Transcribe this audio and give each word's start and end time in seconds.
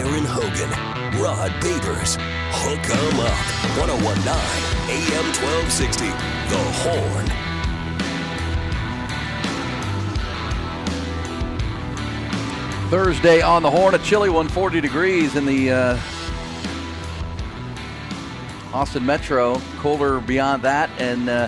Aaron 0.00 0.24
Hogan, 0.24 0.70
Rod 1.20 1.50
Babers, 1.60 2.16
Hook 2.52 2.88
'em 2.88 3.20
Up, 3.20 3.36
1019 3.76 4.32
AM 4.88 5.26
1260, 5.34 6.06
The 6.48 6.62
Horn. 6.80 7.26
Thursday 12.88 13.42
on 13.42 13.62
the 13.62 13.70
Horn, 13.70 13.94
a 13.94 13.98
chilly 13.98 14.30
140 14.30 14.80
degrees 14.80 15.36
in 15.36 15.44
the 15.44 15.70
uh, 15.70 15.98
Austin 18.72 19.04
Metro. 19.04 19.60
Colder 19.80 20.20
beyond 20.20 20.62
that, 20.62 20.88
and 20.98 21.28
uh, 21.28 21.46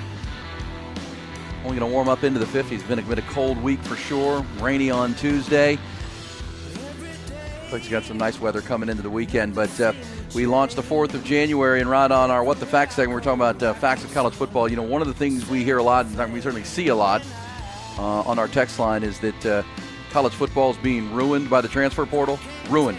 only 1.64 1.78
going 1.78 1.90
to 1.90 1.94
warm 1.94 2.10
up 2.10 2.22
into 2.22 2.38
the 2.38 2.44
50s. 2.44 2.86
Been 2.86 2.98
a, 2.98 3.02
been 3.02 3.18
a 3.18 3.22
cold 3.22 3.62
week 3.62 3.80
for 3.80 3.96
sure. 3.96 4.44
Rainy 4.60 4.90
on 4.90 5.14
Tuesday. 5.14 5.78
Looks 7.72 7.86
like 7.86 7.90
got 7.90 8.04
some 8.04 8.18
nice 8.18 8.38
weather 8.38 8.60
coming 8.60 8.90
into 8.90 9.02
the 9.02 9.08
weekend, 9.08 9.54
but 9.54 9.80
uh, 9.80 9.94
we 10.34 10.44
launched 10.44 10.76
the 10.76 10.82
4th 10.82 11.14
of 11.14 11.24
January, 11.24 11.80
and 11.80 11.88
right 11.88 12.10
on 12.10 12.30
our 12.30 12.44
What 12.44 12.60
the 12.60 12.66
Facts 12.66 12.96
segment, 12.96 13.14
we're 13.14 13.22
talking 13.22 13.40
about 13.40 13.62
uh, 13.62 13.72
facts 13.72 14.04
of 14.04 14.12
college 14.12 14.34
football. 14.34 14.68
You 14.68 14.76
know, 14.76 14.82
one 14.82 15.00
of 15.00 15.08
the 15.08 15.14
things 15.14 15.48
we 15.48 15.64
hear 15.64 15.78
a 15.78 15.82
lot, 15.82 16.04
and 16.04 16.32
we 16.34 16.42
certainly 16.42 16.64
see 16.64 16.88
a 16.88 16.94
lot 16.94 17.22
uh, 17.96 18.02
on 18.02 18.38
our 18.38 18.46
text 18.46 18.78
line, 18.78 19.02
is 19.02 19.18
that 19.20 19.46
uh, 19.46 19.62
college 20.10 20.34
football 20.34 20.72
is 20.72 20.76
being 20.78 21.14
ruined 21.14 21.48
by 21.48 21.62
the 21.62 21.68
transfer 21.68 22.04
portal. 22.04 22.38
Ruined. 22.68 22.98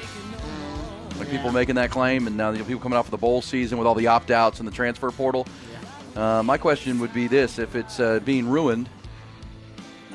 Like 1.19 1.29
people 1.29 1.51
making 1.51 1.75
that 1.75 1.91
claim, 1.91 2.25
and 2.25 2.35
now 2.35 2.49
you 2.49 2.57
know, 2.57 2.65
people 2.65 2.81
coming 2.81 2.97
off 2.97 3.05
of 3.05 3.11
the 3.11 3.17
bowl 3.17 3.43
season 3.43 3.77
with 3.77 3.85
all 3.85 3.93
the 3.93 4.07
opt 4.07 4.31
outs 4.31 4.57
and 4.57 4.67
the 4.67 4.73
transfer 4.73 5.11
portal. 5.11 5.45
Uh, 6.15 6.41
my 6.41 6.57
question 6.57 6.97
would 6.97 7.13
be 7.13 7.27
this 7.27 7.59
if 7.59 7.75
it's 7.75 7.99
uh, 7.99 8.21
being 8.21 8.49
ruined, 8.49 8.89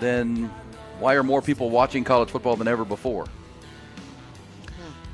then 0.00 0.50
why 0.98 1.14
are 1.14 1.22
more 1.22 1.42
people 1.42 1.70
watching 1.70 2.02
college 2.02 2.30
football 2.30 2.56
than 2.56 2.66
ever 2.66 2.84
before? 2.84 3.24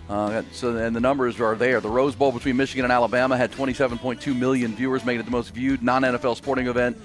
Uh, 0.08 0.42
so, 0.52 0.76
and 0.76 0.94
the 0.94 1.00
numbers 1.00 1.40
are 1.40 1.54
there. 1.54 1.80
The 1.80 1.88
Rose 1.88 2.14
Bowl 2.14 2.30
between 2.30 2.56
Michigan 2.56 2.84
and 2.84 2.92
Alabama 2.92 3.36
had 3.36 3.50
27.2 3.52 4.36
million 4.36 4.74
viewers, 4.76 5.04
making 5.04 5.20
it 5.20 5.24
the 5.24 5.30
most 5.30 5.54
viewed 5.54 5.82
non-NFL 5.82 6.36
sporting 6.36 6.66
event 6.66 6.98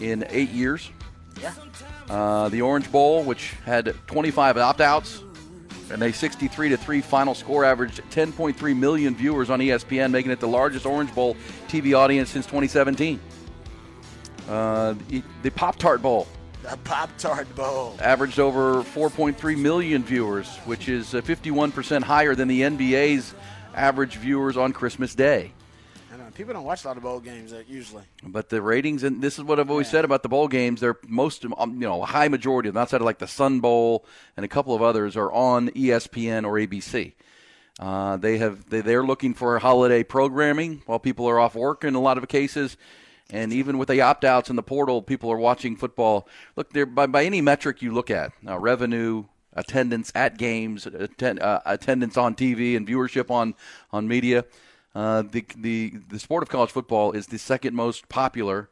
in 0.00 0.24
eight 0.30 0.50
years. 0.50 0.90
Yeah. 1.42 1.52
Uh, 2.08 2.48
the 2.48 2.62
Orange 2.62 2.90
Bowl, 2.92 3.24
which 3.24 3.50
had 3.64 3.94
25 4.06 4.58
opt-outs 4.58 5.22
and 5.90 6.02
a 6.02 6.12
63 6.12 6.68
to 6.70 6.76
three 6.76 7.00
final 7.00 7.34
score, 7.34 7.64
averaged 7.64 8.00
10.3 8.10 8.76
million 8.76 9.14
viewers 9.16 9.50
on 9.50 9.58
ESPN, 9.60 10.10
making 10.12 10.30
it 10.30 10.38
the 10.40 10.48
largest 10.48 10.86
Orange 10.86 11.12
Bowl 11.14 11.36
TV 11.68 11.96
audience 11.96 12.30
since 12.30 12.46
2017. 12.46 13.18
Uh, 14.48 14.94
the- 15.08 15.22
the 15.42 15.50
Pop 15.50 15.76
Tart 15.76 16.00
Bowl 16.00 16.28
The 16.62 16.76
Pop 16.78 17.10
Tart 17.18 17.54
Bowl. 17.54 17.96
averaged 18.00 18.40
over 18.40 18.82
4.3 18.82 19.58
million 19.58 20.02
viewers, 20.02 20.48
which 20.64 20.88
is 20.88 21.14
uh, 21.14 21.20
51% 21.20 22.02
higher 22.02 22.34
than 22.34 22.48
the 22.48 22.62
NBA's 22.62 23.34
average 23.74 24.16
viewers 24.16 24.56
on 24.56 24.72
Christmas 24.72 25.14
Day. 25.14 25.52
I 26.12 26.16
know 26.16 26.24
people 26.34 26.54
don't 26.54 26.64
watch 26.64 26.84
a 26.84 26.88
lot 26.88 26.96
of 26.96 27.04
bowl 27.04 27.20
games 27.20 27.52
uh, 27.52 27.62
usually. 27.68 28.02
But 28.24 28.48
the 28.48 28.60
ratings, 28.62 29.04
and 29.04 29.22
this 29.22 29.38
is 29.38 29.44
what 29.44 29.60
I've 29.60 29.70
always 29.70 29.88
said 29.88 30.04
about 30.04 30.22
the 30.24 30.28
bowl 30.28 30.48
games, 30.48 30.80
they're 30.80 30.98
most, 31.06 31.44
um, 31.44 31.74
you 31.74 31.86
know, 31.86 32.02
a 32.02 32.06
high 32.06 32.28
majority 32.28 32.68
of 32.68 32.74
them, 32.74 32.82
outside 32.82 33.00
of 33.00 33.04
like 33.04 33.18
the 33.18 33.28
Sun 33.28 33.60
Bowl 33.60 34.04
and 34.36 34.44
a 34.44 34.48
couple 34.48 34.74
of 34.74 34.82
others, 34.82 35.16
are 35.16 35.30
on 35.30 35.68
ESPN 35.70 36.44
or 36.44 36.54
ABC. 36.54 37.12
Uh, 37.78 38.16
they 38.16 38.38
have 38.38 38.68
they, 38.70 38.80
they're 38.80 39.04
looking 39.04 39.34
for 39.34 39.58
holiday 39.58 40.02
programming 40.02 40.82
while 40.86 40.98
people 40.98 41.26
are 41.28 41.38
off 41.38 41.54
work 41.54 41.84
in 41.84 41.94
a 41.94 42.00
lot 42.00 42.16
of 42.16 42.26
cases, 42.26 42.76
and 43.30 43.52
even 43.52 43.78
with 43.78 43.88
the 43.88 44.00
opt 44.00 44.24
outs 44.24 44.50
in 44.50 44.56
the 44.56 44.62
portal, 44.62 45.02
people 45.02 45.30
are 45.30 45.38
watching 45.38 45.76
football. 45.76 46.28
Look, 46.54 46.72
by 46.94 47.06
by 47.06 47.24
any 47.24 47.40
metric 47.40 47.82
you 47.82 47.92
look 47.92 48.10
at, 48.10 48.32
uh, 48.46 48.58
revenue, 48.58 49.24
attendance 49.52 50.12
at 50.14 50.38
games, 50.38 50.86
uh, 50.86 51.60
attendance 51.66 52.16
on 52.16 52.34
TV, 52.34 52.76
and 52.76 52.86
viewership 52.86 53.30
on 53.30 53.54
on 53.90 54.06
media. 54.06 54.44
Uh, 54.94 55.22
the 55.22 55.44
the 55.56 55.94
the 56.08 56.18
sport 56.18 56.42
of 56.42 56.48
college 56.48 56.70
football 56.70 57.12
is 57.12 57.26
the 57.26 57.38
second 57.38 57.74
most 57.74 58.08
popular 58.08 58.70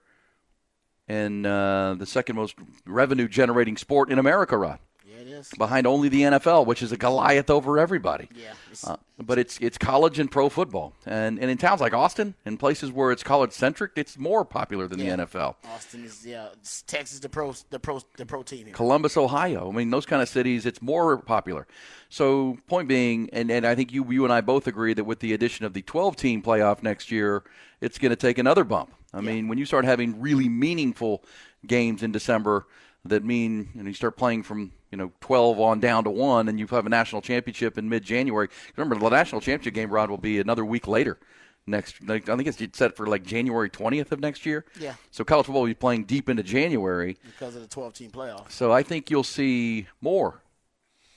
and 1.09 1.47
uh, 1.47 1.94
the 1.98 2.06
second 2.06 2.36
most 2.36 2.54
revenue 2.86 3.28
generating 3.28 3.76
sport 3.76 4.10
in 4.10 4.19
America, 4.19 4.56
Rod. 4.56 4.78
Yeah, 5.06 5.16
it 5.20 5.28
is. 5.28 5.50
Behind 5.59 5.87
only 5.87 6.09
the 6.09 6.22
NFL, 6.22 6.65
which 6.66 6.82
is 6.82 6.91
a 6.91 6.97
Goliath 6.97 7.50
over 7.50 7.78
everybody. 7.78 8.28
Yeah. 8.34 8.53
It's, 8.70 8.87
Uh, 8.87 8.97
but 9.19 9.38
it's 9.38 9.59
it's 9.60 9.76
college 9.76 10.19
and 10.19 10.31
pro 10.31 10.48
football, 10.48 10.94
and 11.04 11.38
and 11.38 11.50
in 11.50 11.59
towns 11.59 11.81
like 11.82 11.92
Austin, 11.92 12.34
in 12.47 12.56
places 12.56 12.91
where 12.91 13.12
it's 13.12 13.22
college 13.22 13.53
centric, 13.53 13.92
it's 13.97 14.16
more 14.19 14.44
popular 14.44 14.88
than 14.88 14.98
Yeah. 14.98 15.16
the 15.16 15.22
NFL. 15.26 15.56
Austin 15.69 16.04
is 16.04 16.25
yeah. 16.26 16.48
Texas 16.87 17.20
the 17.20 17.28
pro 17.28 17.54
the 17.70 17.78
pro 17.78 18.00
the 18.16 18.25
pro 18.25 18.42
team 18.42 18.65
here. 18.66 18.75
Columbus, 18.75 19.16
Ohio. 19.16 19.69
I 19.69 19.72
mean, 19.72 19.91
those 19.91 20.06
kind 20.06 20.22
of 20.22 20.28
cities, 20.28 20.65
it's 20.65 20.81
more 20.81 21.19
popular. 21.19 21.66
So, 22.09 22.56
point 22.66 22.88
being, 22.88 23.28
and, 23.32 23.50
and 23.50 23.66
I 23.66 23.75
think 23.75 23.92
you 23.92 24.10
you 24.10 24.25
and 24.25 24.32
I 24.32 24.41
both 24.41 24.66
agree 24.66 24.94
that 24.94 25.04
with 25.04 25.21
the 25.21 25.32
addition 25.34 25.66
of 25.66 25.75
the 25.75 25.82
12 25.82 26.16
team 26.16 26.42
playoff 26.42 26.82
next 26.82 27.10
year, 27.10 27.42
it's 27.81 27.98
going 27.98 28.10
to 28.10 28.16
take 28.16 28.38
another 28.38 28.65
bump. 28.65 28.92
I 29.12 29.21
mean, 29.21 29.48
when 29.48 29.59
you 29.59 29.65
start 29.66 29.84
having 29.84 30.21
really 30.21 30.48
meaningful 30.48 31.22
games 31.66 32.03
in 32.03 32.10
December 32.10 32.66
that 33.04 33.22
mean 33.22 33.69
and 33.78 33.86
you 33.86 33.92
start 33.94 34.16
playing 34.16 34.42
from 34.42 34.72
you 34.94 34.99
know 34.99 35.10
12 35.22 35.59
on 35.59 35.81
down 35.81 36.05
to 36.05 36.10
one, 36.10 36.49
and 36.49 36.56
you 36.56 36.69
have 36.69 36.87
a 36.87 36.88
national 36.88 37.21
championship 37.21 37.77
in 37.77 37.88
mid 37.88 38.05
January. 38.05 38.49
Remember, 38.77 38.94
the 38.94 39.09
national 39.09 39.41
championship 39.41 39.75
game, 39.75 39.91
Rod, 39.91 40.09
will 40.09 40.19
be 40.19 40.38
another 40.38 40.65
week 40.65 40.87
later. 40.87 41.19
Next, 41.66 41.97
like, 42.06 42.28
I 42.28 42.37
think 42.37 42.47
it's 42.47 42.78
set 42.78 42.94
for 42.97 43.09
like 43.09 43.25
January 43.25 43.69
20th 43.69 44.12
of 44.12 44.21
next 44.21 44.47
year. 44.47 44.65
Yeah. 44.78 44.94
So 45.10 45.25
college 45.25 45.47
football 45.47 45.62
will 45.62 45.69
be 45.69 45.75
playing 45.75 46.04
deep 46.04 46.28
into 46.28 46.44
January. 46.44 47.16
because 47.25 47.56
of 47.56 47.62
the 47.62 47.66
12 47.66 47.93
team 47.94 48.10
playoff. 48.12 48.53
So 48.53 48.71
I 48.71 48.84
think 48.84 49.10
you'll 49.10 49.25
see 49.25 49.88
more. 50.00 50.41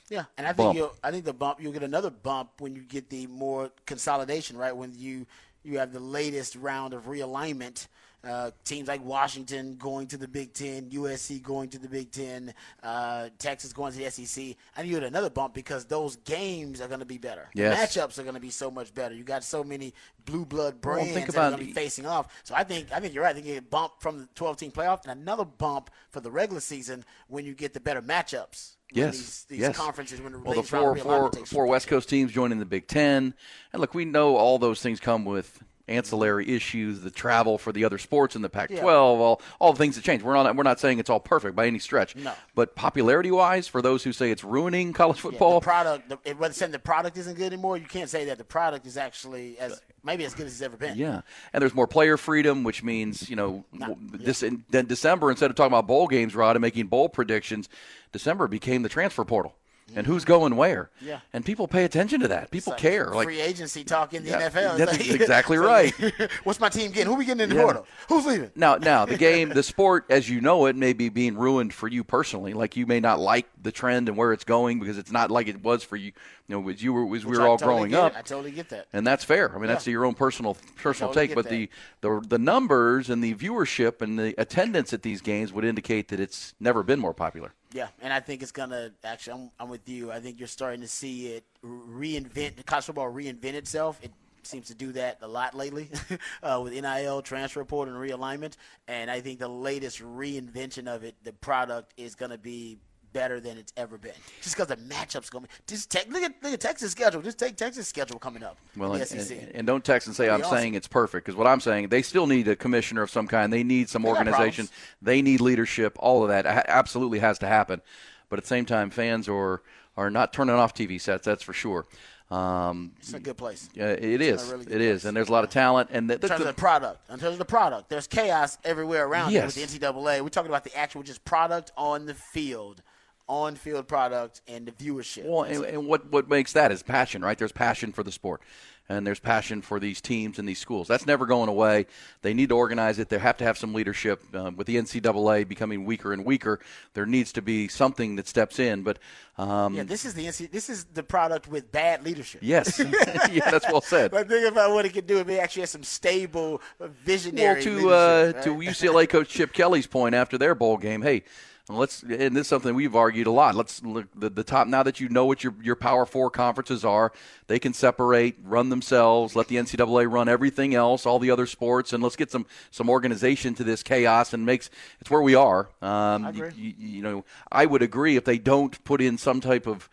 Yeah, 0.10 0.24
and 0.40 0.48
I 0.48 0.54
think 0.54 0.58
Bump. 0.58 0.78
you'll 0.78 0.96
I 1.04 1.12
think 1.12 1.26
the 1.26 1.34
bump 1.34 1.62
you'll 1.62 1.74
get 1.74 1.84
another 1.84 2.10
bump 2.10 2.50
when 2.58 2.74
you 2.74 2.82
get 2.82 3.12
the 3.12 3.28
more 3.28 3.70
consolidation, 3.86 4.58
right? 4.58 4.76
When 4.76 4.94
you 4.96 5.28
you 5.64 5.78
have 5.78 5.94
the 5.94 6.00
latest 6.00 6.56
round 6.56 6.96
of 6.96 7.06
realignment. 7.06 7.86
Uh, 8.28 8.52
teams 8.66 8.88
like 8.88 9.04
Washington 9.06 9.76
going 9.76 10.08
to 10.08 10.18
the 10.18 10.28
Big 10.28 10.54
Ten, 10.54 10.90
USC 10.90 11.42
going 11.42 11.70
to 11.70 11.80
the 11.80 11.88
Big 11.88 12.12
Ten, 12.12 12.54
uh, 12.84 13.30
Texas 13.40 13.72
going 13.72 13.94
to 13.94 14.00
the 14.00 14.10
SEC. 14.10 14.44
I 14.76 14.82
think 14.82 14.90
you 14.90 15.00
get 15.00 15.04
another 15.04 15.30
bump 15.30 15.54
because 15.54 15.86
those 15.86 16.18
games 16.18 16.82
are 16.82 16.88
going 16.88 17.00
to 17.00 17.06
be 17.06 17.18
better. 17.18 17.50
Yes. 17.54 17.94
The 17.94 18.02
matchups 18.02 18.20
are 18.20 18.24
going 18.24 18.36
to 18.36 18.42
be 18.42 18.50
so 18.50 18.70
much 18.70 18.94
better. 18.94 19.16
You 19.16 19.24
got 19.24 19.44
so 19.44 19.64
many 19.64 19.94
blue 20.26 20.46
blood 20.46 20.76
Well, 20.84 20.96
brands 20.96 21.14
think 21.14 21.28
that 21.28 21.38
are 21.38 21.50
going 21.52 21.60
to 21.60 21.66
be 21.66 21.72
facing 21.72 22.06
off. 22.06 22.28
So 22.44 22.54
I 22.54 22.64
think 22.64 22.92
I 22.92 23.00
think 23.00 23.14
you're 23.14 23.24
right. 23.24 23.32
I 23.32 23.34
think 23.34 23.46
you 23.46 23.54
get 23.54 23.64
a 23.64 23.68
bump 23.68 23.94
from 24.00 24.20
the 24.20 24.28
12 24.36 24.58
team 24.58 24.72
playoff 24.72 25.04
and 25.04 25.20
another 25.20 25.46
bump 25.46 25.90
for 26.10 26.20
the 26.20 26.32
regular 26.32 26.60
season 26.60 27.06
when 27.28 27.46
you 27.46 27.54
get 27.54 27.74
the 27.74 27.80
better 27.80 28.02
matchups. 28.02 28.76
Yes, 28.92 29.18
these, 29.18 29.46
these 29.50 29.60
yes. 29.60 29.78
conferences 29.78 30.22
when 30.22 30.32
the 30.32 30.40
Well, 30.40 30.62
the 30.62 30.64
four, 30.64 30.96
four, 30.96 31.32
four. 31.46 31.66
West 31.66 31.88
Coast 31.88 32.08
teams 32.08 32.32
joining 32.32 32.60
the 32.60 32.66
Big 32.66 32.88
Ten, 32.88 33.34
and 33.74 33.82
look, 33.82 33.94
we 33.94 34.06
know 34.06 34.38
all 34.38 34.60
those 34.60 34.82
things 34.82 35.02
come 35.02 35.26
with 35.26 35.62
ancillary 35.88 36.48
issues, 36.50 37.02
the 37.02 37.12
travel 37.12 37.58
for 37.58 37.72
the 37.72 37.86
other 37.86 37.98
sports 37.98 38.36
in 38.36 38.42
the 38.42 38.50
Pac-12, 38.50 38.84
all 38.84 39.42
all 39.60 39.72
the 39.74 39.78
things 39.78 39.96
that 39.96 40.04
change. 40.04 40.22
We're 40.24 40.34
not 40.34 40.56
we're 40.56 40.64
not 40.64 40.80
saying 40.80 41.00
it's 41.00 41.10
all 41.10 41.20
perfect 41.20 41.56
by 41.56 41.68
any 41.68 41.80
stretch. 41.80 42.16
No. 42.16 42.34
But 42.56 42.76
popularity-wise, 42.76 43.68
for 43.68 43.82
those 43.82 44.04
who 44.04 44.12
say 44.14 44.32
it's 44.32 44.44
ruining 44.44 44.94
college 44.94 45.18
Yeah, 45.18 45.22
football, 45.24 45.60
the 45.60 45.64
product, 45.64 46.10
the, 46.10 46.20
it- 46.26 46.38
whether 46.38 46.54
saying 46.54 46.72
the 46.72 46.80
product 46.80 47.18
isn't 47.18 47.36
good 47.36 47.54
anymore, 47.54 47.78
you 47.78 47.86
can't 47.86 48.10
say 48.10 48.26
that 48.26 48.38
the 48.38 48.44
product 48.44 48.86
is 48.86 48.98
actually 48.98 49.58
as 49.60 49.82
maybe 50.04 50.26
as 50.26 50.34
good 50.34 50.46
as 50.46 50.54
it's 50.54 50.62
ever 50.62 50.78
been. 50.78 50.98
Yeah, 50.98 51.22
and 51.54 51.62
there's 51.62 51.74
more 51.76 51.88
player 51.88 52.18
freedom, 52.18 52.64
which 52.64 52.84
means 52.84 53.30
you 53.30 53.36
know 53.36 53.64
w 53.78 53.96
this 54.14 54.44
in, 54.44 54.64
then 54.70 54.86
December 54.88 55.32
instead 55.32 55.50
of 55.50 55.56
talking 55.56 55.72
about 55.74 55.88
bowl 55.88 56.08
games, 56.08 56.36
Rod, 56.36 56.56
and 56.56 56.62
making 56.62 56.88
bowl 56.88 57.10
predictions, 57.10 57.70
December 58.12 58.48
became 58.48 58.84
the 58.84 58.90
transfer 58.90 59.24
portal. 59.24 59.56
And 59.96 60.06
who's 60.06 60.26
going 60.26 60.56
where. 60.56 60.90
Yeah. 61.02 61.20
And 61.34 61.46
people 61.46 61.68
pay 61.68 61.84
attention 61.86 62.20
to 62.22 62.28
that. 62.28 62.52
People 62.52 62.74
It's 62.74 62.82
care. 62.82 63.08
Like 63.14 63.26
free 63.28 63.40
agency 63.42 63.84
talk 63.84 64.14
in 64.14 64.24
the 64.24 64.30
Yeah, 64.32 64.50
NFL. 64.50 64.78
that's 64.78 64.92
like- 65.00 65.10
exactly 65.10 65.58
right. 65.58 65.94
What's 66.44 66.60
my 66.60 66.70
team 66.70 66.92
getting? 66.92 67.08
Who 67.08 67.14
are 67.14 67.18
we 67.18 67.26
getting 67.26 67.42
in 67.42 67.50
the 67.50 67.56
Yeah. 67.56 67.64
portal? 67.64 67.88
Who's 68.10 68.26
leaving? 68.26 68.52
Now, 68.56 68.76
now 68.76 69.06
the 69.06 69.18
game, 69.18 69.50
the 69.50 69.64
sport 69.74 70.06
as 70.10 70.30
you 70.30 70.42
know 70.42 70.66
it, 70.66 70.76
may 70.76 70.94
be 70.94 71.10
being 71.10 71.36
ruined 71.38 71.74
for 71.74 71.88
you 71.88 72.04
personally. 72.04 72.54
Like 72.54 72.76
you 72.76 72.86
may 72.86 73.00
not 73.00 73.20
like 73.20 73.48
the 73.62 73.72
trend 73.72 74.10
and 74.10 74.18
where 74.18 74.34
it's 74.34 74.44
going 74.44 74.80
because 74.80 74.98
it's 74.98 75.12
not 75.12 75.32
like 75.32 75.48
it 75.48 75.64
was 75.64 75.84
for 75.84 75.96
you. 75.96 76.12
You 76.50 76.62
know, 76.62 76.70
as 76.70 76.82
you 76.82 76.94
were 76.94 77.16
as 77.16 77.26
we 77.26 77.38
were 77.38 77.44
I 77.44 77.48
all 77.48 77.58
totally 77.58 77.90
growing 77.90 77.96
up. 77.96 78.14
it. 78.14 78.18
I 78.20 78.22
totally 78.22 78.52
get 78.52 78.70
that. 78.70 78.88
and 78.94 79.06
that's 79.06 79.24
fair. 79.26 79.54
I 79.54 79.58
mean, 79.58 79.68
that's 79.68 79.86
your 79.88 80.06
own 80.06 80.14
personal 80.14 80.56
personal 80.78 81.10
totally 81.14 81.28
take. 81.28 81.36
But 81.36 81.50
the, 81.50 81.70
the 82.02 82.24
the 82.28 82.38
numbers 82.40 83.10
and 83.10 83.22
the 83.24 83.34
viewership 83.36 84.02
and 84.02 84.18
the 84.18 84.34
attendance 84.40 84.94
at 84.94 85.02
these 85.02 85.22
games 85.22 85.52
would 85.52 85.66
indicate 85.66 86.08
that 86.10 86.20
it's 86.20 86.54
never 86.60 86.84
been 86.84 87.00
more 87.00 87.14
popular. 87.14 87.54
Yeah, 87.74 87.88
and 88.02 88.14
I 88.14 88.20
think 88.20 88.42
it's 88.42 88.52
gonna 88.52 88.92
actually. 89.04 89.34
I'm, 89.42 89.52
I'm 89.60 89.70
with 89.70 89.88
you. 89.90 90.12
I 90.12 90.20
think 90.20 90.40
you're 90.40 90.48
starting 90.48 90.82
to 90.82 90.88
see 90.88 91.28
it 91.28 91.44
reinvent 91.64 92.56
the 92.56 92.64
college 92.64 92.86
football 92.86 93.12
reinvent 93.12 93.54
itself. 93.54 94.00
It 94.02 94.12
seems 94.44 94.68
to 94.68 94.76
do 94.76 94.94
that 94.94 95.18
a 95.22 95.28
lot 95.28 95.54
lately 95.54 95.90
uh, 96.44 96.62
with 96.64 96.74
NIL, 96.74 97.22
transfer 97.22 97.64
portal, 97.66 97.94
and 97.96 98.10
realignment. 98.12 98.54
And 98.88 99.12
I 99.12 99.20
think 99.20 99.40
the 99.40 99.50
latest 99.50 100.02
reinvention 100.02 100.88
of 100.88 101.04
it, 101.04 101.16
the 101.24 101.34
product 101.34 101.94
is 101.98 102.16
gonna 102.16 102.38
be 102.38 102.78
better 103.14 103.40
than 103.40 103.58
it's 103.58 103.74
ever 103.78 103.98
been. 103.98 104.12
Just 104.42 104.56
because 104.56 104.68
the 104.68 104.78
matchups 104.78 105.30
going. 105.32 105.48
Just 105.68 105.90
take 105.90 106.12
look 106.12 106.24
at 106.24 106.34
look 106.42 106.54
at 106.54 106.60
Texas 106.62 106.92
schedule. 106.92 107.22
Just 107.22 107.40
take 107.40 107.56
Texas 107.56 107.88
schedule 107.88 108.20
coming 108.20 108.44
up. 108.44 108.58
Well, 108.76 108.94
and, 108.94 109.08
SEC. 109.08 109.38
and, 109.38 109.52
and 109.56 109.68
don't 109.68 109.84
text 109.84 110.08
and 110.08 110.16
say 110.16 110.30
I'm 110.30 110.42
awesome. 110.42 110.58
saying 110.58 110.74
it's 110.76 110.88
perfect 110.88 111.26
because 111.26 111.38
what 111.38 111.48
I'm 111.48 111.60
saying 111.60 111.90
they 111.90 112.02
still 112.02 112.28
need 112.28 112.48
a 112.48 112.56
commissioner 112.56 113.02
of 113.02 113.10
some 113.10 113.28
kind. 113.28 113.52
They 113.52 113.64
need 113.64 113.90
some 113.90 114.04
They 114.04 114.10
organization. 114.10 114.70
They 115.02 115.22
need 115.22 115.42
leadership. 115.42 115.96
All 116.00 116.24
of 116.24 116.30
that 116.30 116.46
absolutely 116.46 117.20
has 117.20 117.40
to 117.40 117.48
happen. 117.48 117.82
But 118.30 118.40
at 118.40 118.44
the 118.44 118.50
same 118.50 118.66
time, 118.66 118.90
fans 118.90 119.28
are 119.30 119.62
are 119.96 120.10
not 120.10 120.34
turning 120.34 120.56
off 120.56 120.74
TV 120.74 121.00
sets. 121.02 121.26
That's 121.26 121.44
for 121.44 121.54
sure. 121.54 121.88
Um, 122.30 122.92
it's 123.00 123.14
a 123.14 123.20
good 123.22 123.38
place. 123.38 123.70
yeah, 123.74 123.88
it 123.92 124.20
a 124.22 124.24
is. 124.26 124.52
really 124.52 124.66
it 124.70 124.82
is, 124.82 125.02
place. 125.02 125.06
and 125.06 125.16
there's 125.16 125.30
a 125.30 125.32
lot 125.32 125.46
of 125.46 125.50
talent. 125.50 125.90
And 125.94 126.10
the, 126.10 126.16
in 126.16 126.20
terms 126.20 126.30
the- 126.42 126.50
of 126.50 126.56
the 126.56 126.60
product. 126.60 127.10
In 127.10 127.20
terms 127.20 127.34
of 127.34 127.40
the 127.40 127.46
product, 127.46 127.90
there's 127.90 128.06
chaos 128.06 128.58
everywhere 128.66 129.08
around 129.08 129.32
Yes. 129.32 129.56
with 129.56 129.72
the 129.72 129.80
NCAA. 129.80 130.22
We're 130.22 130.28
talking 130.28 130.52
about 130.52 130.66
the 130.66 130.76
actual 130.78 131.04
just 131.04 131.24
product 131.24 131.72
on 131.78 132.06
the 132.06 132.14
field, 132.14 132.82
on 133.28 133.56
field 133.56 133.88
product, 133.88 134.42
and 134.48 134.66
the 134.66 134.72
viewership. 134.72 135.26
Well, 135.26 135.44
and, 135.44 135.64
and 135.66 135.88
what 135.88 136.12
what 136.12 136.30
makes 136.30 136.54
that 136.54 136.72
is 136.72 136.84
passion, 136.84 137.22
right? 137.22 137.38
There's 137.38 137.52
passion 137.52 137.92
for 137.92 138.04
the 138.04 138.12
sport, 138.12 138.42
and 138.88 139.06
there's 139.06 139.20
passion 139.20 139.62
for 139.62 139.80
these 139.82 140.00
teams 140.00 140.40
and 140.40 140.48
these 140.48 140.60
schools. 140.60 140.88
That's 140.88 141.06
never 141.06 141.26
going 141.26 141.50
away. 141.50 141.88
They 142.22 142.34
need 142.34 142.50
to 142.50 142.56
organize 142.56 143.00
it. 143.00 143.10
They 143.10 143.18
have 143.18 143.36
to 143.38 143.44
have 143.44 143.58
some 143.58 143.74
leadership. 143.74 144.24
Um, 144.34 144.56
with 144.56 144.66
the 144.68 144.78
NCAA 144.78 145.48
becoming 145.48 145.84
weaker 145.84 146.14
and 146.14 146.24
weaker, 146.24 146.60
there 146.94 147.06
needs 147.06 147.34
to 147.34 147.42
be 147.42 147.68
something 147.68 148.16
that 148.16 148.28
steps 148.30 148.60
in. 148.60 148.84
But 148.84 149.00
um, 149.38 149.74
yeah, 149.74 149.84
this 149.84 150.06
is 150.06 150.14
the 150.14 150.26
NC, 150.26 150.50
this 150.52 150.70
is 150.70 150.86
the 150.86 151.04
product 151.04 151.50
with 151.50 151.70
bad 151.72 152.06
leadership. 152.06 152.40
yes, 152.44 152.80
yeah, 153.32 153.52
that's 153.52 153.66
well 153.70 153.82
said. 153.82 154.12
But 154.12 154.30
think 154.30 154.50
about 154.50 154.72
what 154.72 154.86
it 154.86 154.94
could 154.94 155.06
do 155.06 155.20
if 155.20 155.28
it 155.28 155.38
actually 155.40 155.64
has 155.64 155.72
some 155.72 155.84
stable, 155.84 156.62
uh, 156.80 156.86
Well, 156.86 156.90
visionary. 157.04 157.62
to 157.64 157.90
uh, 157.92 158.24
leadership, 158.28 158.44
to? 158.44 158.56
UCLA 158.88 159.10
coach 159.10 159.28
Chip 159.30 159.52
Kelly's 159.52 159.86
point 159.88 160.16
after 160.16 160.38
their 160.38 160.56
bowl 160.56 160.78
game, 160.78 161.02
hey, 161.02 161.24
let's 161.70 162.02
and 162.02 162.36
this 162.36 162.42
is 162.42 162.48
something 162.48 162.74
we've 162.76 162.96
argued 162.96 163.28
a 163.28 163.32
lot. 163.32 163.56
Let's 163.56 163.84
look 163.84 164.08
the, 164.16 164.30
the 164.30 164.44
top 164.44 164.68
now 164.68 164.84
that 164.84 165.00
you 165.00 165.10
know 165.10 165.26
what 165.26 165.44
your 165.44 165.54
your 165.62 165.76
Power 165.76 166.06
Four 166.06 166.30
conferences 166.30 166.86
are, 166.86 167.12
they 167.48 167.60
can 167.60 167.74
separate, 167.74 168.38
run 168.44 168.70
themselves, 168.70 169.36
let 169.36 169.48
the 169.48 169.58
NCAA 169.58 170.12
run 170.12 170.30
everything 170.30 170.74
else, 170.76 171.06
all 171.06 171.20
the 171.20 171.32
other 171.32 171.46
sports, 171.46 171.92
and 171.92 172.02
let's 172.02 172.16
get 172.16 172.32
some 172.32 172.46
some 172.72 172.90
organization 172.90 173.54
to 173.56 173.64
this 173.64 173.84
chaos 173.84 174.34
and 174.34 174.46
makes 174.46 174.70
it's 175.02 175.10
where 175.10 175.22
we 175.22 175.36
are. 175.36 175.70
Um, 175.82 176.26
I 176.26 176.30
agree. 176.30 176.52
You, 176.56 176.74
you 176.78 177.02
know, 177.02 177.26
I 177.52 177.66
would 177.66 177.82
agree 177.82 178.16
if 178.16 178.24
they 178.24 178.38
don't 178.38 178.82
put 178.86 179.02
in 179.02 179.18
some 179.18 179.42
type 179.42 179.68
of 179.68 179.90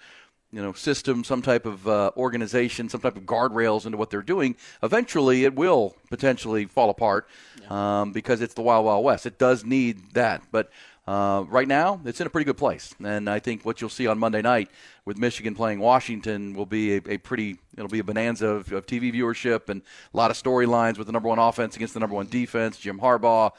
you 0.53 0.63
know 0.63 0.73
system, 0.73 1.25
some 1.25 1.43
type 1.43 1.67
of 1.67 1.89
uh, 1.89 2.13
organization, 2.17 2.89
some 2.89 3.01
type 3.01 3.17
of 3.17 3.25
guardrails 3.25 3.85
into 3.85 3.99
what 3.99 4.11
they're 4.11 4.23
doing, 4.23 4.55
eventually 4.83 5.45
it 5.45 5.57
will 5.57 5.97
potentially 6.09 6.67
fall 6.67 6.91
apart 6.91 7.27
um, 7.69 8.13
because 8.13 8.41
it's 8.41 8.55
the 8.55 8.63
wild 8.63 8.85
wild 8.85 9.05
west. 9.05 9.27
It 9.27 9.39
does 9.39 9.65
need 9.65 10.15
that, 10.15 10.43
but. 10.53 10.71
Uh, 11.07 11.45
right 11.49 11.69
now, 11.69 12.01
it's 12.07 12.21
in 12.21 12.27
a 12.27 12.31
pretty 12.31 12.47
good 12.47 12.57
place, 12.57 12.95
and 13.05 13.29
I 13.29 13.39
think 13.39 13.65
what 13.65 13.81
you'll 13.81 13.91
see 13.91 14.07
on 14.07 14.19
Monday 14.19 14.41
night 14.41 14.71
with 15.05 15.19
Michigan 15.19 15.55
playing 15.55 15.79
Washington 15.79 16.55
will 16.55 16.65
be 16.65 16.95
a, 16.95 17.01
a 17.07 17.19
pretty. 17.19 17.59
It'll 17.77 17.89
be 17.89 17.99
a 17.99 18.05
bonanza 18.05 18.47
of, 18.49 18.73
of 18.73 18.87
TV 18.87 19.13
viewership 19.13 19.69
and 19.69 19.83
a 20.13 20.17
lot 20.17 20.31
of 20.31 20.43
storylines 20.43 20.97
with 20.97 21.07
the 21.07 21.13
number 21.13 21.29
one 21.29 21.39
offense 21.39 21.77
against 21.77 21.93
the 21.93 22.01
number 22.01 22.17
one 22.17 22.27
defense. 22.27 22.79
Jim 22.79 23.01
Harbaugh, 23.01 23.51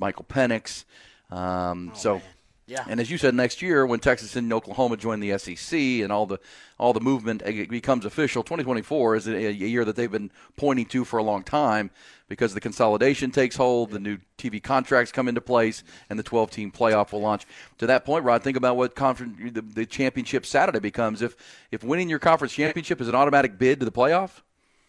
Michael 0.00 0.24
Penix. 0.24 0.84
Um, 1.30 1.92
so, 1.94 2.22
Yeah. 2.68 2.84
and 2.88 2.98
as 2.98 3.10
you 3.10 3.16
said, 3.16 3.34
next 3.34 3.62
year 3.62 3.86
when 3.86 4.00
Texas 4.00 4.34
and 4.34 4.52
Oklahoma 4.52 4.96
join 4.96 5.20
the 5.20 5.38
SEC 5.38 5.78
and 5.78 6.10
all 6.10 6.26
the 6.26 6.38
all 6.78 6.92
the 6.92 7.00
movement 7.00 7.44
becomes 7.70 8.04
official, 8.04 8.42
2024 8.42 9.16
is 9.16 9.28
a, 9.28 9.34
a 9.34 9.50
year 9.50 9.84
that 9.84 9.94
they've 9.96 10.10
been 10.10 10.30
pointing 10.56 10.84
to 10.86 11.04
for 11.04 11.18
a 11.18 11.22
long 11.22 11.42
time 11.42 11.90
because 12.28 12.54
the 12.54 12.60
consolidation 12.60 13.30
takes 13.30 13.56
hold, 13.56 13.90
the 13.90 14.00
new 14.00 14.18
TV 14.36 14.60
contracts 14.62 15.12
come 15.12 15.28
into 15.28 15.40
place, 15.40 15.84
and 16.10 16.18
the 16.18 16.22
12 16.24 16.50
team 16.50 16.72
playoff 16.72 17.12
will 17.12 17.20
launch. 17.20 17.46
To 17.78 17.86
that 17.86 18.04
point, 18.04 18.24
Rod, 18.24 18.42
think 18.42 18.56
about 18.56 18.76
what 18.76 18.94
conference 18.96 19.38
the, 19.54 19.62
the 19.62 19.86
championship 19.86 20.44
Saturday 20.44 20.80
becomes. 20.80 21.22
If 21.22 21.36
if 21.70 21.84
winning 21.84 22.08
your 22.08 22.18
conference 22.18 22.52
championship 22.52 23.00
is 23.00 23.08
an 23.08 23.14
automatic 23.14 23.58
bid 23.58 23.78
to 23.78 23.84
the 23.84 23.92
playoff, 23.92 24.42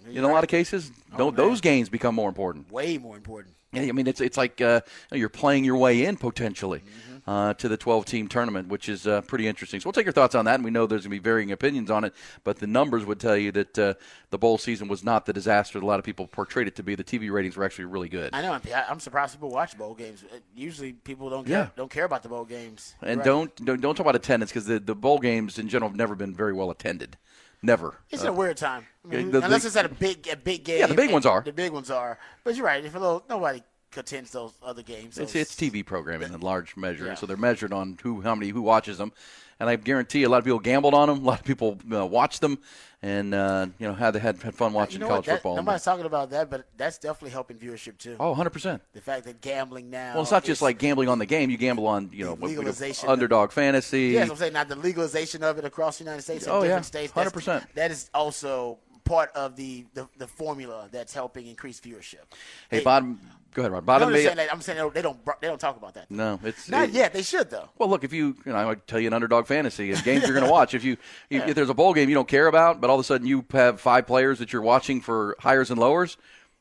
in 0.10 0.24
a 0.24 0.28
lot 0.28 0.44
of 0.44 0.50
cases, 0.50 0.92
don't, 1.16 1.36
those 1.36 1.62
games 1.62 1.90
become 1.90 2.16
more 2.16 2.30
important. 2.30 2.72
way 2.72 2.98
more 2.98 3.16
important. 3.16 3.54
Yeah, 3.72 3.84
I 3.84 3.92
mean, 3.92 4.08
it's 4.08 4.22
it's 4.22 4.38
like 4.38 4.62
uh, 4.62 4.82
you're 5.12 5.30
playing 5.30 5.64
your 5.64 5.78
way 5.78 6.06
in 6.06 6.18
potentially 6.18 6.82
uh, 7.28 7.54
to 7.56 7.68
the 7.68 7.76
12 7.78 8.06
team 8.06 8.28
tournament, 8.28 8.70
which 8.70 8.88
is 8.88 9.06
uh, 9.06 9.20
pretty 9.22 9.48
interesting. 9.48 9.80
So 9.82 9.88
we'll 9.88 9.94
take 9.94 10.06
your 10.06 10.14
thoughts 10.14 10.34
on 10.34 10.46
that, 10.46 10.56
and 10.56 10.64
we 10.64 10.72
know 10.72 10.88
there's 10.88 11.02
going 11.02 11.12
to 11.16 11.22
be 11.22 11.24
varying 11.24 11.52
opinions 11.52 11.92
on 11.92 12.06
it, 12.06 12.14
but 12.46 12.58
the 12.60 12.68
numbers 12.68 13.06
would 13.06 13.20
tell 13.20 13.36
you 13.36 13.52
that 13.52 13.78
uh, 13.78 13.94
the 14.30 14.38
bowl 14.38 14.58
season 14.58 14.88
was 14.88 15.04
not 15.04 15.26
the 15.26 15.34
disaster 15.34 15.78
that 15.80 15.86
a 15.86 15.88
lot 15.88 16.00
of 16.00 16.06
people 16.06 16.26
portrayed 16.28 16.68
it 16.68 16.76
to 16.78 16.84
be. 16.84 16.96
The 16.96 17.04
TV 17.04 17.30
ratings 17.32 17.58
were 17.58 17.66
actually 17.66 17.86
really 17.86 18.10
good. 18.10 18.34
I 18.34 18.42
know. 18.42 18.54
I'm- 18.54 18.62
I'm 18.90 19.00
surprised 19.02 19.34
people 19.34 19.50
watch 19.50 19.78
bowl 19.78 19.94
games. 19.94 20.24
Uh, 20.24 20.38
Usually, 20.56 20.94
people 20.94 21.30
don't 21.30 21.46
care, 21.46 21.58
Yeah. 21.66 21.70
don't 21.76 21.92
care 21.92 22.06
about 22.06 22.24
the 22.24 22.30
bowl 22.30 22.46
games. 22.46 22.96
And 23.02 23.20
Right. 23.20 23.26
don't, 23.26 23.66
don't 23.66 23.82
don't 23.82 23.96
talk 23.96 24.06
about 24.06 24.16
attendance 24.16 24.52
because 24.52 24.66
the, 24.66 24.80
the 24.80 24.96
bowl 24.96 25.20
games 25.20 25.60
in 25.60 25.68
general 25.68 25.90
have 25.90 25.98
never 25.98 26.16
been 26.16 26.34
very 26.34 26.54
well 26.54 26.72
attended. 26.72 27.18
Never. 27.62 27.96
It's 28.12 28.24
a 28.24 28.32
weird 28.32 28.56
time. 28.58 28.86
I 29.04 29.08
mean, 29.08 29.32
the- 29.32 29.40
the- 29.40 29.46
unless 29.46 29.66
it's 29.66 29.76
at 29.76 29.86
a 29.86 29.90
big, 29.90 30.28
a 30.32 30.36
big 30.38 30.64
game. 30.64 30.80
Yeah, 30.80 30.88
the 30.88 30.94
big 30.94 31.12
ones 31.12 31.26
are. 31.26 31.42
The 31.42 31.52
big 31.52 31.72
ones 31.72 31.90
are. 31.92 32.20
But 32.44 32.56
you're 32.56 32.66
right. 32.66 32.86
If 32.86 32.96
a 32.96 33.00
little, 33.00 33.24
nobody 33.28 33.64
attends 33.96 34.32
those 34.32 34.54
other 34.62 34.84
games. 34.84 35.18
It's, 35.18 35.34
those- 35.34 35.42
it's 35.42 35.56
TV 35.56 35.86
programming 35.86 36.34
in 36.34 36.40
large 36.42 36.76
measure, 36.76 37.06
Yeah. 37.08 37.16
so 37.16 37.26
they're 37.26 37.38
measured 37.38 37.74
on 37.74 37.98
who, 38.04 38.22
how 38.22 38.36
many, 38.36 38.50
who 38.52 38.62
watches 38.62 38.98
them, 38.98 39.12
and 39.60 39.70
I 39.70 39.76
guarantee 39.76 40.24
a 40.24 40.30
lot 40.30 40.40
of 40.40 40.44
people 40.44 40.60
gambled 40.60 40.94
on 40.94 41.08
them. 41.10 41.20
A 41.20 41.22
lot 41.22 41.40
of 41.40 41.46
people 41.46 41.80
uh, 41.92 42.06
watched 42.06 42.42
them, 42.42 42.60
and 43.02 43.34
uh, 43.34 43.68
you 43.80 43.88
know 43.88 43.94
had 43.96 44.16
had 44.16 44.42
had 44.44 44.54
fun 44.54 44.72
watching 44.74 44.96
You 44.96 45.00
know 45.00 45.08
college? 45.08 45.26
That, 45.26 45.36
football. 45.38 45.56
nobody's 45.56 45.84
talking 45.84 46.06
about 46.06 46.30
that, 46.32 46.50
but 46.52 46.66
that's 46.78 46.98
definitely 47.00 47.32
helping 47.32 47.58
viewership 47.58 47.98
too. 47.98 48.18
oh, 48.20 48.30
100 48.30 48.50
percent. 48.52 48.82
The 48.94 49.02
fact 49.02 49.26
that 49.26 49.42
gambling 49.42 49.90
now. 49.90 50.14
Well, 50.14 50.22
it's 50.24 50.32
not 50.32 50.44
just 50.44 50.62
like 50.62 50.78
gambling 50.78 51.10
on 51.10 51.18
the 51.18 51.26
game. 51.26 51.50
You 51.50 51.58
gamble 51.58 51.88
on 51.88 52.12
you 52.14 52.24
know 52.26 52.36
The 52.36 52.42
what 52.42 52.50
we 52.50 52.54
do, 52.54 52.60
legalization. 52.60 53.10
underdog 53.10 53.52
fantasy. 53.52 54.10
Yes, 54.10 54.30
I'm 54.30 54.36
saying 54.36 54.54
not 54.54 54.68
the 54.68 54.76
legalization 54.76 55.44
of 55.44 55.58
it 55.58 55.66
across 55.66 55.98
the 55.98 56.04
United 56.04 56.22
States 56.22 56.46
in 56.46 56.52
Oh, 56.52 56.58
yeah. 56.62 56.80
different 56.80 56.86
states. 56.86 57.14
100%. 57.14 57.66
That 57.74 57.90
is 57.90 58.10
also 58.14 58.78
part 59.06 59.32
of 59.36 59.56
the, 59.56 59.86
the, 59.94 60.06
the 60.18 60.28
formula 60.28 60.90
that's 60.92 61.14
helping 61.14 61.48
increase 61.48 61.80
viewership. 61.80 62.26
hey, 62.70 62.80
They- 62.80 62.84
bottom. 62.84 63.20
Go 63.54 63.64
ahead, 63.64 63.72
Rod. 63.72 63.80
I'm 63.80 63.86
Bottom. 63.86 64.14
saying 64.14 64.36
that, 64.36 64.52
I'm 64.54 64.62
saying 64.62 64.92
they 64.94 65.02
don't, 65.02 65.20
they 65.42 65.48
don't 65.48 65.60
talk 65.60 65.78
about 65.78 65.96
that. 65.96 66.12
no, 66.12 66.40
it's 66.44 66.70
Not 66.70 66.90
it- 66.90 66.92
yet. 66.92 67.14
They 67.14 67.24
should 67.24 67.50
though. 67.50 67.70
Well, 67.78 67.90
look, 67.90 68.04
if 68.04 68.14
you, 68.14 68.36
you 68.46 68.52
know, 68.52 68.56
I 68.58 68.66
would 68.66 68.86
tell 68.88 69.00
you 69.00 69.08
an 69.08 69.14
underdog 69.14 69.48
fantasy 69.48 69.92
and 69.92 70.04
games 70.04 70.24
you're 70.24 70.34
going 70.34 70.46
to 70.46 70.52
watch. 70.52 70.74
If 70.74 70.84
you, 70.84 70.98
if, 71.30 71.48
if 71.48 71.56
there's 71.56 71.70
a 71.70 71.74
bowl 71.74 71.94
game 71.94 72.08
you 72.10 72.16
don't 72.16 72.28
care 72.28 72.48
about, 72.48 72.80
but 72.82 72.90
all 72.90 72.96
of 72.98 73.02
a 73.02 73.04
sudden 73.04 73.26
you 73.26 73.44
have 73.52 73.82
five 73.82 74.06
players 74.06 74.40
that 74.40 74.54
you're 74.54 74.62
watching 74.62 75.02
for 75.02 75.36
hires 75.40 75.72
and 75.72 75.80
lowers, 75.80 76.18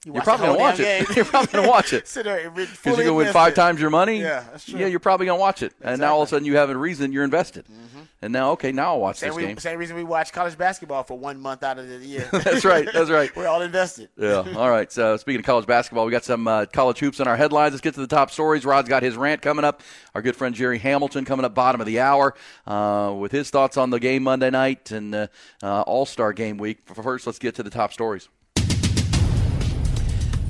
you 0.07 0.15
are 0.15 0.23
probably 0.23 0.47
going 0.47 0.57
to 0.57 0.63
watch 0.63 0.79
it. 0.79 1.09
you're 1.17 1.25
probably 1.25 1.53
going 1.53 1.65
to 1.65 1.69
watch 1.69 1.93
it. 1.93 2.07
Sit 2.17 2.25
there 2.25 2.49
Because 2.49 2.85
you're 2.85 2.95
going 2.95 3.07
to 3.09 3.15
win 3.15 3.33
five 3.33 3.55
times 3.55 3.81
your 3.81 3.91
money. 3.91 4.21
Yeah, 4.21 4.45
that's 4.53 4.65
true. 4.65 4.79
Yeah, 4.79 4.87
you're 4.87 5.01
probably 5.01 5.27
going 5.27 5.37
to 5.37 5.41
watch 5.41 5.65
it. 5.65 5.73
And 5.83 6.01
now 6.01 6.15
all 6.15 6.23
of 6.23 6.29
a 6.29 6.31
sudden 6.31 6.47
you 6.47 6.57
have 6.59 6.71
a 6.71 6.77
reason 6.77 7.11
you're 7.11 7.25
invested. 7.25 7.67
And 8.23 8.33
now, 8.33 8.53
okay, 8.53 8.73
now 8.73 8.95
I'll 8.95 9.01
watch 9.01 9.19
Same, 9.19 9.31
this 9.31 9.37
re- 9.37 9.47
game. 9.47 9.59
same 9.59 9.79
reason 9.79 9.95
we 9.95 10.03
watch 10.05 10.33
college 10.33 10.57
basketball 10.57 11.03
for 11.03 11.19
one 11.19 11.39
month 11.39 11.63
out 11.63 11.79
of 11.79 11.89
the 11.89 11.99
year. 11.99 12.27
That's 12.33 12.65
right. 12.65 12.89
That's 12.91 13.11
right. 13.11 13.35
We're 13.37 13.47
all 13.47 13.61
invested. 13.63 14.09
Yeah. 14.17 14.45
All 14.57 14.71
right. 14.71 14.91
So 14.91 15.17
speaking 15.17 15.41
of 15.41 15.45
college 15.45 15.67
basketball, 15.67 16.07
we 16.07 16.13
got 16.13 16.25
some 16.25 16.49
uh, 16.49 16.67
college 16.67 16.99
hoops 16.99 17.21
in 17.21 17.27
our 17.29 17.37
headlines. 17.37 17.73
Let's 17.73 17.83
get 17.83 17.95
to 17.95 18.01
the 18.01 18.07
top 18.07 18.31
stories. 18.31 18.65
Rod's 18.65 18.89
got 18.89 19.03
his 19.03 19.17
rant 19.17 19.43
coming 19.43 19.65
up. 19.65 19.83
Our 20.15 20.23
good 20.23 20.35
friend 20.37 20.55
Jerry 20.55 20.79
Hamilton 20.79 21.25
coming 21.25 21.45
up 21.45 21.55
bottom 21.55 21.81
of 21.81 21.87
the 21.87 22.01
hour 22.01 22.35
uh, 22.67 23.15
with 23.19 23.33
his 23.33 23.51
thoughts 23.51 23.77
on 23.77 23.91
the 23.91 24.01
game 24.01 24.23
Monday 24.23 24.51
night 24.51 24.93
and 24.93 25.15
uh, 25.15 25.27
uh, 25.63 25.83
All 25.83 26.07
Star 26.07 26.33
Game 26.33 26.57
week. 26.59 26.79
But 26.87 27.03
first, 27.03 27.27
let's 27.27 27.39
get 27.39 27.55
to 27.57 27.63
the 27.63 27.71
top 27.71 27.93
stories. 27.93 28.29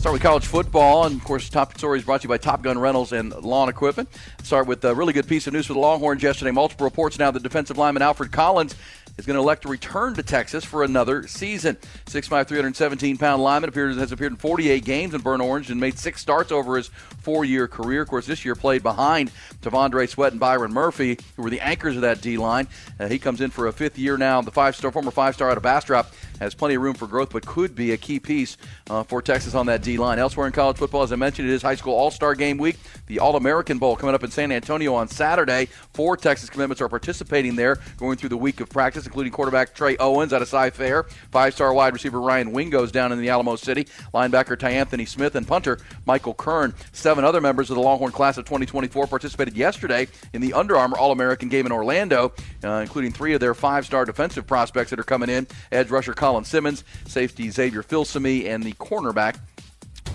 Start 0.06 0.14
with 0.14 0.22
college 0.22 0.46
football, 0.46 1.04
and 1.04 1.16
of 1.16 1.24
course, 1.24 1.48
top 1.48 1.76
stories 1.76 2.04
brought 2.04 2.20
to 2.20 2.26
you 2.26 2.28
by 2.28 2.38
Top 2.38 2.62
Gun 2.62 2.78
Rentals 2.78 3.10
and 3.10 3.34
Lawn 3.42 3.68
Equipment. 3.68 4.08
Start 4.44 4.68
with 4.68 4.84
a 4.84 4.94
really 4.94 5.12
good 5.12 5.26
piece 5.26 5.48
of 5.48 5.52
news 5.52 5.66
for 5.66 5.72
the 5.72 5.80
Longhorns 5.80 6.22
yesterday. 6.22 6.52
Multiple 6.52 6.84
reports 6.84 7.18
now 7.18 7.32
that 7.32 7.42
defensive 7.42 7.76
lineman 7.76 8.04
Alfred 8.04 8.30
Collins 8.30 8.76
is 9.18 9.26
going 9.26 9.34
to 9.34 9.40
elect 9.40 9.62
to 9.62 9.68
return 9.68 10.14
to 10.14 10.22
Texas 10.22 10.64
for 10.64 10.84
another 10.84 11.26
season. 11.26 11.76
6'5", 12.06 12.46
317 12.46 13.16
pound 13.16 13.42
lineman 13.42 13.68
appears 13.68 13.96
has 13.96 14.12
appeared 14.12 14.32
in 14.32 14.36
48 14.36 14.84
games 14.84 15.14
in 15.14 15.22
burnt 15.22 15.42
orange 15.42 15.70
and 15.70 15.80
made 15.80 15.98
six 15.98 16.20
starts 16.20 16.52
over 16.52 16.76
his 16.76 16.88
four-year 17.18 17.66
career. 17.66 18.02
Of 18.02 18.08
course, 18.08 18.26
this 18.26 18.44
year 18.44 18.54
played 18.54 18.84
behind 18.84 19.32
T'Vondre 19.62 20.08
Sweat 20.08 20.32
and 20.32 20.40
Byron 20.40 20.72
Murphy, 20.72 21.18
who 21.34 21.42
were 21.42 21.50
the 21.50 21.60
anchors 21.60 21.96
of 21.96 22.02
that 22.02 22.20
D 22.20 22.36
line. 22.36 22.68
Uh, 23.00 23.08
he 23.08 23.18
comes 23.18 23.40
in 23.40 23.50
for 23.50 23.66
a 23.66 23.72
fifth 23.72 23.98
year 23.98 24.16
now. 24.16 24.40
The 24.40 24.52
five-star 24.52 24.92
former 24.92 25.10
five-star 25.10 25.50
out 25.50 25.56
of 25.56 25.62
Bastrop 25.62 26.12
has 26.38 26.54
plenty 26.54 26.74
of 26.74 26.82
room 26.82 26.94
for 26.94 27.06
growth, 27.06 27.30
but 27.30 27.44
could 27.46 27.74
be 27.74 27.92
a 27.92 27.96
key 27.96 28.20
piece 28.20 28.56
uh, 28.90 29.02
for 29.02 29.22
Texas 29.22 29.54
on 29.54 29.66
that 29.66 29.82
D 29.82 29.96
line. 29.98 30.18
Elsewhere 30.18 30.46
in 30.46 30.52
college 30.52 30.76
football, 30.76 31.02
as 31.02 31.12
I 31.12 31.16
mentioned, 31.16 31.48
it 31.48 31.52
is 31.52 31.62
high 31.62 31.74
school 31.74 31.94
All 31.94 32.10
Star 32.10 32.34
Game 32.34 32.58
week. 32.58 32.76
The 33.06 33.18
All 33.18 33.36
American 33.36 33.78
Bowl 33.78 33.96
coming 33.96 34.14
up 34.14 34.24
in 34.24 34.30
San 34.30 34.52
Antonio 34.52 34.94
on 34.94 35.08
Saturday. 35.08 35.66
Four 35.92 36.16
Texas 36.16 36.50
commitments 36.50 36.80
are 36.80 36.88
participating 36.88 37.56
there, 37.56 37.78
going 37.96 38.16
through 38.16 38.30
the 38.30 38.36
week 38.36 38.60
of 38.60 38.68
practice, 38.68 39.06
including 39.06 39.32
quarterback 39.32 39.74
Trey 39.74 39.96
Owens 39.98 40.32
out 40.32 40.42
of 40.42 40.48
Cy 40.48 40.70
Fair, 40.70 41.04
five 41.30 41.54
star 41.54 41.72
wide 41.72 41.92
receiver 41.92 42.20
Ryan 42.20 42.52
Wingo's 42.52 42.92
down 42.92 43.12
in 43.12 43.18
the 43.18 43.28
Alamo 43.28 43.56
City, 43.56 43.86
linebacker 44.14 44.58
Ty 44.58 44.70
Anthony 44.70 45.04
Smith, 45.04 45.34
and 45.34 45.46
punter 45.46 45.78
Michael 46.04 46.34
Kern. 46.34 46.74
Seven 46.92 47.24
other 47.24 47.40
members 47.40 47.70
of 47.70 47.76
the 47.76 47.82
Longhorn 47.82 48.12
class 48.12 48.36
of 48.36 48.44
2024 48.44 49.06
participated 49.06 49.56
yesterday 49.56 50.08
in 50.32 50.40
the 50.40 50.52
Under 50.52 50.76
Armour 50.76 50.98
All 50.98 51.12
American 51.12 51.48
game 51.48 51.66
in 51.66 51.72
Orlando, 51.72 52.32
uh, 52.64 52.68
including 52.82 53.12
three 53.12 53.34
of 53.34 53.40
their 53.40 53.54
five 53.54 53.86
star 53.86 54.04
defensive 54.04 54.46
prospects 54.46 54.90
that 54.90 54.98
are 54.98 55.04
coming 55.04 55.28
in 55.28 55.46
edge 55.72 55.90
rusher 55.90 56.14
Colin 56.26 56.42
Simmons, 56.42 56.82
safety 57.06 57.50
Xavier 57.50 57.84
Filsaime, 57.84 58.46
and 58.46 58.60
the 58.64 58.72
cornerback 58.72 59.38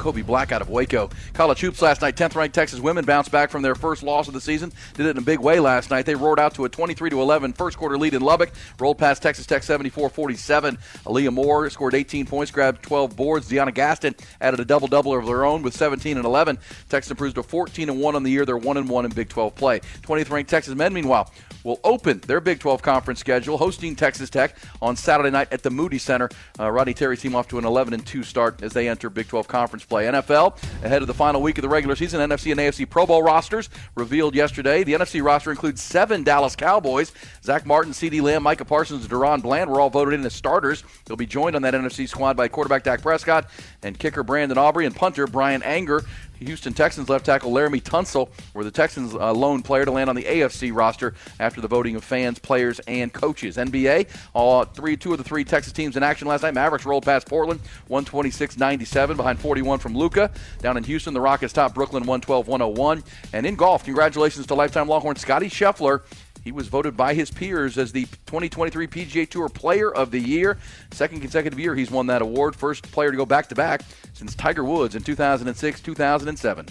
Kobe 0.02 0.24
Black 0.24 0.52
out 0.52 0.62
of 0.62 0.70
Waco. 0.70 1.12
College 1.34 1.60
hoops 1.62 1.82
last 1.82 2.02
night. 2.02 2.16
10th 2.16 2.36
ranked 2.36 2.56
Texas 2.56 2.80
women 2.80 3.06
bounced 3.06 3.32
back 3.32 3.52
from 3.52 3.62
their 3.62 3.76
first 3.76 4.02
loss 4.02 4.28
of 4.28 4.34
the 4.34 4.42
season. 4.42 4.72
Did 4.96 5.06
it 5.06 5.12
in 5.12 5.18
a 5.20 5.22
big 5.22 5.40
way 5.40 5.60
last 5.60 5.92
night. 5.92 6.08
They 6.08 6.16
roared 6.16 6.40
out 6.40 6.56
to 6.56 6.66
a 6.66 6.70
23 6.70 7.12
11 7.12 7.54
first 7.54 7.78
quarter 7.78 7.98
lead 8.00 8.16
in 8.16 8.22
Lubbock. 8.24 8.52
Rolled 8.80 8.98
past 8.98 9.22
Texas 9.22 9.46
Tech 9.46 9.62
74 9.62 10.10
47. 10.10 10.78
Aaliyah 11.06 11.32
Moore 11.32 11.70
scored 11.70 11.94
18 11.94 12.26
points, 12.26 12.52
grabbed 12.52 12.82
12 12.82 13.16
boards. 13.16 13.48
DeYona 13.48 13.74
Gaston 13.74 14.16
added 14.40 14.60
a 14.60 14.66
double 14.66 14.88
double 14.88 15.16
of 15.16 15.26
their 15.28 15.46
own 15.46 15.62
with 15.62 15.76
17 15.76 16.18
and 16.18 16.26
11. 16.26 16.58
Texas 16.90 17.12
improves 17.12 17.36
to 17.36 17.44
14 17.44 17.90
and 17.90 18.00
1 18.00 18.16
on 18.16 18.24
the 18.24 18.32
year. 18.32 18.44
They're 18.44 18.58
1 18.58 18.78
and 18.78 18.90
1 18.90 19.06
in 19.06 19.12
Big 19.12 19.30
12 19.30 19.54
play. 19.54 19.82
20th 20.02 20.32
ranked 20.32 20.50
Texas 20.50 20.74
men, 20.74 20.94
meanwhile, 20.94 21.32
will 21.64 21.80
open 21.84 22.20
their 22.22 22.42
Big 22.42 22.60
12 22.60 22.82
conference 22.82 23.20
schedule, 23.20 23.58
hosting 23.58 23.96
Texas 23.96 24.30
Tech 24.30 24.56
on 24.82 24.96
Saturday 24.96 25.30
night 25.30 25.48
at 25.52 25.62
the 25.64 25.70
Moody 25.70 25.98
Center. 25.98 26.30
Uh, 26.60 26.72
Rodney 26.72 26.94
Terry's 26.94 27.22
team 27.22 27.36
off 27.36 27.48
to 27.50 27.60
an 27.60 27.66
11 27.66 27.94
and 27.94 28.06
2 28.06 28.24
start 28.24 28.64
as 28.64 28.74
they 28.74 28.90
enter 28.90 29.10
Big 29.10 29.28
12 29.28 29.48
conference 29.48 29.86
play. 29.86 29.91
NFL 30.00 30.58
ahead 30.84 31.02
of 31.02 31.08
the 31.08 31.14
final 31.14 31.42
week 31.42 31.58
of 31.58 31.62
the 31.62 31.70
regular 31.70 31.96
season. 31.96 32.20
NFC 32.22 32.52
and 32.52 32.60
AFC 32.60 32.90
Pro 32.90 33.06
Bowl 33.06 33.24
rosters 33.24 33.70
revealed 33.96 34.36
yesterday. 34.36 34.84
The 34.84 34.94
NFC 34.94 35.24
roster 35.24 35.52
includes 35.52 35.82
seven 35.82 36.24
Dallas 36.24 36.56
Cowboys. 36.56 37.12
Zach 37.44 37.66
Martin, 37.66 37.94
CeeDee 37.94 38.22
Lamb, 38.22 38.44
Micah 38.44 38.66
Parsons, 38.66 39.04
and 39.04 39.12
DaRon 39.12 39.42
Bland 39.42 39.70
were 39.70 39.80
all 39.80 39.90
voted 39.90 40.14
in 40.14 40.26
as 40.26 40.34
starters. 40.34 40.84
They'll 41.06 41.18
be 41.18 41.26
joined 41.26 41.56
on 41.56 41.62
that 41.62 41.74
NFC 41.74 42.08
squad 42.08 42.36
by 42.36 42.48
quarterback 42.48 42.84
Dak 42.84 43.02
Prescott 43.02 43.50
and 43.84 43.98
kicker 43.98 44.24
Brandon 44.24 44.58
Aubrey 44.58 44.86
and 44.86 44.96
punter 44.96 45.28
Bryan 45.28 45.64
Anger. 45.64 46.04
Houston 46.46 46.74
Texans 46.74 47.10
left 47.10 47.26
tackle 47.26 47.52
Laremy 47.52 47.82
Tunsil 47.82 48.30
were 48.54 48.64
the 48.64 48.72
Texans' 48.72 49.14
uh, 49.14 49.34
lone 49.34 49.62
player 49.62 49.86
to 49.86 49.92
land 49.92 50.10
on 50.10 50.16
the 50.16 50.24
AFC 50.24 50.76
roster 50.76 51.14
after 51.40 51.62
the 51.62 51.68
voting 51.68 51.96
of 51.96 52.04
fans, 52.04 52.40
players, 52.40 52.80
and 52.88 53.14
coaches. 53.14 53.58
NBA, 53.58 54.08
all 54.34 54.66
three, 54.66 54.98
two 54.98 55.12
of 55.12 55.18
the 55.18 55.24
three 55.24 55.44
Texas 55.44 55.74
teams 55.74 55.96
in 55.98 56.04
action 56.04 56.28
last 56.28 56.42
night. 56.42 56.54
Mavericks 56.54 56.86
rolled 56.86 57.06
past 57.06 57.28
Portland, 57.28 57.62
126-97 57.90 59.16
behind 59.16 59.40
41 59.40 59.80
from 59.80 59.96
Luka. 59.96 60.32
Down 60.60 60.78
in 60.78 60.84
Houston, 60.84 61.14
the 61.14 61.22
Rockets 61.22 61.54
topped 61.54 61.76
Brooklyn 61.76 62.04
112-101. 62.06 63.04
And 63.34 63.46
in 63.46 63.56
golf, 63.56 63.84
congratulations 63.84 64.48
to 64.48 64.56
lifetime 64.56 64.88
Longhorn 64.88 65.16
Scottie 65.16 65.50
Scheffler. 65.50 66.02
He 66.44 66.52
was 66.52 66.68
voted 66.68 66.98
by 66.98 67.14
his 67.14 67.30
peers 67.32 67.78
as 67.78 67.92
the 67.92 68.06
2023 68.26 68.88
PGA 68.88 69.30
Tour 69.30 69.50
Player 69.50 69.94
of 69.94 70.12
the 70.12 70.20
Year. 70.20 70.58
Second 70.92 71.22
consecutive 71.22 71.60
year 71.60 71.76
he's 71.76 71.92
won 71.92 72.08
that 72.08 72.22
award. 72.22 72.56
First 72.56 72.92
player 72.92 73.12
to 73.12 73.18
go 73.18 73.26
back 73.26 73.50
to 73.50 73.56
back 73.56 73.82
since 74.14 74.36
Tiger 74.36 74.64
Woods 74.64 74.96
in 74.96 75.04
2006 75.04 75.82
2007. 75.82 76.66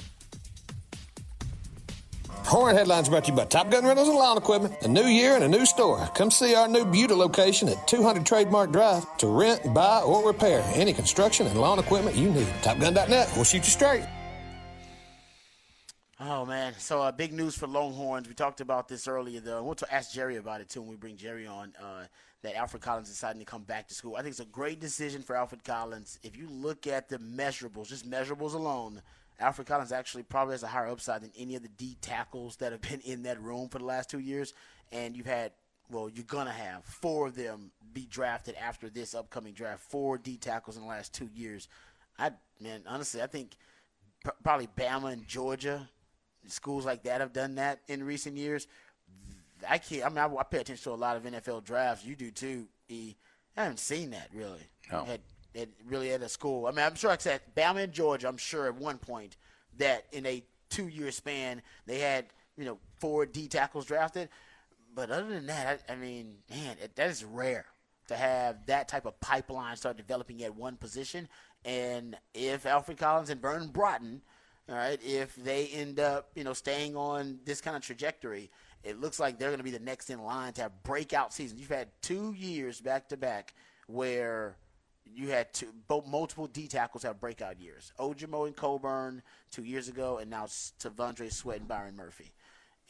Horn 2.50 2.75
Headlines 2.75 3.09
brought 3.09 3.27
to 3.27 3.31
you 3.31 3.37
by 3.37 3.45
Top 3.45 3.71
Gun 3.71 3.85
Rentals 3.85 4.09
and 4.09 4.17
Lawn 4.17 4.37
Equipment. 4.37 4.75
A 4.83 4.89
new 4.89 5.05
year 5.05 5.37
and 5.37 5.45
a 5.45 5.49
new 5.49 5.65
store. 5.65 6.09
Come 6.17 6.33
see 6.33 6.53
our 6.57 6.67
new 6.67 6.85
Buda 6.85 7.15
location 7.15 7.69
at 7.69 7.87
200 7.87 8.27
Trademark 8.27 8.73
Drive 8.73 9.05
to 9.19 9.29
rent, 9.29 9.73
buy, 9.73 10.00
or 10.00 10.27
repair 10.27 10.61
any 10.75 10.93
construction 10.93 11.47
and 11.47 11.61
lawn 11.61 11.79
equipment 11.79 12.17
you 12.17 12.29
need. 12.29 12.49
TopGun.net. 12.62 13.31
We'll 13.37 13.45
shoot 13.45 13.59
you 13.59 13.71
straight. 13.71 14.05
Oh 16.23 16.45
man! 16.45 16.75
So 16.77 17.00
uh, 17.00 17.12
big 17.12 17.33
news 17.33 17.57
for 17.57 17.67
Longhorns. 17.67 18.29
We 18.29 18.35
talked 18.35 18.61
about 18.61 18.89
this 18.89 19.09
earlier. 19.09 19.41
Though 19.41 19.57
I 19.57 19.61
want 19.62 19.79
to 19.79 19.93
ask 19.93 20.12
Jerry 20.12 20.37
about 20.37 20.61
it 20.61 20.69
too 20.69 20.83
when 20.83 20.91
we 20.91 20.97
bring 20.97 21.17
Jerry 21.17 21.47
on. 21.47 21.73
Uh, 21.83 22.05
that 22.43 22.57
Alfred 22.57 22.83
Collins 22.83 23.09
deciding 23.09 23.39
to 23.39 23.45
come 23.45 23.62
back 23.62 23.89
to 23.89 23.95
school. 23.95 24.17
I 24.17 24.23
think 24.23 24.31
it's 24.31 24.41
a 24.41 24.47
great 24.47 24.81
decision 24.81 25.23
for 25.23 25.37
Alfred 25.37 25.62
Collins. 25.62 26.19
If 26.23 26.37
you 26.37 26.49
look 26.49 26.87
at 26.87 27.09
the 27.09 27.19
measurables, 27.19 27.89
just 27.89 28.11
measurables 28.11 28.55
alone, 28.55 29.03
Alfred 29.39 29.67
Collins 29.67 29.93
actually 29.93 30.23
probably 30.23 30.55
has 30.55 30.62
a 30.62 30.67
higher 30.67 30.89
upside 30.89 31.23
than 31.23 31.33
any 31.39 31.55
of 31.55 31.62
the 31.62 31.69
D 31.69 31.97
tackles 32.00 32.57
that 32.57 32.73
have 32.73 32.81
been 32.89 33.00
in 33.00 33.25
that 33.25 33.41
room 33.43 33.69
for 33.69 33.79
the 33.79 33.85
last 33.85 34.11
two 34.11 34.21
years. 34.21 34.55
And 34.93 35.17
you've 35.17 35.27
had, 35.27 35.53
well, 35.91 36.09
you're 36.09 36.25
gonna 36.25 36.50
have 36.50 36.85
four 36.85 37.27
of 37.27 37.35
them 37.35 37.71
be 37.93 38.07
drafted 38.07 38.55
after 38.57 38.89
this 38.89 39.15
upcoming 39.15 39.53
draft. 39.53 39.83
Four 39.83 40.17
D 40.19 40.37
tackles 40.37 40.77
in 40.77 40.83
the 40.83 40.89
last 40.89 41.12
two 41.12 41.29
years. 41.35 41.69
I 42.19 42.33
man, 42.61 42.83
honestly, 42.87 43.23
I 43.23 43.27
think 43.27 43.57
probably 44.43 44.69
Bama 44.79 45.12
and 45.12 45.27
Georgia 45.27 45.89
schools 46.47 46.85
like 46.85 47.04
that 47.04 47.20
have 47.20 47.32
done 47.32 47.56
that 47.56 47.80
in 47.88 48.02
recent 48.02 48.37
years. 48.37 48.66
I 49.68 49.78
can't. 49.78 50.04
I 50.04 50.09
mean, 50.09 50.18
I, 50.18 50.26
I 50.26 50.42
pay 50.44 50.59
attention 50.59 50.85
to 50.85 50.92
a 50.92 50.94
lot 50.97 51.16
of 51.16 51.25
NFL 51.25 51.64
drafts. 51.64 52.04
You 52.04 52.16
do 52.16 52.30
too. 52.30 52.66
E. 52.88 53.14
I 53.56 53.64
haven't 53.64 53.80
seen 53.80 54.11
that 54.11 54.28
really. 54.35 54.68
No. 54.90 55.06
At, 55.06 55.20
at 55.54 55.68
really 55.87 56.12
at 56.12 56.23
a 56.23 56.28
school. 56.28 56.66
I 56.66 56.70
mean, 56.70 56.85
I'm 56.85 56.94
sure 56.94 57.11
I 57.11 57.16
said 57.18 57.40
Bama 57.56 57.85
and 57.85 57.92
Georgia. 57.92 58.28
I'm 58.28 58.37
sure 58.37 58.66
at 58.66 58.76
one 58.76 58.99
point 58.99 59.37
that 59.78 60.06
in 60.12 60.26
a 60.26 60.42
two-year 60.70 61.11
span 61.11 61.62
they 61.87 61.99
had 61.99 62.26
you 62.56 62.64
know 62.64 62.78
four 62.99 63.26
D 63.26 63.49
tackles 63.49 63.87
drafted. 63.87 64.28
But 64.94 65.11
other 65.11 65.28
than 65.28 65.47
that, 65.47 65.82
I, 65.88 65.92
I 65.92 65.97
mean, 65.97 66.37
man, 66.50 66.76
it, 66.82 66.97
that 66.97 67.11
is 67.11 67.25
rare 67.25 67.66
to 68.09 68.16
have 68.16 68.66
that 68.66 68.88
type 68.88 69.06
of 69.06 69.20
pipeline 69.20 69.76
start 69.76 69.97
developing 69.97 70.42
at 70.42 70.56
one 70.56 70.76
position. 70.76 71.28
And 71.64 72.16
if 72.35 72.66
Alfred 72.66 72.99
Collins 72.99 73.30
and 73.30 73.40
Vernon 73.40 73.68
Broughton 73.68 74.23
all 74.69 74.76
right, 74.76 75.00
if 75.02 75.35
they 75.37 75.67
end 75.69 75.99
up, 75.99 76.31
you 76.35 76.45
know, 76.45 76.52
staying 76.52 76.97
on 76.97 77.40
this 77.45 77.61
kind 77.61 77.76
of 77.76 77.83
trajectory, 77.83 78.50
it 78.85 79.00
looks 79.00 79.19
like 79.19 79.38
they're 79.38 79.49
going 79.49 79.59
to 79.59 79.64
be 79.64 79.71
the 79.71 79.79
next 79.79 80.11
in 80.11 80.23
line 80.23 80.52
to 80.55 80.62
have 80.62 80.83
breakout 80.83 81.33
seasons. 81.33 81.61
You've 81.61 81.71
had 81.71 81.88
two 82.02 82.33
years 82.33 82.81
back 82.81 83.09
to 83.09 83.17
back 83.17 83.55
where 83.87 84.57
you 85.05 85.29
had 85.29 85.52
two, 85.52 85.73
both 85.88 86.07
multiple 86.07 86.47
D 86.47 86.69
tackles 86.69 87.02
have 87.02 87.21
breakout 87.21 87.61
years. 87.61 87.93
Ojomo 87.99 88.47
and 88.47 88.57
Coburn 88.57 89.23
two 89.50 89.64
years 89.64 89.88
ago, 89.88 90.19
and 90.19 90.31
now 90.31 90.47
T'Vondre 90.47 91.33
Sweat 91.33 91.59
and 91.59 91.69
Byron 91.69 91.97
Murphy. 91.97 92.33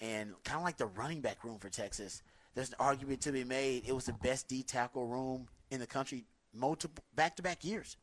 And 0.01 0.35
kind 0.45 0.59
of 0.59 0.65
like 0.65 0.77
the 0.77 0.87
running 0.87 1.21
back 1.21 1.45
room 1.45 1.59
for 1.59 1.69
Texas, 1.69 2.23
there's 2.55 2.71
an 2.71 2.77
argument 2.79 3.21
to 3.23 3.33
be 3.33 3.45
made. 3.45 3.89
It 3.89 3.93
was 3.93 4.05
the 4.05 4.13
best 4.13 4.49
D 4.49 4.63
tackle 4.63 5.07
room 5.07 5.49
in 5.71 5.81
the 5.81 5.87
country 5.87 6.25
multiple 6.55 7.05
back 7.15 7.37
to 7.37 7.43
back 7.43 7.65
years. 7.65 7.97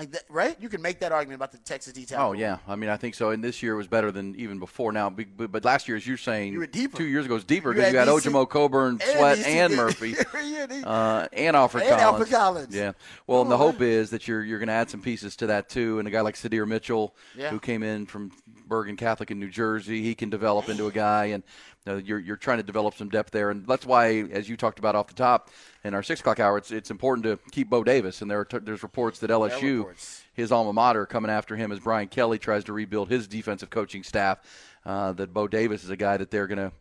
Like 0.00 0.12
that, 0.12 0.22
right? 0.30 0.56
You 0.58 0.70
can 0.70 0.80
make 0.80 1.00
that 1.00 1.12
argument 1.12 1.36
about 1.36 1.52
the 1.52 1.58
Texas 1.58 1.92
D 1.92 2.06
tackle. 2.06 2.28
Oh 2.28 2.32
yeah, 2.32 2.56
I 2.66 2.74
mean 2.74 2.88
I 2.88 2.96
think 2.96 3.14
so. 3.14 3.30
And 3.30 3.44
this 3.44 3.62
year 3.62 3.76
was 3.76 3.86
better 3.86 4.10
than 4.10 4.34
even 4.36 4.58
before. 4.58 4.92
Now, 4.92 5.10
but, 5.10 5.52
but 5.52 5.62
last 5.62 5.88
year, 5.88 5.96
as 5.98 6.06
you're 6.06 6.16
saying, 6.16 6.54
you 6.54 6.58
were 6.58 6.66
deeper. 6.66 6.96
Two 6.96 7.04
years 7.04 7.26
ago 7.26 7.34
was 7.34 7.44
deeper 7.44 7.74
because 7.74 7.92
you 7.92 7.98
had, 7.98 8.08
had 8.08 8.16
Ojomo, 8.16 8.48
Coburn, 8.48 8.98
Sweat, 8.98 9.40
and 9.40 9.76
Murphy, 9.76 10.14
uh, 10.84 11.28
and 11.34 11.54
Alfred 11.54 11.82
and 11.82 11.90
Collins. 11.90 12.02
Alfred 12.02 12.30
Collins. 12.30 12.74
Yeah. 12.74 12.92
Well, 13.26 13.42
and 13.42 13.50
the 13.50 13.58
hope 13.58 13.82
is 13.82 14.08
that 14.08 14.26
you're 14.26 14.42
you're 14.42 14.58
going 14.58 14.68
to 14.68 14.72
add 14.72 14.88
some 14.88 15.02
pieces 15.02 15.36
to 15.36 15.48
that 15.48 15.68
too. 15.68 15.98
And 15.98 16.08
a 16.08 16.10
guy 16.10 16.22
like 16.22 16.36
Sydir 16.36 16.66
Mitchell, 16.66 17.14
yeah. 17.36 17.50
who 17.50 17.60
came 17.60 17.82
in 17.82 18.06
from 18.06 18.32
Bergen 18.66 18.96
Catholic 18.96 19.30
in 19.30 19.38
New 19.38 19.50
Jersey, 19.50 20.00
he 20.02 20.14
can 20.14 20.30
develop 20.30 20.70
into 20.70 20.86
a 20.86 20.92
guy 20.92 21.26
and. 21.26 21.42
Uh, 21.86 21.96
you're, 21.96 22.18
you're 22.18 22.36
trying 22.36 22.58
to 22.58 22.62
develop 22.62 22.94
some 22.94 23.08
depth 23.08 23.30
there, 23.30 23.50
and 23.50 23.66
that's 23.66 23.86
why, 23.86 24.24
as 24.30 24.48
you 24.48 24.56
talked 24.56 24.78
about 24.78 24.94
off 24.94 25.06
the 25.06 25.14
top, 25.14 25.48
in 25.82 25.94
our 25.94 26.02
six 26.02 26.20
o'clock 26.20 26.38
hour, 26.38 26.58
it's 26.58 26.70
it's 26.70 26.90
important 26.90 27.24
to 27.24 27.38
keep 27.52 27.70
Bo 27.70 27.82
Davis. 27.82 28.20
And 28.20 28.30
there 28.30 28.40
are 28.40 28.44
t- 28.44 28.58
there's 28.58 28.82
reports 28.82 29.18
that 29.20 29.30
LSU, 29.30 29.78
reports. 29.78 30.22
his 30.34 30.52
alma 30.52 30.74
mater, 30.74 31.06
coming 31.06 31.30
after 31.30 31.56
him 31.56 31.72
as 31.72 31.80
Brian 31.80 32.08
Kelly 32.08 32.38
tries 32.38 32.64
to 32.64 32.74
rebuild 32.74 33.08
his 33.08 33.26
defensive 33.26 33.70
coaching 33.70 34.02
staff. 34.02 34.40
Uh, 34.84 35.12
that 35.12 35.32
Bo 35.32 35.48
Davis 35.48 35.84
is 35.84 35.90
a 35.90 35.96
guy 35.96 36.16
that 36.16 36.30
they're 36.30 36.46
going 36.46 36.58
to 36.58 36.72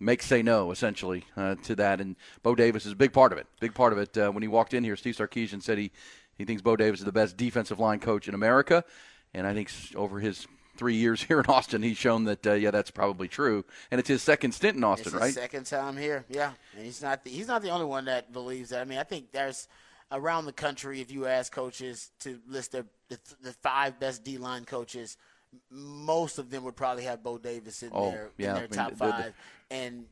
make 0.00 0.22
say 0.22 0.42
no 0.42 0.70
essentially 0.70 1.24
uh, 1.36 1.54
to 1.62 1.74
that, 1.76 2.00
and 2.00 2.16
Bo 2.42 2.54
Davis 2.54 2.84
is 2.84 2.92
a 2.92 2.96
big 2.96 3.12
part 3.12 3.32
of 3.32 3.38
it. 3.38 3.46
Big 3.60 3.74
part 3.74 3.92
of 3.92 3.98
it. 3.98 4.16
Uh, 4.18 4.30
when 4.30 4.42
he 4.42 4.48
walked 4.48 4.74
in 4.74 4.84
here, 4.84 4.96
Steve 4.96 5.16
Sarkisian 5.16 5.62
said 5.62 5.78
he 5.78 5.90
he 6.36 6.44
thinks 6.44 6.60
Bo 6.60 6.76
Davis 6.76 7.00
is 7.00 7.06
the 7.06 7.12
best 7.12 7.36
defensive 7.36 7.78
line 7.78 8.00
coach 8.00 8.28
in 8.28 8.34
America, 8.34 8.84
and 9.32 9.46
I 9.46 9.54
think 9.54 9.70
over 9.94 10.20
his 10.20 10.46
three 10.82 10.96
years 10.96 11.22
here 11.22 11.38
in 11.38 11.46
Austin, 11.46 11.80
he's 11.80 11.96
shown 11.96 12.24
that 12.24 12.44
uh, 12.44 12.54
yeah, 12.54 12.72
that's 12.72 12.90
probably 12.90 13.28
true. 13.28 13.64
And 13.92 14.00
it's 14.00 14.08
his 14.08 14.20
second 14.20 14.50
stint 14.50 14.76
in 14.76 14.82
Austin, 14.82 15.12
it's 15.12 15.22
right? 15.22 15.32
second 15.32 15.64
time 15.66 15.96
here, 15.96 16.24
yeah. 16.28 16.50
And 16.76 16.84
he's 16.84 17.00
not 17.00 17.22
the, 17.22 17.30
he's 17.30 17.46
not 17.46 17.62
the 17.62 17.70
only 17.70 17.86
one 17.86 18.06
that 18.06 18.32
believes 18.32 18.70
that. 18.70 18.80
I 18.80 18.84
mean, 18.84 18.98
I 18.98 19.04
think 19.04 19.30
there's 19.30 19.68
around 20.10 20.46
the 20.46 20.52
country, 20.52 21.00
if 21.00 21.12
you 21.12 21.26
ask 21.26 21.52
coaches 21.52 22.10
to 22.18 22.40
list 22.48 22.72
their, 22.72 22.84
the, 23.08 23.18
the 23.44 23.52
five 23.52 24.00
best 24.00 24.24
D 24.24 24.38
line 24.38 24.64
coaches, 24.64 25.16
most 25.70 26.38
of 26.38 26.50
them 26.50 26.64
would 26.64 26.74
probably 26.74 27.04
have 27.04 27.22
Bo 27.22 27.38
Davis 27.38 27.84
in 27.84 27.90
Oh, 27.92 28.10
their 28.10 28.30
yeah, 28.38 28.50
in 28.50 28.56
I 28.56 28.58
their 28.58 28.68
mean, 28.68 28.78
top 28.78 28.90
the- 28.90 28.96
the- 28.96 29.12
five, 29.12 29.34
and 29.70 30.04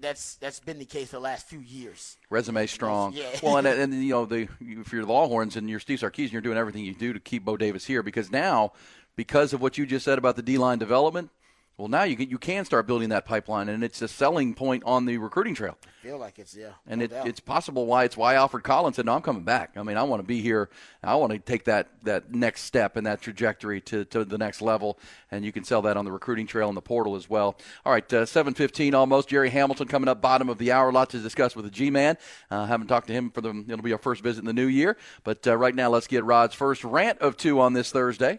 that's 0.00 0.36
that's 0.36 0.58
been 0.60 0.78
the 0.78 0.84
case 0.84 1.08
for 1.10 1.16
the 1.16 1.20
last 1.20 1.46
few 1.46 1.60
years. 1.60 2.16
resume 2.30 2.66
strong. 2.66 3.12
Yeah. 3.12 3.26
well, 3.42 3.56
and, 3.58 3.66
and 3.66 3.92
you 3.94 4.10
know, 4.10 4.24
the 4.24 4.48
if 4.60 4.92
you're 4.92 5.04
the 5.04 5.12
Longhorns 5.12 5.54
and 5.56 5.68
you're 5.68 5.80
Steve 5.80 5.98
Sarkisian, 6.00 6.32
you're 6.32 6.40
doing 6.40 6.56
everything 6.58 6.84
you 6.84 6.94
do 6.94 7.12
to 7.12 7.20
keep 7.20 7.44
Bo 7.44 7.56
Davis 7.56 7.84
here 7.84 8.02
because 8.02 8.30
now, 8.32 8.72
because 9.16 9.52
of 9.52 9.60
what 9.60 9.78
you 9.78 9.86
just 9.86 10.04
said 10.04 10.18
about 10.18 10.36
the 10.36 10.42
D 10.42 10.58
line 10.58 10.78
development, 10.78 11.30
well, 11.76 11.88
now 11.88 12.04
you 12.04 12.14
can, 12.14 12.30
you 12.30 12.38
can 12.38 12.64
start 12.64 12.86
building 12.86 13.08
that 13.08 13.24
pipeline, 13.24 13.68
and 13.68 13.82
it's 13.82 14.00
a 14.00 14.06
selling 14.06 14.54
point 14.54 14.84
on 14.86 15.06
the 15.06 15.18
recruiting 15.18 15.56
trail. 15.56 15.76
I 15.84 16.06
Feel 16.06 16.18
like 16.18 16.38
it's 16.38 16.54
yeah, 16.54 16.68
And 16.86 17.00
no 17.00 17.04
it, 17.04 17.12
it's 17.26 17.40
possible 17.40 17.86
why 17.86 18.04
it's 18.04 18.16
why 18.16 18.36
Alfred 18.36 18.62
Collins 18.62 18.94
said, 18.94 19.06
"No, 19.06 19.14
I'm 19.14 19.22
coming 19.22 19.42
back. 19.42 19.72
I 19.76 19.82
mean, 19.82 19.96
I 19.96 20.04
want 20.04 20.22
to 20.22 20.26
be 20.26 20.40
here. 20.40 20.70
I 21.02 21.16
want 21.16 21.32
to 21.32 21.38
take 21.40 21.64
that 21.64 21.88
that 22.04 22.32
next 22.32 22.62
step 22.62 22.96
and 22.96 23.04
that 23.08 23.20
trajectory 23.22 23.80
to, 23.82 24.04
to 24.04 24.24
the 24.24 24.38
next 24.38 24.62
level." 24.62 25.00
And 25.32 25.44
you 25.44 25.50
can 25.50 25.64
sell 25.64 25.82
that 25.82 25.96
on 25.96 26.04
the 26.04 26.12
recruiting 26.12 26.46
trail 26.46 26.68
and 26.68 26.76
the 26.76 26.82
portal 26.82 27.16
as 27.16 27.28
well. 27.28 27.56
All 27.84 27.92
right, 27.92 28.12
uh, 28.12 28.24
7:15 28.24 28.94
almost. 28.94 29.28
Jerry 29.28 29.50
Hamilton 29.50 29.88
coming 29.88 30.08
up, 30.08 30.22
bottom 30.22 30.48
of 30.48 30.58
the 30.58 30.70
hour. 30.70 30.92
Lots 30.92 31.10
to 31.10 31.18
discuss 31.18 31.56
with 31.56 31.64
the 31.64 31.72
G-man. 31.72 32.18
Uh, 32.52 32.66
haven't 32.66 32.86
talked 32.86 33.08
to 33.08 33.12
him 33.12 33.30
for 33.30 33.40
the. 33.40 33.50
It'll 33.68 33.82
be 33.82 33.92
our 33.92 33.98
first 33.98 34.22
visit 34.22 34.40
in 34.40 34.46
the 34.46 34.52
new 34.52 34.68
year. 34.68 34.96
But 35.24 35.44
uh, 35.44 35.56
right 35.56 35.74
now, 35.74 35.90
let's 35.90 36.06
get 36.06 36.22
Rod's 36.22 36.54
first 36.54 36.84
rant 36.84 37.18
of 37.18 37.36
two 37.36 37.58
on 37.58 37.72
this 37.72 37.90
Thursday. 37.90 38.38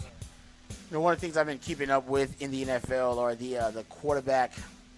You 0.91 0.97
know, 0.97 1.03
one 1.03 1.13
of 1.13 1.21
the 1.21 1.25
things 1.25 1.37
I've 1.37 1.47
been 1.47 1.57
keeping 1.57 1.89
up 1.89 2.09
with 2.09 2.41
in 2.41 2.51
the 2.51 2.65
NFL 2.65 3.17
are 3.17 3.33
the 3.33 3.57
uh, 3.57 3.71
the 3.71 3.83
quarterback, 3.83 4.51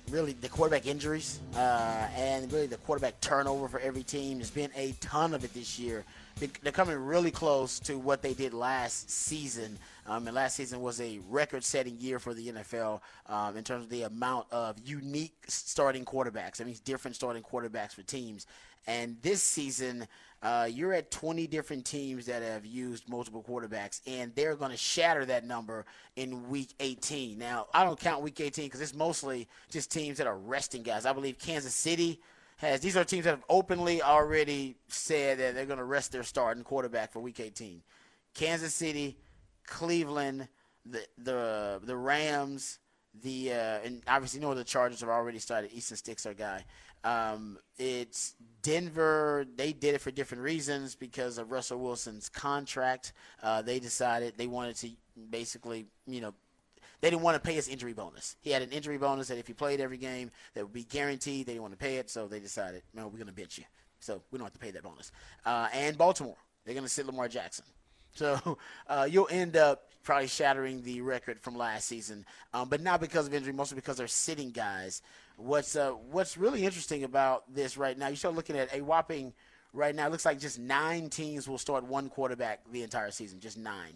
really 0.09 0.33
the 0.33 0.49
quarterback 0.49 0.87
injuries, 0.87 1.39
uh, 1.55 2.07
and 2.17 2.51
really 2.51 2.65
the 2.65 2.77
quarterback 2.77 3.21
turnover 3.21 3.67
for 3.67 3.79
every 3.79 4.01
team. 4.01 4.39
There's 4.39 4.49
been 4.49 4.71
a 4.75 4.93
ton 5.01 5.35
of 5.35 5.43
it 5.43 5.53
this 5.53 5.77
year. 5.77 6.03
They- 6.39 6.49
They're 6.63 6.71
coming 6.71 6.97
really 6.97 7.29
close 7.29 7.77
to 7.81 7.99
what 7.99 8.23
they 8.23 8.33
did 8.33 8.55
last 8.55 9.11
season. 9.11 9.77
Um, 10.07 10.25
and 10.25 10.35
last 10.35 10.55
season 10.55 10.81
was 10.81 10.99
a 10.99 11.19
record-setting 11.29 11.99
year 11.99 12.17
for 12.17 12.33
the 12.33 12.51
NFL 12.51 12.99
um, 13.27 13.55
in 13.55 13.63
terms 13.63 13.83
of 13.83 13.91
the 13.91 14.01
amount 14.01 14.47
of 14.51 14.77
unique 14.83 15.35
starting 15.47 16.05
quarterbacks. 16.05 16.59
I 16.59 16.63
mean, 16.63 16.75
different 16.85 17.15
starting 17.15 17.43
quarterbacks 17.43 17.91
for 17.93 18.01
teams. 18.01 18.47
And 18.87 19.15
this 19.21 19.43
season, 19.43 20.07
uh, 20.43 20.67
you're 20.69 20.93
at 20.93 21.09
20 21.09 21.47
different 21.47 21.85
teams 21.85 22.25
that 22.25 22.43
have 22.43 22.65
used 22.65 23.07
multiple 23.07 23.41
quarterbacks, 23.41 24.01
and 24.05 24.35
they're 24.35 24.57
going 24.57 24.71
to 24.71 24.77
shatter 24.77 25.23
that 25.23 25.45
number 25.45 25.85
in 26.17 26.49
Week 26.49 26.73
18. 26.81 27.37
Now, 27.37 27.67
I 27.73 27.85
don't 27.85 27.97
count 27.97 28.21
Week 28.21 28.37
18 28.37 28.65
because 28.65 28.81
it's 28.81 28.93
mostly 28.93 29.47
just 29.71 29.89
teams 29.89 30.17
that 30.17 30.27
are 30.27 30.37
resting 30.37 30.83
guys. 30.83 31.05
I 31.05 31.13
believe 31.13 31.39
Kansas 31.39 31.73
City 31.73 32.19
has. 32.57 32.81
These 32.81 32.97
are 32.97 33.05
teams 33.05 33.23
that 33.23 33.29
have 33.31 33.45
openly 33.47 34.01
already 34.01 34.75
said 34.89 35.39
that 35.39 35.55
they're 35.55 35.65
going 35.65 35.79
to 35.79 35.85
rest 35.85 36.11
their 36.11 36.23
starting 36.23 36.65
quarterback 36.65 37.13
for 37.13 37.21
Week 37.21 37.39
18. 37.39 37.81
Kansas 38.33 38.73
City, 38.73 39.17
Cleveland, 39.65 40.49
the 40.85 41.05
the 41.19 41.79
the 41.85 41.95
Rams, 41.95 42.79
the 43.21 43.53
uh, 43.53 43.79
and 43.85 44.03
obviously 44.09 44.41
you 44.41 44.45
know 44.45 44.53
the 44.53 44.65
Chargers 44.65 44.99
have 44.99 45.09
already 45.09 45.39
started. 45.39 45.71
Easton 45.71 45.95
Stick's 45.95 46.25
our 46.25 46.33
guy. 46.33 46.65
Um, 47.03 47.57
it's 47.77 48.35
Denver. 48.61 49.45
They 49.55 49.73
did 49.73 49.95
it 49.95 50.01
for 50.01 50.11
different 50.11 50.43
reasons 50.43 50.95
because 50.95 51.37
of 51.37 51.51
Russell 51.51 51.79
Wilson's 51.79 52.29
contract. 52.29 53.13
Uh, 53.41 53.61
they 53.61 53.79
decided 53.79 54.35
they 54.37 54.47
wanted 54.47 54.75
to 54.77 54.89
basically, 55.29 55.85
you 56.07 56.21
know, 56.21 56.33
they 57.01 57.09
didn't 57.09 57.23
want 57.23 57.35
to 57.35 57.45
pay 57.45 57.55
his 57.55 57.67
injury 57.67 57.91
bonus. 57.91 58.37
He 58.39 58.51
had 58.51 58.61
an 58.61 58.71
injury 58.71 58.97
bonus 58.97 59.27
that 59.27 59.37
if 59.37 59.47
he 59.47 59.53
played 59.53 59.81
every 59.81 59.97
game, 59.97 60.31
that 60.53 60.63
would 60.63 60.73
be 60.73 60.85
guaranteed. 60.85 61.45
They 61.45 61.53
didn't 61.53 61.63
want 61.63 61.73
to 61.73 61.77
pay 61.77 61.97
it, 61.97 62.09
so 62.09 62.27
they 62.27 62.39
decided, 62.39 62.81
no, 62.93 63.07
we're 63.07 63.17
going 63.17 63.27
to 63.27 63.33
bench 63.33 63.57
you. 63.57 63.65
So 63.99 64.21
we 64.31 64.37
don't 64.37 64.45
have 64.45 64.53
to 64.53 64.59
pay 64.59 64.71
that 64.71 64.83
bonus. 64.83 65.11
Uh, 65.45 65.67
and 65.73 65.97
Baltimore, 65.97 66.37
they're 66.63 66.73
going 66.73 66.85
to 66.85 66.89
sit 66.89 67.05
Lamar 67.05 67.27
Jackson. 67.27 67.65
So 68.15 68.59
uh, 68.87 69.07
you'll 69.09 69.27
end 69.31 69.57
up 69.57 69.89
probably 70.03 70.27
shattering 70.27 70.83
the 70.83 71.01
record 71.01 71.39
from 71.39 71.57
last 71.57 71.87
season, 71.87 72.27
um, 72.53 72.69
but 72.69 72.79
not 72.79 73.01
because 73.01 73.25
of 73.25 73.33
injury, 73.33 73.53
mostly 73.53 73.73
because 73.73 73.97
they're 73.97 74.05
sitting 74.07 74.51
guys. 74.51 75.01
What's 75.37 75.75
uh, 75.75 75.91
what's 76.11 76.37
really 76.37 76.65
interesting 76.65 77.03
about 77.03 77.53
this 77.53 77.77
right 77.77 77.97
now? 77.97 78.07
You 78.07 78.15
start 78.15 78.35
looking 78.35 78.57
at 78.57 78.73
a 78.73 78.81
whopping 78.81 79.33
right 79.73 79.95
now. 79.95 80.07
It 80.07 80.11
looks 80.11 80.25
like 80.25 80.39
just 80.39 80.59
nine 80.59 81.09
teams 81.09 81.47
will 81.47 81.57
start 81.57 81.83
one 81.83 82.09
quarterback 82.09 82.61
the 82.71 82.83
entire 82.83 83.11
season. 83.11 83.39
Just 83.39 83.57
nine. 83.57 83.93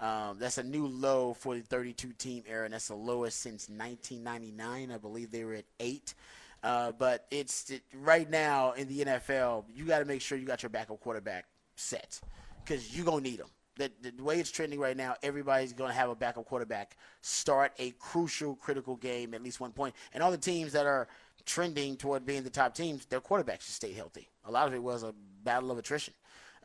Um, 0.00 0.38
that's 0.38 0.58
a 0.58 0.62
new 0.62 0.86
low 0.86 1.34
for 1.34 1.54
the 1.54 1.62
32 1.62 2.12
team 2.18 2.42
era, 2.48 2.64
and 2.64 2.74
that's 2.74 2.88
the 2.88 2.96
lowest 2.96 3.40
since 3.40 3.68
1999. 3.68 4.90
I 4.90 4.98
believe 4.98 5.30
they 5.30 5.44
were 5.44 5.54
at 5.54 5.64
eight. 5.80 6.14
Uh, 6.62 6.92
but 6.92 7.26
it's 7.30 7.70
it, 7.70 7.82
right 8.02 8.28
now 8.28 8.72
in 8.72 8.88
the 8.88 9.04
NFL, 9.04 9.64
you 9.74 9.84
got 9.84 9.98
to 9.98 10.04
make 10.04 10.20
sure 10.20 10.36
you 10.38 10.46
got 10.46 10.62
your 10.62 10.70
backup 10.70 10.98
quarterback 11.00 11.44
set 11.76 12.20
because 12.64 12.96
you're 12.96 13.04
going 13.04 13.22
to 13.22 13.30
need 13.30 13.38
them. 13.38 13.48
The, 13.76 13.90
the 14.00 14.22
way 14.22 14.38
it's 14.38 14.50
trending 14.50 14.78
right 14.78 14.96
now, 14.96 15.16
everybody's 15.22 15.72
going 15.72 15.90
to 15.90 15.96
have 15.96 16.08
a 16.08 16.14
backup 16.14 16.44
quarterback 16.44 16.96
start 17.22 17.72
a 17.78 17.90
crucial, 17.98 18.54
critical 18.54 18.96
game 18.96 19.34
at 19.34 19.42
least 19.42 19.60
one 19.60 19.72
point. 19.72 19.94
And 20.12 20.22
all 20.22 20.30
the 20.30 20.38
teams 20.38 20.72
that 20.72 20.86
are 20.86 21.08
trending 21.44 21.96
toward 21.96 22.24
being 22.24 22.44
the 22.44 22.50
top 22.50 22.74
teams, 22.74 23.06
their 23.06 23.20
quarterbacks 23.20 23.62
should 23.62 23.74
stay 23.74 23.92
healthy. 23.92 24.28
A 24.44 24.50
lot 24.50 24.68
of 24.68 24.74
it 24.74 24.82
was 24.82 25.02
a 25.02 25.12
battle 25.42 25.70
of 25.70 25.78
attrition 25.78 26.14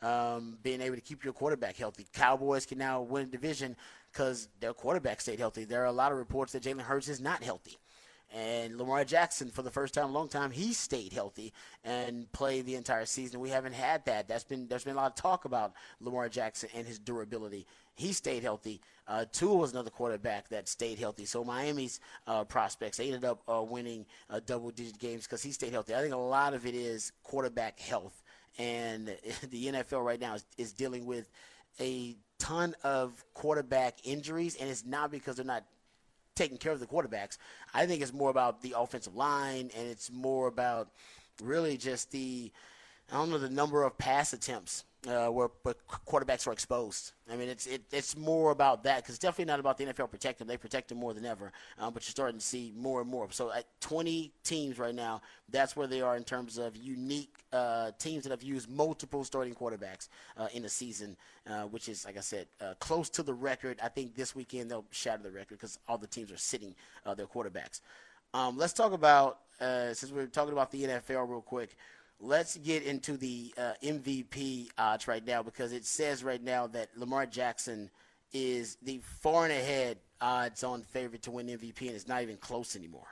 um, 0.02 0.58
being 0.62 0.80
able 0.80 0.96
to 0.96 1.02
keep 1.02 1.24
your 1.24 1.32
quarterback 1.32 1.76
healthy. 1.76 2.06
Cowboys 2.12 2.66
can 2.66 2.78
now 2.78 3.02
win 3.02 3.24
a 3.24 3.26
division 3.26 3.76
because 4.12 4.48
their 4.60 4.72
quarterback 4.72 5.20
stayed 5.20 5.38
healthy. 5.38 5.64
There 5.64 5.82
are 5.82 5.86
a 5.86 5.92
lot 5.92 6.12
of 6.12 6.18
reports 6.18 6.52
that 6.52 6.62
Jalen 6.62 6.80
Hurts 6.80 7.08
is 7.08 7.20
not 7.20 7.42
healthy. 7.42 7.76
And 8.32 8.78
Lamar 8.78 9.04
Jackson, 9.04 9.50
for 9.50 9.62
the 9.62 9.70
first 9.70 9.94
time 9.94 10.04
in 10.04 10.10
a 10.10 10.12
long 10.12 10.28
time, 10.28 10.52
he 10.52 10.72
stayed 10.72 11.12
healthy 11.12 11.52
and 11.82 12.30
played 12.30 12.64
the 12.64 12.76
entire 12.76 13.04
season. 13.04 13.40
We 13.40 13.50
haven't 13.50 13.72
had 13.72 14.04
that. 14.04 14.28
That's 14.28 14.44
been 14.44 14.68
there's 14.68 14.84
been 14.84 14.94
a 14.94 15.00
lot 15.00 15.10
of 15.10 15.16
talk 15.16 15.46
about 15.46 15.72
Lamar 16.00 16.28
Jackson 16.28 16.68
and 16.74 16.86
his 16.86 16.98
durability. 16.98 17.66
He 17.96 18.12
stayed 18.12 18.44
healthy. 18.44 18.80
Uh, 19.08 19.24
Tua 19.32 19.56
was 19.56 19.72
another 19.72 19.90
quarterback 19.90 20.48
that 20.50 20.68
stayed 20.68 20.98
healthy. 20.98 21.24
So 21.24 21.42
Miami's 21.42 21.98
uh, 22.28 22.44
prospects 22.44 22.98
they 22.98 23.06
ended 23.06 23.24
up 23.24 23.42
uh, 23.48 23.62
winning 23.62 24.06
uh, 24.30 24.40
double-digit 24.46 24.98
games 24.98 25.24
because 25.24 25.42
he 25.42 25.50
stayed 25.50 25.72
healthy. 25.72 25.94
I 25.94 26.00
think 26.00 26.14
a 26.14 26.16
lot 26.16 26.54
of 26.54 26.66
it 26.66 26.76
is 26.76 27.10
quarterback 27.24 27.80
health, 27.80 28.22
and 28.58 29.08
the 29.50 29.66
NFL 29.66 30.04
right 30.04 30.20
now 30.20 30.34
is, 30.34 30.46
is 30.56 30.72
dealing 30.72 31.04
with 31.04 31.28
a 31.80 32.16
ton 32.38 32.76
of 32.84 33.24
quarterback 33.34 33.98
injuries, 34.04 34.56
and 34.56 34.70
it's 34.70 34.86
not 34.86 35.10
because 35.10 35.36
they're 35.36 35.44
not 35.44 35.64
taking 36.40 36.56
care 36.56 36.72
of 36.72 36.80
the 36.80 36.86
quarterbacks. 36.86 37.36
I 37.74 37.84
think 37.84 38.00
it's 38.00 38.14
more 38.14 38.30
about 38.30 38.62
the 38.62 38.74
offensive 38.78 39.14
line, 39.14 39.70
and 39.76 39.86
it's 39.86 40.10
more 40.10 40.46
about 40.48 40.88
really 41.42 41.76
just 41.76 42.10
the 42.12 42.50
I 43.12 43.16
don't 43.16 43.30
know 43.30 43.38
the 43.38 43.50
number 43.50 43.82
of 43.82 43.98
pass 43.98 44.32
attempts 44.32 44.84
uh, 45.08 45.28
where 45.28 45.48
quarterbacks 46.06 46.46
are 46.46 46.52
exposed. 46.52 47.12
I 47.30 47.36
mean, 47.36 47.48
it's 47.48 47.66
it, 47.66 47.82
it's 47.90 48.16
more 48.16 48.50
about 48.50 48.84
that 48.84 48.96
because 48.96 49.14
it's 49.14 49.22
definitely 49.22 49.46
not 49.46 49.60
about 49.60 49.78
the 49.78 49.84
NFL 49.86 50.10
protecting 50.10 50.46
them. 50.46 50.52
They 50.52 50.58
protect 50.58 50.88
them 50.88 50.98
more 50.98 51.14
than 51.14 51.24
ever, 51.24 51.52
um, 51.78 51.94
but 51.94 52.04
you're 52.04 52.10
starting 52.10 52.38
to 52.38 52.44
see 52.44 52.72
more 52.76 53.00
and 53.00 53.08
more. 53.08 53.28
So 53.30 53.52
at 53.52 53.64
20 53.80 54.32
teams 54.44 54.78
right 54.78 54.94
now, 54.94 55.22
that's 55.48 55.74
where 55.74 55.86
they 55.86 56.02
are 56.02 56.16
in 56.16 56.24
terms 56.24 56.58
of 56.58 56.76
unique 56.76 57.32
uh, 57.52 57.92
teams 57.98 58.24
that 58.24 58.30
have 58.30 58.42
used 58.42 58.68
multiple 58.68 59.24
starting 59.24 59.54
quarterbacks 59.54 60.08
uh, 60.36 60.48
in 60.52 60.64
a 60.64 60.68
season, 60.68 61.16
uh, 61.48 61.62
which 61.62 61.88
is 61.88 62.04
like 62.04 62.18
I 62.18 62.20
said, 62.20 62.46
uh, 62.60 62.74
close 62.78 63.08
to 63.10 63.22
the 63.22 63.34
record. 63.34 63.78
I 63.82 63.88
think 63.88 64.14
this 64.14 64.34
weekend 64.34 64.70
they'll 64.70 64.84
shatter 64.90 65.22
the 65.22 65.30
record 65.30 65.58
because 65.58 65.78
all 65.88 65.98
the 65.98 66.06
teams 66.06 66.30
are 66.30 66.36
sitting 66.36 66.74
uh, 67.06 67.14
their 67.14 67.26
quarterbacks. 67.26 67.80
Um, 68.34 68.56
let's 68.58 68.72
talk 68.72 68.92
about 68.92 69.38
uh, 69.60 69.92
since 69.94 70.12
we're 70.12 70.26
talking 70.26 70.52
about 70.52 70.70
the 70.70 70.84
NFL 70.84 71.28
real 71.28 71.42
quick 71.42 71.76
let's 72.20 72.56
get 72.58 72.82
into 72.82 73.16
the 73.16 73.52
uh, 73.56 73.72
MVP 73.82 74.68
odds 74.78 75.08
right 75.08 75.26
now 75.26 75.42
because 75.42 75.72
it 75.72 75.84
says 75.84 76.22
right 76.22 76.42
now 76.42 76.66
that 76.68 76.88
Lamar 76.96 77.26
Jackson 77.26 77.90
is 78.32 78.76
the 78.82 79.00
far 79.02 79.44
and 79.44 79.52
ahead 79.52 79.98
odds 80.20 80.62
on 80.62 80.82
favorite 80.82 81.22
to 81.22 81.30
win 81.30 81.46
MVP, 81.46 81.80
and 81.82 81.90
it's 81.90 82.06
not 82.06 82.22
even 82.22 82.36
close 82.36 82.76
anymore. 82.76 83.08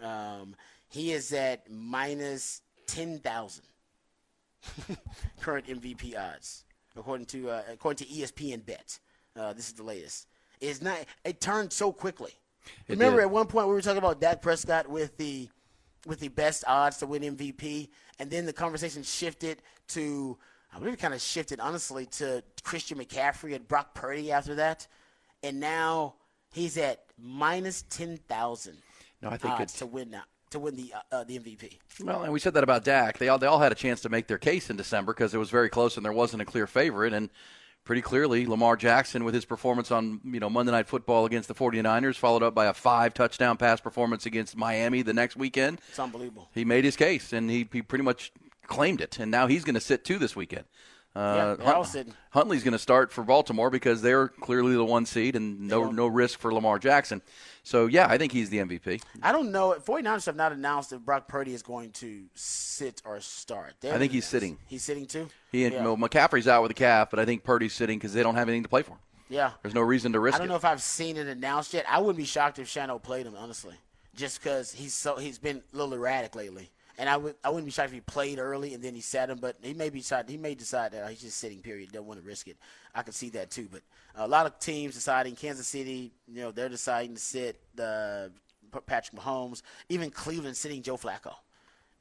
Um, 0.00 0.54
he 0.88 1.12
is 1.12 1.32
at 1.32 1.70
minus 1.70 2.62
10,000 2.86 3.64
current 5.40 5.66
MVP 5.66 6.16
odds, 6.18 6.64
according 6.96 7.26
to 7.26 7.50
uh, 7.50 7.62
according 7.70 8.06
to 8.06 8.12
ESPN 8.12 8.64
Bet. 8.64 8.98
Uh, 9.36 9.52
this 9.52 9.68
is 9.68 9.74
the 9.74 9.82
latest. 9.82 10.28
It's 10.60 10.80
not. 10.80 10.98
It 11.24 11.40
turned 11.40 11.72
so 11.72 11.92
quickly. 11.92 12.32
It 12.86 12.92
Remember, 12.92 13.18
did. 13.18 13.24
at 13.24 13.30
one 13.30 13.46
point 13.46 13.66
we 13.66 13.74
were 13.74 13.82
talking 13.82 13.98
about 13.98 14.20
Dak 14.20 14.40
Prescott 14.40 14.88
with 14.88 15.16
the 15.16 15.48
with 16.06 16.20
the 16.20 16.28
best 16.28 16.64
odds 16.66 16.98
to 16.98 17.06
win 17.06 17.22
MVP, 17.22 17.88
and 18.18 18.30
then 18.30 18.46
the 18.46 18.52
conversation 18.52 19.02
shifted 19.02 19.62
to 19.88 20.38
I 20.74 20.78
believe 20.78 20.94
it 20.94 21.00
kind 21.00 21.14
of 21.14 21.20
shifted 21.20 21.60
honestly 21.60 22.06
to 22.06 22.42
Christian 22.62 22.98
McCaffrey 22.98 23.54
and 23.54 23.66
Brock 23.68 23.94
Purdy 23.94 24.32
after 24.32 24.54
that, 24.56 24.86
and 25.42 25.60
now 25.60 26.14
he's 26.52 26.76
at 26.78 27.04
minus 27.18 27.82
ten 27.82 28.16
thousand. 28.28 28.78
No, 29.20 29.30
I 29.30 29.36
think 29.36 29.54
odds 29.54 29.74
to 29.74 29.86
win 29.86 30.10
now 30.10 30.24
to 30.52 30.58
win 30.58 30.76
the 30.76 30.92
uh, 30.94 31.16
uh, 31.16 31.24
the 31.24 31.38
MVP. 31.38 31.78
Well, 32.02 32.22
and 32.22 32.32
we 32.32 32.38
said 32.38 32.54
that 32.54 32.62
about 32.62 32.84
Dak. 32.84 33.18
They 33.18 33.28
all 33.28 33.38
they 33.38 33.46
all 33.46 33.58
had 33.58 33.72
a 33.72 33.76
chance 33.76 34.00
to 34.02 34.08
make 34.08 34.28
their 34.28 34.38
case 34.38 34.70
in 34.70 34.76
December 34.76 35.12
because 35.12 35.34
it 35.34 35.38
was 35.38 35.50
very 35.50 35.68
close 35.68 35.96
and 35.96 36.04
there 36.04 36.12
wasn't 36.12 36.42
a 36.42 36.44
clear 36.44 36.66
favorite. 36.66 37.12
And 37.12 37.30
pretty 37.84 38.02
clearly, 38.02 38.46
Lamar 38.46 38.76
Jackson 38.76 39.24
with 39.24 39.34
his 39.34 39.44
performance 39.44 39.90
on 39.90 40.20
you 40.24 40.40
know 40.40 40.50
Monday 40.50 40.72
Night 40.72 40.86
Football 40.88 41.26
against 41.26 41.48
the 41.48 41.54
49ers, 41.54 42.16
followed 42.16 42.42
up 42.42 42.54
by 42.54 42.66
a 42.66 42.74
five 42.74 43.14
touchdown 43.14 43.56
pass 43.56 43.80
performance 43.80 44.26
against 44.26 44.56
Miami 44.56 45.02
the 45.02 45.12
next 45.12 45.36
weekend. 45.36 45.80
It's 45.88 45.98
unbelievable. 45.98 46.48
He 46.54 46.64
made 46.64 46.84
his 46.84 46.96
case 46.96 47.32
and 47.32 47.50
he, 47.50 47.68
he 47.72 47.82
pretty 47.82 48.04
much 48.04 48.32
claimed 48.66 49.00
it. 49.00 49.18
And 49.18 49.30
now 49.30 49.46
he's 49.46 49.64
going 49.64 49.74
to 49.74 49.80
sit 49.80 50.04
too 50.04 50.18
this 50.18 50.34
weekend. 50.36 50.64
Uh, 51.14 51.56
Yeah, 51.60 51.82
sitting. 51.82 52.14
Huntley's 52.30 52.62
going 52.64 52.72
to 52.72 52.78
start 52.78 53.12
for 53.12 53.22
Baltimore 53.22 53.68
because 53.68 54.00
they're 54.00 54.28
clearly 54.28 54.74
the 54.74 54.84
one 54.84 55.04
seed 55.04 55.36
and 55.36 55.60
no 55.60 55.90
no 55.90 56.06
risk 56.06 56.38
for 56.38 56.52
Lamar 56.54 56.78
Jackson. 56.78 57.20
So 57.62 57.86
yeah, 57.86 58.06
I 58.08 58.18
think 58.18 58.32
he's 58.32 58.50
the 58.50 58.58
MVP. 58.58 59.02
I 59.22 59.30
don't 59.32 59.52
know. 59.52 59.74
49ers 59.78 60.26
have 60.26 60.36
not 60.36 60.52
announced 60.52 60.92
if 60.92 61.00
Brock 61.00 61.28
Purdy 61.28 61.54
is 61.54 61.62
going 61.62 61.90
to 61.92 62.24
sit 62.34 63.02
or 63.04 63.20
start. 63.20 63.74
I 63.84 63.98
think 63.98 64.12
he's 64.12 64.24
announced. 64.24 64.30
sitting. 64.30 64.58
He's 64.66 64.82
sitting 64.82 65.06
too. 65.06 65.28
He 65.52 65.64
and 65.64 65.74
yeah. 65.74 65.84
well, 65.84 65.96
McCaffrey's 65.96 66.48
out 66.48 66.62
with 66.62 66.72
a 66.72 66.74
calf, 66.74 67.10
but 67.10 67.20
I 67.20 67.24
think 67.24 67.44
Purdy's 67.44 67.72
sitting 67.72 67.98
because 67.98 68.12
they 68.12 68.22
don't 68.22 68.34
have 68.34 68.48
anything 68.48 68.64
to 68.64 68.68
play 68.68 68.82
for. 68.82 68.96
Yeah. 69.28 69.52
There's 69.62 69.74
no 69.74 69.80
reason 69.80 70.12
to 70.12 70.20
risk 70.20 70.34
it. 70.34 70.36
I 70.36 70.38
don't 70.40 70.48
it. 70.48 70.50
know 70.50 70.56
if 70.56 70.64
I've 70.64 70.82
seen 70.82 71.16
it 71.16 71.26
announced 71.26 71.72
yet. 71.72 71.86
I 71.88 72.00
wouldn't 72.00 72.18
be 72.18 72.24
shocked 72.24 72.58
if 72.58 72.68
Shano 72.68 73.00
played 73.00 73.26
him, 73.26 73.34
honestly, 73.36 73.74
just 74.14 74.42
because 74.42 74.72
he's 74.72 74.92
so 74.92 75.16
he's 75.16 75.38
been 75.38 75.62
a 75.72 75.76
little 75.76 75.94
erratic 75.94 76.34
lately. 76.34 76.70
And 76.98 77.08
I 77.08 77.16
would 77.16 77.34
I 77.42 77.48
wouldn't 77.48 77.66
be 77.66 77.70
shocked 77.70 77.88
if 77.88 77.94
he 77.94 78.00
played 78.00 78.38
early 78.38 78.74
and 78.74 78.82
then 78.82 78.94
he 78.94 79.00
sat 79.00 79.30
him, 79.30 79.38
but 79.40 79.56
he 79.62 79.74
may 79.74 79.90
be 79.90 80.00
decide 80.00 80.28
he 80.28 80.36
may 80.36 80.54
decide 80.54 80.92
that 80.92 81.08
he's 81.10 81.20
just 81.22 81.38
sitting. 81.38 81.60
Period. 81.60 81.92
Don't 81.92 82.06
want 82.06 82.20
to 82.20 82.26
risk 82.26 82.48
it. 82.48 82.56
I 82.94 83.02
could 83.02 83.14
see 83.14 83.30
that 83.30 83.50
too. 83.50 83.68
But 83.70 83.82
a 84.14 84.28
lot 84.28 84.46
of 84.46 84.58
teams 84.58 84.94
deciding. 84.94 85.36
Kansas 85.36 85.66
City, 85.66 86.12
you 86.28 86.40
know, 86.42 86.50
they're 86.50 86.68
deciding 86.68 87.14
to 87.14 87.20
sit 87.20 87.60
uh, 87.80 88.28
Patrick 88.86 89.20
Mahomes. 89.20 89.62
Even 89.88 90.10
Cleveland 90.10 90.56
sitting 90.56 90.82
Joe 90.82 90.96
Flacco 90.96 91.34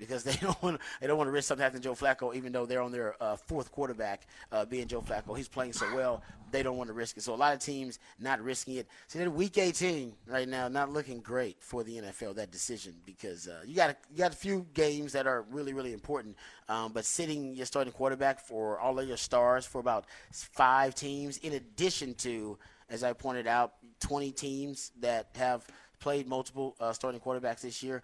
because 0.02 0.24
they 0.26 0.36
don't 0.42 0.62
want 0.62 0.82
they 1.00 1.08
don't 1.08 1.18
want 1.18 1.28
to 1.28 1.32
risk 1.32 1.48
something 1.48 1.64
happening 1.64 1.84
to 1.84 1.90
Joe 1.90 1.96
Flacco, 1.96 2.36
even 2.36 2.52
though 2.52 2.66
they're 2.66 2.82
on 2.82 2.92
their 2.92 3.16
uh, 3.22 3.36
fourth 3.38 3.72
quarterback 3.72 4.28
uh, 4.52 4.66
being 4.66 4.88
Joe 4.88 5.02
Flacco. 5.02 5.38
He's 5.38 5.48
playing 5.48 5.74
so 5.74 5.86
well, 5.96 6.24
they 6.52 6.64
don't 6.64 6.76
want 6.76 6.88
to 6.88 6.94
risk 6.94 7.16
it. 7.18 7.22
So 7.24 7.34
a 7.34 7.36
lot 7.36 7.54
of 7.54 7.60
teams 7.60 8.00
not 8.20 8.42
risking 8.42 8.76
it. 8.76 8.88
So 9.08 9.20
they're 9.20 9.30
week 9.30 9.58
18 9.58 10.12
right 10.28 10.50
now, 10.50 10.68
not 10.68 10.92
looking 10.92 11.20
great 11.20 11.58
for 11.62 11.84
the 11.84 11.98
NFL 11.98 12.36
that 12.36 12.52
decision 12.52 12.96
because 13.06 13.48
uh, 13.48 13.62
you 13.66 13.76
got 13.76 13.92
a, 13.92 13.96
you 14.12 14.18
got 14.18 14.34
a 14.34 14.36
few 14.36 14.66
games 14.74 15.14
that 15.14 15.28
are 15.28 15.44
really 15.52 15.74
really 15.74 15.94
important, 15.94 16.36
um, 16.68 16.92
but 16.92 17.06
sitting 17.06 17.56
your 17.56 17.68
starting 17.68 17.94
quarterback 17.94 18.40
for 18.40 18.80
all 18.80 19.00
of 19.00 19.08
your 19.08 19.18
stars 19.18 19.66
for 19.66 19.80
about 19.80 20.06
five 20.32 20.96
teams, 20.96 21.38
in 21.38 21.54
addition 21.54 22.16
to 22.16 22.58
as 22.90 23.04
I 23.04 23.14
pointed 23.14 23.48
out, 23.48 23.76
20 24.02 24.32
teams 24.32 24.92
that 25.00 25.30
have 25.38 25.66
played 26.02 26.28
multiple 26.28 26.76
uh, 26.82 26.92
starting 26.92 27.22
quarterbacks 27.22 27.62
this 27.62 27.82
year 27.82 28.02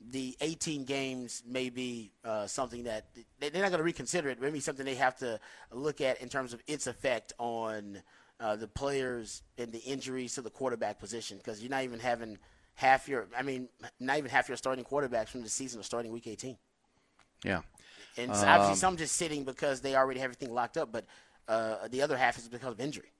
the 0.00 0.36
18 0.40 0.84
games 0.84 1.42
may 1.46 1.70
be 1.70 2.12
uh, 2.24 2.46
something 2.46 2.84
that 2.84 3.06
they- 3.40 3.48
they're 3.48 3.62
not 3.62 3.70
going 3.70 3.78
to 3.78 3.84
reconsider 3.84 4.28
it. 4.28 4.40
Maybe 4.40 4.60
something 4.60 4.84
they 4.84 4.94
have 4.96 5.16
to 5.18 5.40
look 5.72 6.00
at 6.00 6.20
in 6.20 6.28
terms 6.28 6.52
of 6.52 6.62
its 6.66 6.86
effect 6.86 7.32
on 7.38 8.02
uh, 8.38 8.54
the 8.56 8.68
players 8.68 9.42
and 9.56 9.72
the 9.72 9.78
injuries 9.78 10.34
to 10.34 10.42
the 10.42 10.50
quarterback 10.50 10.98
position 10.98 11.38
because 11.38 11.62
you're 11.62 11.70
not 11.70 11.84
even 11.84 11.98
having 11.98 12.36
half 12.74 13.08
your, 13.08 13.26
I 13.36 13.42
mean, 13.42 13.68
not 13.98 14.18
even 14.18 14.30
half 14.30 14.48
your 14.48 14.58
starting 14.58 14.84
quarterbacks 14.84 15.28
from 15.28 15.42
the 15.42 15.48
season 15.48 15.80
are 15.80 15.82
starting 15.82 16.12
week 16.12 16.26
18. 16.26 16.58
Yeah. 17.42 17.62
And 18.18 18.30
obviously 18.30 18.72
Um, 18.72 18.76
some 18.76 18.96
just 18.98 19.16
sitting 19.16 19.44
because 19.44 19.80
they 19.80 19.96
already 19.96 20.20
have 20.20 20.26
everything 20.30 20.52
locked 20.52 20.76
up, 20.76 20.92
but 20.92 21.06
uh, 21.48 21.88
the 21.88 22.02
other 22.02 22.16
half 22.18 22.36
is 22.36 22.48
because 22.48 22.72
of 22.72 22.80
injury. 22.80 23.10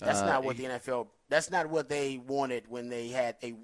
That's 0.00 0.20
Uh, 0.20 0.26
not 0.26 0.44
what 0.44 0.56
the 0.56 0.64
NFL. 0.64 1.08
That's 1.28 1.50
not 1.50 1.68
what 1.68 1.88
they 1.88 2.18
wanted 2.26 2.64
when 2.68 2.88
they 2.88 3.08
had 3.08 3.36
a. 3.42 3.54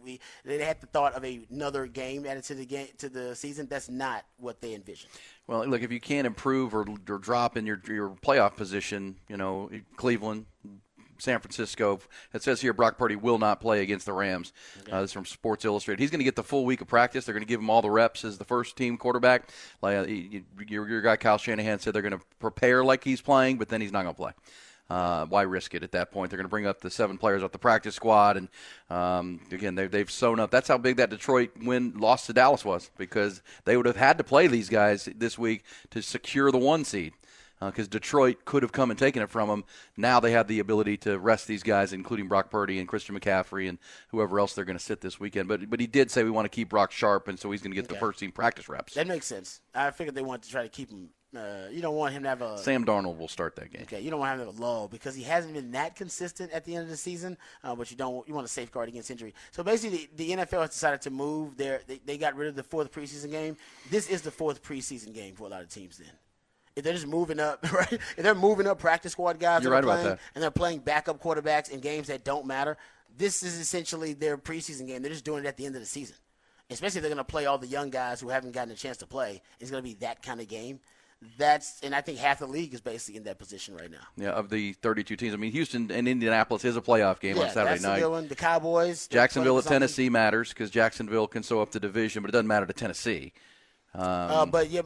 They 0.44 0.58
had 0.58 0.80
the 0.80 0.86
thought 0.86 1.14
of 1.14 1.24
another 1.24 1.86
game 1.86 2.24
added 2.26 2.44
to 2.44 2.54
the 2.54 2.64
game 2.66 2.88
to 2.98 3.08
the 3.08 3.34
season. 3.34 3.66
That's 3.68 3.88
not 3.88 4.24
what 4.38 4.60
they 4.60 4.74
envisioned. 4.74 5.10
Well, 5.46 5.66
look, 5.66 5.82
if 5.82 5.92
you 5.92 6.00
can't 6.00 6.26
improve 6.26 6.74
or, 6.74 6.86
or 7.08 7.18
drop 7.18 7.56
in 7.56 7.66
your 7.66 7.80
your 7.86 8.10
playoff 8.10 8.56
position, 8.56 9.16
you 9.28 9.36
know, 9.36 9.70
Cleveland, 9.96 10.46
San 11.18 11.40
Francisco. 11.40 11.98
It 12.32 12.42
says 12.42 12.60
here 12.60 12.72
Brock 12.72 12.96
Purdy 12.96 13.16
will 13.16 13.38
not 13.38 13.60
play 13.60 13.82
against 13.82 14.06
the 14.06 14.12
Rams. 14.12 14.52
Uh, 14.90 15.00
this 15.00 15.10
is 15.10 15.12
from 15.12 15.24
Sports 15.26 15.64
Illustrated. 15.64 16.00
He's 16.00 16.10
going 16.10 16.20
to 16.20 16.24
get 16.24 16.36
the 16.36 16.44
full 16.44 16.64
week 16.64 16.80
of 16.80 16.86
practice. 16.86 17.24
They're 17.24 17.32
going 17.34 17.42
to 17.44 17.48
give 17.48 17.60
him 17.60 17.68
all 17.70 17.82
the 17.82 17.90
reps 17.90 18.24
as 18.24 18.38
the 18.38 18.44
first 18.44 18.76
team 18.76 18.96
quarterback. 18.96 19.50
Like 19.82 19.96
uh, 19.98 20.02
you- 20.06 20.44
your, 20.68 20.88
your 20.88 21.00
guy 21.02 21.16
Kyle 21.16 21.36
Shanahan 21.38 21.80
said, 21.80 21.92
they're 21.92 22.02
going 22.02 22.16
to 22.18 22.24
prepare 22.38 22.84
like 22.84 23.02
he's 23.02 23.20
playing, 23.20 23.58
but 23.58 23.68
then 23.68 23.80
he's 23.80 23.90
not 23.92 24.02
going 24.04 24.14
to 24.14 24.20
play. 24.20 24.32
Uh, 24.90 25.26
why 25.26 25.42
risk 25.42 25.74
it 25.74 25.82
at 25.82 25.92
that 25.92 26.10
point? 26.10 26.30
They're 26.30 26.38
going 26.38 26.46
to 26.46 26.50
bring 26.50 26.66
up 26.66 26.80
the 26.80 26.90
seven 26.90 27.18
players 27.18 27.42
off 27.42 27.52
the 27.52 27.58
practice 27.58 27.94
squad, 27.94 28.38
and 28.38 28.48
um, 28.88 29.40
again, 29.52 29.74
they, 29.74 29.86
they've 29.86 30.10
sewn 30.10 30.40
up. 30.40 30.50
That's 30.50 30.68
how 30.68 30.78
big 30.78 30.96
that 30.96 31.10
Detroit 31.10 31.50
win 31.60 31.92
loss 31.96 32.26
to 32.26 32.32
Dallas 32.32 32.64
was 32.64 32.90
because 32.96 33.42
they 33.64 33.76
would 33.76 33.86
have 33.86 33.96
had 33.96 34.16
to 34.18 34.24
play 34.24 34.46
these 34.46 34.70
guys 34.70 35.08
this 35.14 35.38
week 35.38 35.64
to 35.90 36.00
secure 36.00 36.50
the 36.50 36.58
one 36.58 36.84
seed 36.84 37.12
because 37.60 37.88
Detroit 37.88 38.44
could 38.44 38.62
have 38.62 38.72
come 38.72 38.90
and 38.90 38.98
taken 38.98 39.22
it 39.22 39.30
from 39.30 39.48
them. 39.48 39.64
Now 39.96 40.20
they 40.20 40.32
have 40.32 40.46
the 40.46 40.60
ability 40.60 40.96
to 40.98 41.18
rest 41.18 41.46
these 41.46 41.62
guys, 41.62 41.92
including 41.92 42.28
Brock 42.28 42.50
Purdy 42.50 42.78
and 42.78 42.86
Christian 42.86 43.18
McCaffrey 43.18 43.68
and 43.68 43.78
whoever 44.08 44.38
else 44.38 44.54
they're 44.54 44.64
going 44.64 44.78
to 44.78 44.84
sit 44.84 45.00
this 45.00 45.18
weekend. 45.18 45.48
But 45.48 45.68
but 45.68 45.80
he 45.80 45.86
did 45.86 46.10
say 46.10 46.22
we 46.22 46.30
want 46.30 46.44
to 46.44 46.54
keep 46.54 46.68
Brock 46.68 46.92
sharp, 46.92 47.28
and 47.28 47.38
so 47.38 47.50
he's 47.50 47.62
going 47.62 47.72
to 47.72 47.76
get 47.76 47.88
the 47.88 47.96
first 47.96 48.20
team 48.20 48.32
practice 48.32 48.68
reps. 48.68 48.94
That 48.94 49.06
makes 49.06 49.26
sense. 49.26 49.60
I 49.74 49.90
figured 49.90 50.14
they 50.14 50.22
wanted 50.22 50.44
to 50.44 50.50
try 50.50 50.62
to 50.62 50.68
keep 50.68 50.90
him. 50.90 51.10
Uh, 51.36 51.68
you 51.70 51.82
don't 51.82 51.94
want 51.94 52.14
him 52.14 52.22
to 52.22 52.28
have 52.30 52.40
a. 52.40 52.56
Sam 52.56 52.86
Darnold 52.86 53.18
will 53.18 53.28
start 53.28 53.54
that 53.56 53.70
game. 53.70 53.82
Okay, 53.82 54.00
you 54.00 54.10
don't 54.10 54.18
want 54.18 54.32
him 54.32 54.38
to 54.40 54.46
have 54.46 54.58
a 54.58 54.62
lull 54.62 54.88
because 54.88 55.14
he 55.14 55.22
hasn't 55.22 55.52
been 55.52 55.72
that 55.72 55.94
consistent 55.94 56.50
at 56.52 56.64
the 56.64 56.74
end 56.74 56.84
of 56.84 56.90
the 56.90 56.96
season. 56.96 57.36
Uh, 57.62 57.74
but 57.74 57.90
you 57.90 57.98
don't 57.98 58.26
you 58.26 58.32
want 58.32 58.46
to 58.46 58.52
safeguard 58.52 58.88
against 58.88 59.10
injury. 59.10 59.34
So 59.50 59.62
basically, 59.62 60.08
the, 60.16 60.24
the 60.24 60.36
NFL 60.42 60.62
has 60.62 60.70
decided 60.70 61.02
to 61.02 61.10
move 61.10 61.58
their. 61.58 61.82
They, 61.86 62.00
they 62.04 62.16
got 62.16 62.34
rid 62.34 62.48
of 62.48 62.56
the 62.56 62.62
fourth 62.62 62.90
preseason 62.90 63.30
game. 63.30 63.58
This 63.90 64.08
is 64.08 64.22
the 64.22 64.30
fourth 64.30 64.62
preseason 64.62 65.14
game 65.14 65.34
for 65.34 65.46
a 65.46 65.50
lot 65.50 65.60
of 65.60 65.68
teams. 65.68 65.98
Then, 65.98 66.08
if 66.74 66.82
they're 66.82 66.94
just 66.94 67.06
moving 67.06 67.40
up, 67.40 67.62
right? 67.72 67.92
If 67.92 68.16
they're 68.16 68.34
moving 68.34 68.66
up 68.66 68.78
practice 68.78 69.12
squad 69.12 69.38
guys, 69.38 69.62
You're 69.62 69.72
right 69.72 69.84
about 69.84 69.96
playing, 70.00 70.08
that. 70.08 70.20
and 70.34 70.42
they're 70.42 70.50
playing 70.50 70.78
backup 70.78 71.22
quarterbacks 71.22 71.68
in 71.70 71.80
games 71.80 72.06
that 72.06 72.24
don't 72.24 72.46
matter. 72.46 72.78
This 73.18 73.42
is 73.42 73.58
essentially 73.58 74.14
their 74.14 74.38
preseason 74.38 74.86
game. 74.86 75.02
They're 75.02 75.12
just 75.12 75.26
doing 75.26 75.44
it 75.44 75.48
at 75.48 75.58
the 75.58 75.66
end 75.66 75.74
of 75.74 75.82
the 75.82 75.86
season. 75.86 76.16
Especially 76.70 76.98
if 76.98 77.02
they're 77.02 77.10
going 77.14 77.18
to 77.18 77.24
play 77.24 77.46
all 77.46 77.58
the 77.58 77.66
young 77.66 77.90
guys 77.90 78.20
who 78.20 78.28
haven't 78.28 78.52
gotten 78.52 78.72
a 78.72 78.76
chance 78.76 78.96
to 78.98 79.06
play. 79.06 79.42
It's 79.60 79.70
going 79.70 79.82
to 79.82 79.86
be 79.88 79.94
that 80.00 80.22
kind 80.22 80.40
of 80.40 80.48
game. 80.48 80.80
That's 81.36 81.80
and 81.82 81.94
I 81.94 82.00
think 82.00 82.18
half 82.18 82.38
the 82.38 82.46
league 82.46 82.74
is 82.74 82.80
basically 82.80 83.16
in 83.16 83.24
that 83.24 83.38
position 83.38 83.74
right 83.74 83.90
now. 83.90 83.98
Yeah, 84.16 84.30
of 84.30 84.50
the 84.50 84.74
32 84.74 85.16
teams. 85.16 85.34
I 85.34 85.36
mean, 85.36 85.50
Houston 85.50 85.90
and 85.90 86.06
Indianapolis 86.06 86.64
is 86.64 86.76
a 86.76 86.80
playoff 86.80 87.18
game 87.18 87.36
yeah, 87.36 87.44
on 87.44 87.50
Saturday 87.50 87.82
night. 87.82 88.08
one. 88.08 88.28
The 88.28 88.36
Cowboys. 88.36 89.08
Jacksonville 89.08 89.58
at. 89.58 89.64
Tennessee 89.64 90.10
matters 90.10 90.50
because 90.50 90.70
Jacksonville 90.70 91.26
can 91.26 91.42
sew 91.42 91.60
up 91.60 91.72
the 91.72 91.80
division, 91.80 92.22
but 92.22 92.28
it 92.28 92.32
doesn't 92.32 92.46
matter 92.46 92.66
to 92.66 92.72
Tennessee. 92.72 93.32
Um, 93.94 94.02
Uh, 94.04 94.46
but 94.46 94.70
yeah, 94.70 94.82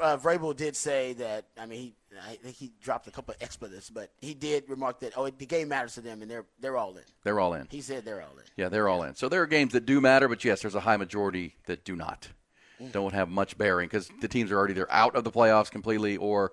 uh, 0.00 0.16
Vrabel 0.18 0.54
did 0.56 0.76
say 0.76 1.14
that. 1.14 1.46
I 1.58 1.66
mean, 1.66 1.80
he 1.80 1.94
I 2.28 2.36
think 2.36 2.56
he 2.56 2.72
dropped 2.80 3.06
a 3.06 3.10
couple 3.10 3.34
of 3.34 3.42
expletives, 3.42 3.90
but 3.90 4.10
he 4.20 4.34
did 4.34 4.68
remark 4.68 5.00
that 5.00 5.14
oh, 5.16 5.28
the 5.28 5.46
game 5.46 5.68
matters 5.68 5.94
to 5.94 6.00
them, 6.00 6.22
and 6.22 6.30
they're 6.30 6.46
they're 6.60 6.76
all 6.76 6.96
in. 6.96 7.04
they're 7.24 7.40
all 7.40 7.54
in. 7.54 7.66
He 7.70 7.80
said 7.80 8.04
they're 8.04 8.22
all 8.22 8.36
in. 8.36 8.44
Yeah, 8.56 8.68
they're 8.68 8.88
all 8.88 9.02
in. 9.02 9.14
So 9.14 9.28
there 9.28 9.42
are 9.42 9.46
games 9.46 9.72
that 9.72 9.86
do 9.86 10.00
matter, 10.00 10.28
but 10.28 10.44
yes, 10.44 10.62
there's 10.62 10.74
a 10.74 10.80
high 10.80 10.96
majority 10.96 11.56
that 11.66 11.84
do 11.84 11.96
not. 11.96 12.28
Don't 12.92 13.14
have 13.14 13.28
much 13.28 13.56
bearing 13.56 13.88
because 13.88 14.10
the 14.20 14.28
teams 14.28 14.50
are 14.50 14.56
already 14.58 14.72
either 14.74 14.90
out 14.90 15.14
of 15.14 15.24
the 15.24 15.30
playoffs 15.30 15.70
completely 15.70 16.16
or 16.16 16.52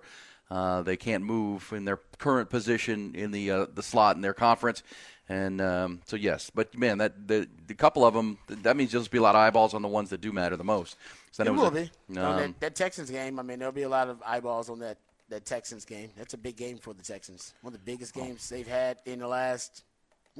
uh, 0.50 0.82
they 0.82 0.96
can't 0.96 1.24
move 1.24 1.72
in 1.72 1.84
their 1.84 1.98
current 2.18 2.50
position 2.50 3.14
in 3.14 3.30
the 3.30 3.50
uh, 3.50 3.66
the 3.74 3.82
slot 3.82 4.16
in 4.16 4.22
their 4.22 4.34
conference. 4.34 4.82
And 5.28 5.60
um, 5.60 6.00
so 6.06 6.16
yes, 6.16 6.50
but 6.52 6.76
man, 6.76 6.98
that 6.98 7.28
the, 7.28 7.48
the 7.68 7.74
couple 7.74 8.04
of 8.04 8.14
them 8.14 8.38
that 8.48 8.76
means 8.76 8.90
there'll 8.90 9.02
just 9.02 9.12
be 9.12 9.18
a 9.18 9.22
lot 9.22 9.34
of 9.36 9.40
eyeballs 9.40 9.74
on 9.74 9.82
the 9.82 9.88
ones 9.88 10.10
that 10.10 10.20
do 10.20 10.32
matter 10.32 10.56
the 10.56 10.64
most. 10.64 10.96
So 11.30 11.42
It 11.42 11.46
then 11.46 11.56
will 11.56 11.70
was 11.70 11.82
a- 11.82 11.90
be. 12.12 12.18
On 12.18 12.24
um, 12.26 12.36
that, 12.38 12.60
that 12.60 12.74
Texans 12.74 13.10
game, 13.10 13.38
I 13.38 13.42
mean, 13.42 13.58
there'll 13.60 13.72
be 13.72 13.82
a 13.82 13.88
lot 13.88 14.08
of 14.08 14.20
eyeballs 14.26 14.68
on 14.70 14.80
that, 14.80 14.98
that 15.28 15.44
Texans 15.44 15.84
game. 15.84 16.10
That's 16.18 16.34
a 16.34 16.38
big 16.38 16.56
game 16.56 16.78
for 16.78 16.92
the 16.94 17.02
Texans. 17.04 17.54
One 17.62 17.72
of 17.72 17.78
the 17.78 17.84
biggest 17.84 18.16
Oh. 18.16 18.24
games 18.24 18.48
they've 18.48 18.66
had 18.66 18.98
in 19.06 19.20
the 19.20 19.28
last 19.28 19.84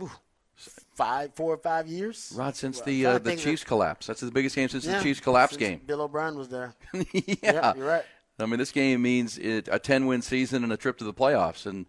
ooh, 0.03 0.11
five, 0.57 1.35
four 1.35 1.55
or 1.55 1.59
five 1.59 1.87
years. 1.87 2.33
Rod, 2.37 2.57
since 2.57 2.79
Well, 2.79 2.87
the 2.87 3.07
uh, 3.07 3.19
the 3.19 3.37
Chiefs 3.37 3.65
collapse, 3.65 4.07
that's 4.07 4.21
the 4.21 4.31
biggest 4.31 4.57
game 4.57 4.69
since 4.69 4.85
Yeah, 4.85 4.99
the 4.99 5.05
Chiefs 5.05 5.21
collapse 5.21 5.57
game. 5.57 5.81
Bill 5.87 6.03
O'Brien 6.03 6.37
was 6.37 6.49
there. 6.49 6.75
yeah, 7.43 7.75
you're 7.75 7.87
right. 7.87 8.05
I 8.41 8.47
mean, 8.47 8.59
this 8.59 8.73
game 8.73 9.03
means 9.03 9.39
it, 9.39 9.69
a 9.71 9.79
10 9.79 10.07
win 10.07 10.23
season 10.23 10.65
and 10.65 10.73
a 10.73 10.77
trip 10.77 10.99
to 10.99 11.05
the 11.05 11.13
playoffs. 11.13 11.67
And, 11.67 11.87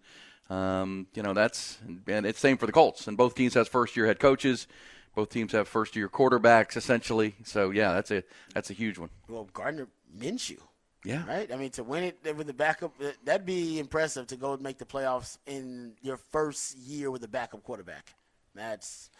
um, 0.50 1.06
you 1.14 1.22
know, 1.22 1.34
that's, 1.34 1.78
and 2.06 2.26
it's 2.26 2.38
same 2.38 2.56
for 2.56 2.66
the 2.66 2.72
Colts. 2.72 3.06
And 3.06 3.16
both 3.16 3.34
teams 3.34 3.54
have 3.54 3.68
first 3.68 3.96
year 3.96 4.06
head 4.06 4.18
coaches. 4.18 4.66
Both 5.14 5.30
teams 5.30 5.52
have 5.52 5.68
first 5.68 5.94
year 5.94 6.08
quarterbacks, 6.08 6.76
essentially. 6.76 7.34
So, 7.44 7.70
yeah, 7.70 7.92
that's 7.92 8.10
a, 8.10 8.22
that's 8.54 8.70
a 8.70 8.74
huge 8.74 8.98
one. 8.98 9.10
Well, 9.28 9.48
Gardner 9.52 9.88
Minshew. 10.16 10.58
Yeah. 11.04 11.26
Right? 11.26 11.52
I 11.52 11.56
mean, 11.56 11.70
to 11.72 11.82
win 11.82 12.04
it 12.04 12.36
with 12.36 12.46
the 12.46 12.52
backup, 12.52 12.94
that'd 13.24 13.44
be 13.44 13.78
impressive 13.78 14.28
to 14.28 14.36
go 14.36 14.52
and 14.52 14.62
make 14.62 14.78
the 14.78 14.84
playoffs 14.84 15.36
in 15.46 15.94
your 16.00 16.16
first 16.16 16.76
year 16.78 17.10
with 17.10 17.24
a 17.24 17.28
backup 17.28 17.62
quarterback. 17.64 18.14
That's, 18.54 19.10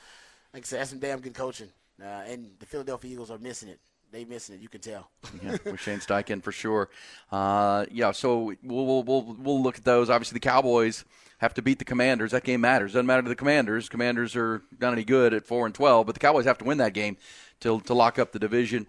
like 0.52 0.64
I 0.64 0.66
said, 0.66 0.80
that's 0.80 0.90
some 0.90 0.98
damn 0.98 1.20
good 1.20 1.34
coaching. 1.34 1.68
Uh, 2.02 2.22
and 2.26 2.50
the 2.58 2.66
Philadelphia 2.66 3.12
Eagles 3.12 3.30
are 3.30 3.38
missing 3.38 3.68
it. 3.68 3.80
they 4.10 4.24
missing 4.24 4.54
it. 4.56 4.60
You 4.60 4.68
can 4.68 4.80
tell. 4.80 5.10
yeah, 5.42 5.56
with 5.64 5.80
Shane 5.80 5.98
Steichen 6.00 6.42
for 6.42 6.52
sure. 6.52 6.90
Uh, 7.30 7.86
yeah, 7.90 8.12
so 8.12 8.54
we'll, 8.62 8.86
we'll 8.86 9.02
we'll 9.02 9.36
we'll 9.38 9.62
look 9.62 9.78
at 9.78 9.84
those. 9.84 10.10
Obviously, 10.10 10.34
the 10.36 10.40
Cowboys 10.40 11.04
have 11.38 11.54
to 11.54 11.62
beat 11.62 11.78
the 11.78 11.84
Commanders. 11.84 12.32
That 12.32 12.44
game 12.44 12.60
matters. 12.60 12.92
Doesn't 12.92 13.06
matter 13.06 13.22
to 13.22 13.28
the 13.28 13.36
Commanders. 13.36 13.88
Commanders 13.88 14.36
are 14.36 14.62
not 14.80 14.92
any 14.92 15.04
good 15.04 15.32
at 15.34 15.46
four 15.46 15.66
and 15.66 15.74
twelve, 15.74 16.06
but 16.06 16.14
the 16.14 16.20
Cowboys 16.20 16.44
have 16.44 16.58
to 16.58 16.64
win 16.64 16.78
that 16.78 16.92
game 16.94 17.16
to 17.60 17.80
to 17.80 17.94
lock 17.94 18.18
up 18.18 18.32
the 18.32 18.38
division 18.38 18.86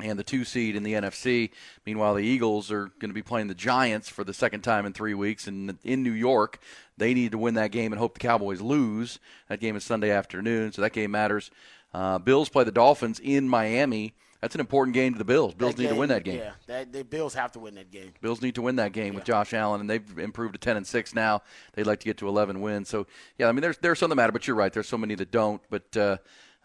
and 0.00 0.18
the 0.18 0.24
two 0.24 0.44
seed 0.44 0.74
in 0.74 0.82
the 0.82 0.94
NFC. 0.94 1.50
Meanwhile, 1.86 2.14
the 2.14 2.24
Eagles 2.24 2.70
are 2.70 2.86
going 2.98 3.10
to 3.10 3.14
be 3.14 3.22
playing 3.22 3.48
the 3.48 3.54
Giants 3.54 4.08
for 4.08 4.24
the 4.24 4.34
second 4.34 4.62
time 4.62 4.86
in 4.86 4.92
three 4.92 5.14
weeks 5.14 5.46
and 5.46 5.78
in 5.84 6.02
New 6.02 6.12
York. 6.12 6.58
They 6.96 7.14
need 7.14 7.32
to 7.32 7.38
win 7.38 7.54
that 7.54 7.70
game 7.72 7.92
and 7.92 7.98
hope 7.98 8.14
the 8.14 8.20
Cowboys 8.20 8.60
lose. 8.60 9.18
That 9.48 9.60
game 9.60 9.76
is 9.76 9.84
Sunday 9.84 10.10
afternoon, 10.10 10.72
so 10.72 10.82
that 10.82 10.92
game 10.92 11.10
matters. 11.10 11.50
Uh, 11.94 12.18
Bills 12.18 12.48
play 12.48 12.64
the 12.64 12.72
Dolphins 12.72 13.20
in 13.20 13.48
Miami. 13.48 14.14
That's 14.40 14.56
an 14.56 14.60
important 14.60 14.94
game 14.94 15.12
to 15.12 15.18
the 15.18 15.24
Bills. 15.24 15.54
Bills 15.54 15.78
need 15.78 15.90
to 15.90 15.94
win 15.94 16.08
that 16.08 16.24
game. 16.24 16.38
Yeah, 16.38 16.52
that, 16.66 16.92
the 16.92 17.04
Bills 17.04 17.32
have 17.34 17.52
to 17.52 17.60
win 17.60 17.76
that 17.76 17.92
game. 17.92 18.12
Bills 18.20 18.42
need 18.42 18.56
to 18.56 18.62
win 18.62 18.74
that 18.76 18.92
game 18.92 19.14
with 19.14 19.22
Josh 19.22 19.54
Allen, 19.54 19.80
and 19.80 19.88
they've 19.88 20.18
improved 20.18 20.54
to 20.54 20.58
ten 20.58 20.76
and 20.76 20.84
six 20.84 21.14
now. 21.14 21.42
They'd 21.74 21.86
like 21.86 22.00
to 22.00 22.06
get 22.06 22.18
to 22.18 22.28
eleven 22.28 22.60
wins. 22.60 22.88
So 22.88 23.06
yeah, 23.38 23.46
I 23.46 23.52
mean, 23.52 23.62
there's 23.62 23.78
there's 23.78 24.00
some 24.00 24.10
that 24.10 24.16
matter, 24.16 24.32
but 24.32 24.48
you're 24.48 24.56
right. 24.56 24.72
There's 24.72 24.88
so 24.88 24.98
many 24.98 25.14
that 25.14 25.30
don't. 25.30 25.62
But 25.70 25.96
uh, 25.96 26.16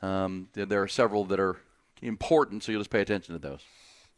um, 0.01 0.49
there, 0.53 0.65
there 0.65 0.81
are 0.81 0.87
several 0.87 1.25
that 1.25 1.39
are 1.39 1.57
important, 2.01 2.63
so 2.63 2.71
you'll 2.71 2.81
just 2.81 2.89
pay 2.89 3.01
attention 3.01 3.33
to 3.33 3.39
those. 3.39 3.61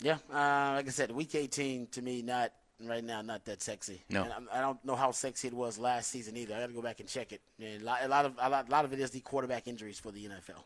Yeah, 0.02 0.18
uh, 0.32 0.74
like 0.76 0.88
I 0.88 0.92
said, 0.92 1.12
Week 1.12 1.34
18 1.36 1.88
to 1.88 2.02
me 2.02 2.22
not 2.22 2.52
right 2.86 3.04
now 3.04 3.22
not 3.22 3.44
that 3.46 3.62
sexy. 3.62 4.02
No. 4.10 4.24
and 4.24 4.32
I'm- 4.32 4.50
I 4.54 4.62
don't 4.62 4.84
know 4.86 4.96
how 4.96 5.12
sexy 5.12 5.50
it 5.50 5.54
was 5.54 5.78
last 5.78 6.10
season 6.12 6.38
either. 6.38 6.56
I 6.56 6.62
got 6.62 6.68
to 6.68 6.74
go 6.74 6.82
back 6.82 7.02
and 7.02 7.10
check 7.10 7.34
it. 7.34 7.42
And 7.60 7.82
a 7.82 7.86
lot, 7.86 8.00
a 8.04 8.08
lot 8.08 8.26
of 8.26 8.36
a 8.40 8.50
lot, 8.50 8.68
a 8.70 8.72
lot 8.72 8.86
of 8.86 8.94
it 8.94 9.00
is 9.00 9.12
the 9.12 9.20
quarterback 9.20 9.68
injuries 9.68 10.00
for 10.00 10.12
the 10.12 10.26
NFL. 10.26 10.64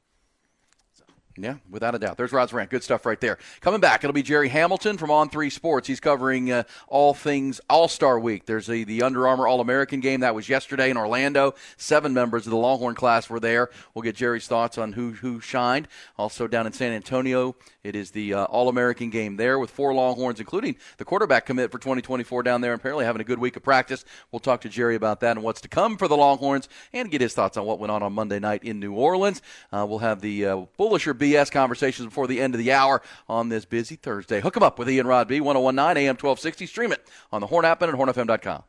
Yeah, 1.35 1.55
without 1.67 1.95
a 1.95 1.99
doubt. 1.99 2.17
There's 2.17 2.31
Rod's 2.31 2.53
rant. 2.53 2.69
Good 2.69 2.83
stuff 2.83 3.07
right 3.07 3.19
there. 3.19 3.39
Coming 3.59 3.79
back, 3.79 4.03
it'll 4.03 4.13
be 4.13 4.21
Jerry 4.21 4.49
Hamilton 4.49 4.99
from 4.99 5.09
On 5.09 5.29
Three 5.29 5.49
Sports. 5.49 5.87
He's 5.87 5.99
covering 5.99 6.51
uh, 6.51 6.63
all 6.87 7.15
things 7.15 7.59
All 7.67 7.87
Star 7.87 8.19
Week. 8.19 8.45
There's 8.45 8.67
the, 8.67 8.83
the 8.83 9.01
Under 9.01 9.27
Armour 9.27 9.47
All 9.47 9.59
American 9.59 9.99
game 9.99 10.19
that 10.19 10.35
was 10.35 10.47
yesterday 10.47 10.91
in 10.91 10.97
Orlando. 10.97 11.55
Seven 11.75 12.13
members 12.13 12.45
of 12.45 12.51
the 12.51 12.57
Longhorn 12.57 12.93
class 12.93 13.31
were 13.31 13.39
there. 13.39 13.71
We'll 13.95 14.03
get 14.03 14.15
Jerry's 14.15 14.47
thoughts 14.47 14.77
on 14.77 14.93
who 14.93 15.13
who 15.13 15.39
shined. 15.39 15.87
Also 16.19 16.45
down 16.47 16.67
in 16.67 16.73
San 16.73 16.91
Antonio, 16.91 17.55
it 17.83 17.95
is 17.95 18.11
the 18.11 18.35
uh, 18.35 18.43
All 18.45 18.69
American 18.69 19.09
game 19.09 19.35
there 19.35 19.57
with 19.57 19.71
four 19.71 19.91
Longhorns, 19.95 20.39
including 20.39 20.75
the 20.97 21.05
quarterback 21.05 21.47
commit 21.47 21.71
for 21.71 21.79
2024 21.79 22.43
down 22.43 22.61
there. 22.61 22.73
Apparently 22.73 23.05
having 23.05 23.21
a 23.21 23.25
good 23.25 23.39
week 23.39 23.55
of 23.55 23.63
practice. 23.63 24.05
We'll 24.31 24.39
talk 24.39 24.61
to 24.61 24.69
Jerry 24.69 24.95
about 24.95 25.19
that 25.21 25.31
and 25.35 25.43
what's 25.43 25.61
to 25.61 25.67
come 25.67 25.97
for 25.97 26.07
the 26.07 26.15
Longhorns 26.15 26.69
and 26.93 27.09
get 27.09 27.21
his 27.21 27.33
thoughts 27.33 27.57
on 27.57 27.65
what 27.65 27.79
went 27.79 27.89
on 27.89 28.03
on 28.03 28.13
Monday 28.13 28.37
night 28.39 28.63
in 28.63 28.79
New 28.79 28.93
Orleans. 28.93 29.41
Uh, 29.71 29.83
we'll 29.89 29.97
have 29.97 30.21
the 30.21 30.45
uh, 30.45 30.57
bullish 30.77 31.07
or 31.07 31.15
BS 31.23 31.51
conversations 31.51 32.07
before 32.07 32.27
the 32.27 32.41
end 32.41 32.53
of 32.53 32.59
the 32.59 32.73
hour 32.73 33.01
on 33.29 33.49
this 33.49 33.63
busy 33.65 33.95
Thursday. 33.95 34.41
Hook 34.41 34.57
'em 34.57 34.63
up 34.63 34.77
with 34.77 34.89
Ian 34.89 35.07
Rod 35.07 35.27
B. 35.27 35.39
1019 35.39 35.97
AM 35.97 36.17
1260. 36.17 36.65
Stream 36.65 36.91
it 36.91 37.07
on 37.31 37.39
the 37.41 37.47
Horn 37.47 37.63
app 37.65 37.81
and 37.81 37.91
at 37.91 37.97
hornfm.com. 37.97 38.63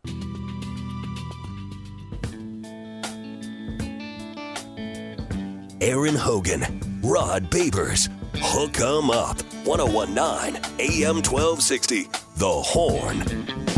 Aaron 5.81 6.15
Hogan, 6.15 6.63
Rod 7.03 7.51
Babers, 7.51 8.09
Hook 8.37 8.81
'em 8.81 9.11
Up, 9.11 9.43
1019 9.67 10.57
AM 10.79 11.21
1260. 11.23 12.09
The 12.37 12.47
Horn. 12.47 13.74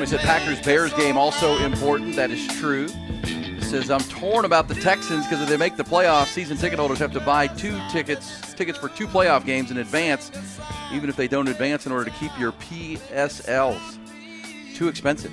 Somebody 0.00 0.16
said 0.16 0.26
Packers 0.26 0.64
Bears 0.64 0.94
game 0.94 1.18
also 1.18 1.58
important. 1.58 2.16
That 2.16 2.30
is 2.30 2.46
true. 2.58 2.88
Says 3.60 3.90
I'm 3.90 4.00
torn 4.00 4.46
about 4.46 4.66
the 4.66 4.74
Texans 4.76 5.26
because 5.26 5.42
if 5.42 5.48
they 5.50 5.58
make 5.58 5.76
the 5.76 5.84
playoffs, 5.84 6.28
season 6.28 6.56
ticket 6.56 6.78
holders 6.78 6.98
have 7.00 7.12
to 7.12 7.20
buy 7.20 7.48
two 7.48 7.78
tickets 7.90 8.54
tickets 8.54 8.78
for 8.78 8.88
two 8.88 9.06
playoff 9.06 9.44
games 9.44 9.70
in 9.70 9.76
advance, 9.76 10.32
even 10.90 11.10
if 11.10 11.16
they 11.16 11.28
don't 11.28 11.48
advance 11.48 11.84
in 11.84 11.92
order 11.92 12.06
to 12.06 12.10
keep 12.12 12.30
your 12.38 12.52
PSLs. 12.52 13.98
Too 14.74 14.88
expensive. 14.88 15.32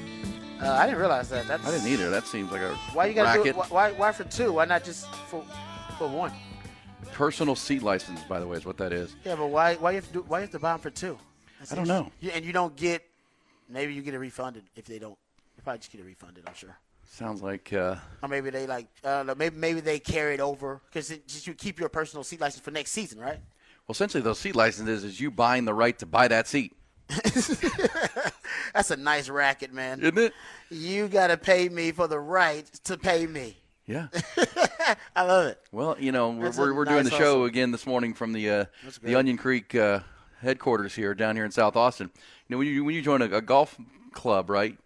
Uh, 0.62 0.70
I 0.70 0.86
didn't 0.86 1.00
realize 1.00 1.30
that. 1.30 1.48
That's, 1.48 1.66
I 1.66 1.72
didn't 1.72 1.88
either. 1.88 2.10
That 2.10 2.28
seems 2.28 2.52
like 2.52 2.60
a 2.60 2.76
Why 2.92 3.06
you 3.06 3.14
got 3.14 3.38
to 3.38 3.44
do 3.44 3.50
it? 3.50 3.56
Why, 3.56 3.94
why 3.94 4.12
for 4.12 4.26
two? 4.26 4.52
Why 4.52 4.66
not 4.66 4.84
just 4.84 5.10
for 5.30 5.46
for 5.98 6.10
one? 6.10 6.34
Personal 7.14 7.56
seat 7.56 7.84
license, 7.84 8.20
by 8.24 8.42
the 8.42 8.48
way, 8.48 8.58
is 8.58 8.66
what 8.66 8.76
that 8.80 8.92
is. 8.92 9.16
Yeah, 9.24 9.38
but 9.38 9.48
why 9.48 9.76
why 9.76 9.92
you 9.92 9.96
have 9.96 10.08
to 10.08 10.14
do, 10.14 10.26
why 10.28 10.40
you 10.40 10.42
have 10.42 10.52
to 10.52 10.60
buy 10.60 10.74
them 10.74 10.82
for 10.82 10.90
two? 10.90 11.18
That's 11.58 11.72
I 11.72 11.76
don't 11.78 11.88
know. 11.88 12.12
You, 12.20 12.32
and 12.32 12.44
you 12.44 12.52
don't 12.52 12.76
get 12.76 13.06
maybe 13.70 13.94
you 13.94 14.02
get 14.02 14.14
it 14.14 14.20
refunded 14.20 14.64
if 14.76 14.86
they 14.86 15.00
don't. 15.00 15.18
You 15.56 15.64
probably 15.64 15.80
just 15.80 15.92
get 15.92 16.02
it 16.02 16.06
refunded. 16.06 16.44
I'm 16.48 16.54
sure. 16.54 16.78
Sounds 17.10 17.42
like 17.42 17.72
uh, 17.72 17.96
Or 18.22 18.28
maybe 18.30 18.50
they 18.50 18.68
like 18.68 18.88
uh, 19.04 19.34
maybe 19.38 19.56
maybe 19.56 19.80
they 19.80 19.98
carry 20.00 20.34
it 20.34 20.40
over 20.42 20.82
because 20.88 21.08
just 21.26 21.48
you 21.48 21.54
keep 21.54 21.80
your 21.80 21.90
personal 21.90 22.24
seat 22.24 22.42
license 22.42 22.64
for 22.64 22.72
next 22.72 22.92
season, 22.92 23.20
right? 23.20 23.40
well, 23.88 23.94
essentially 23.94 24.22
those 24.22 24.40
seat 24.40 24.56
licenses 24.56 25.06
is 25.06 25.20
you 25.20 25.32
buying 25.32 25.64
the 25.64 25.74
right 25.74 25.98
to 26.00 26.06
buy 26.06 26.28
that 26.28 26.48
seat, 26.48 26.74
That's 28.74 28.92
a 28.92 28.98
nice 28.98 29.30
racket, 29.30 29.74
man. 29.74 30.02
isn't 30.02 30.18
it? 30.18 30.34
You 30.70 31.08
got 31.08 31.28
to 31.28 31.38
pay 31.38 31.70
me 31.70 31.92
for 31.92 32.08
the 32.08 32.20
right 32.20 32.66
to 32.84 32.98
pay 32.98 33.26
me. 33.26 33.56
Yeah. 33.86 34.08
I 35.16 35.24
love 35.24 35.48
it. 35.48 35.60
Well, 35.72 35.96
you 35.98 36.12
know, 36.12 36.32
we're, 36.32 36.52
we're, 36.52 36.74
we're 36.74 36.86
doing 36.86 37.06
the 37.06 37.10
show 37.10 37.18
hustle. 37.18 37.46
again 37.46 37.72
this 37.72 37.86
morning 37.86 38.14
from 38.14 38.34
the 38.34 38.50
uh, 38.50 38.66
the. 39.02 39.16
Onion 39.16 39.38
Creek 39.38 39.74
uh, 39.76 40.02
headquarters 40.42 40.94
here 40.94 41.14
down 41.16 41.36
here 41.38 41.46
in 41.46 41.52
South 41.52 41.78
Austin. 41.78 42.12
You 42.48 42.56
know, 42.56 42.58
when 42.60 42.68
you 42.68 42.84
when 42.84 42.96
you 42.96 43.02
join 43.02 43.22
a, 43.22 43.26
a 43.26 43.42
golf 43.42 43.78
club, 44.14 44.50
right, 44.50 44.78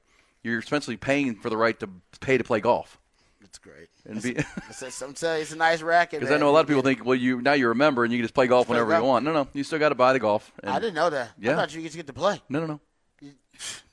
you're 0.43 0.60
essentially 0.60 0.97
paying 0.97 1.36
for 1.36 1.50
the 1.50 1.58
right 1.58 1.80
to 1.80 1.89
pay 2.19 2.38
to 2.38 2.43
play 2.43 2.60
golf. 2.60 2.97
It's 3.43 3.58
great. 3.60 3.89
And 4.06 4.21
be, 4.21 4.32
It's, 4.69 4.82
it's, 4.82 5.02
I'm 5.02 5.13
telling 5.13 5.38
you, 5.38 5.41
it's 5.43 5.52
a 5.52 5.58
nice 5.58 5.82
racket. 5.82 6.21
because 6.21 6.34
I 6.34 6.38
know 6.38 6.50
a 6.50 6.52
lot 6.54 6.62
of 6.62 6.67
people 6.67 6.82
think, 6.84 7.04
well, 7.06 7.15
you 7.15 7.41
now 7.41 7.54
you're 7.54 7.71
a 7.71 7.76
member 7.76 8.04
and 8.04 8.12
you 8.13 8.19
can 8.19 8.24
just 8.24 8.34
play 8.34 8.47
golf 8.47 8.67
Play 8.67 8.76
whenever 8.76 8.91
you 8.93 9.00
golf. 9.00 9.08
want. 9.08 9.26
No, 9.26 9.34
no, 9.34 9.47
you 9.54 9.63
still 9.63 9.78
got 9.80 9.89
to 9.89 9.95
buy 9.95 10.13
the 10.13 10.19
golf. 10.19 10.52
And- 10.63 10.71
I 10.71 10.80
didn't 10.80 10.95
know 10.95 11.10
that. 11.10 11.32
Yeah. 11.39 11.52
I 11.52 11.56
thought 11.56 11.76
you 11.76 11.82
just 11.84 11.95
get 11.95 12.08
to 12.08 12.13
play. 12.13 12.41
No, 12.50 12.60
no, 12.62 12.65
no. 12.67 12.80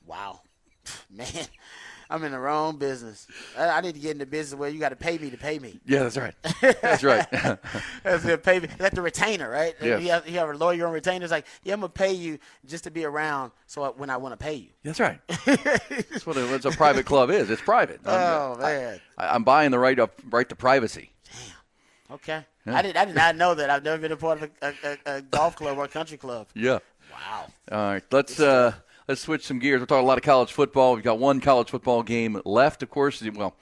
Wow, 0.05 0.41
man, 1.11 1.27
I'm 2.09 2.23
in 2.23 2.31
the 2.31 2.39
wrong 2.39 2.77
business. 2.77 3.27
I, 3.57 3.69
I 3.69 3.81
need 3.81 3.93
to 3.93 3.99
get 3.99 4.11
in 4.11 4.17
the 4.17 4.25
business 4.25 4.57
where 4.57 4.69
you 4.69 4.79
got 4.79 4.89
to 4.89 4.95
pay 4.95 5.17
me 5.17 5.29
to 5.29 5.37
pay 5.37 5.59
me. 5.59 5.79
Yeah, 5.85 6.03
that's 6.03 6.17
right. 6.17 6.33
That's 6.81 7.03
right. 7.03 7.25
That's 8.03 8.23
gonna 8.23 8.37
pay 8.37 8.59
me. 8.59 8.67
That's 8.77 8.95
the 8.95 9.01
retainer, 9.01 9.49
right? 9.49 9.75
Yes. 9.81 10.01
You 10.01 10.09
have, 10.09 10.27
you 10.27 10.37
have 10.39 10.49
a 10.49 10.53
lawyer 10.53 10.87
on 10.87 10.93
retainer. 10.93 11.23
It's 11.23 11.31
like, 11.31 11.45
yeah, 11.63 11.73
I'm 11.73 11.81
gonna 11.81 11.89
pay 11.89 12.13
you 12.13 12.39
just 12.65 12.85
to 12.85 12.91
be 12.91 13.05
around, 13.05 13.51
so 13.67 13.83
I, 13.83 13.89
when 13.89 14.09
I 14.09 14.17
want 14.17 14.33
to 14.33 14.43
pay 14.43 14.55
you. 14.55 14.69
that's 14.83 14.99
right. 14.99 15.19
That's 15.45 16.25
what 16.25 16.37
a, 16.37 16.45
what 16.47 16.65
a 16.65 16.71
private 16.71 17.05
club 17.05 17.29
is. 17.29 17.49
It's 17.49 17.61
private. 17.61 17.99
I'm, 18.05 18.13
Oh 18.19 18.57
man. 18.59 18.99
I, 19.17 19.35
I'm 19.35 19.43
buying 19.43 19.71
the 19.71 19.79
right 19.79 19.99
of 19.99 20.09
right 20.29 20.47
to 20.49 20.55
privacy. 20.55 21.11
Damn. 22.09 22.15
Okay. 22.15 22.45
I 22.65 22.81
did. 22.81 22.97
I 22.97 23.05
did 23.05 23.15
not 23.15 23.35
know 23.35 23.55
that. 23.55 23.69
I've 23.69 23.83
never 23.83 23.99
been 24.01 24.11
a 24.11 24.17
part 24.17 24.41
of 24.41 24.51
a, 24.61 24.67
a, 24.67 24.73
a, 24.83 25.15
a 25.17 25.21
golf 25.21 25.55
club 25.55 25.77
or 25.77 25.85
a 25.85 25.87
country 25.87 26.17
club. 26.17 26.47
Yeah. 26.53 26.79
Wow. 27.11 27.47
All 27.71 27.77
right, 27.77 28.03
let's 28.11 28.39
uh, 28.39 28.73
let's 29.09 29.21
switch 29.21 29.45
some 29.45 29.59
gears. 29.59 29.81
We're 29.81 29.87
talking 29.87 30.05
a 30.05 30.07
lot 30.07 30.17
of 30.19 30.23
college 30.23 30.53
football. 30.53 30.93
We've 30.93 31.03
got 31.03 31.19
one 31.19 31.41
college 31.41 31.69
football 31.69 32.03
game 32.03 32.39
left, 32.45 32.83
of 32.83 32.89
course. 32.89 33.21
Well, 33.21 33.55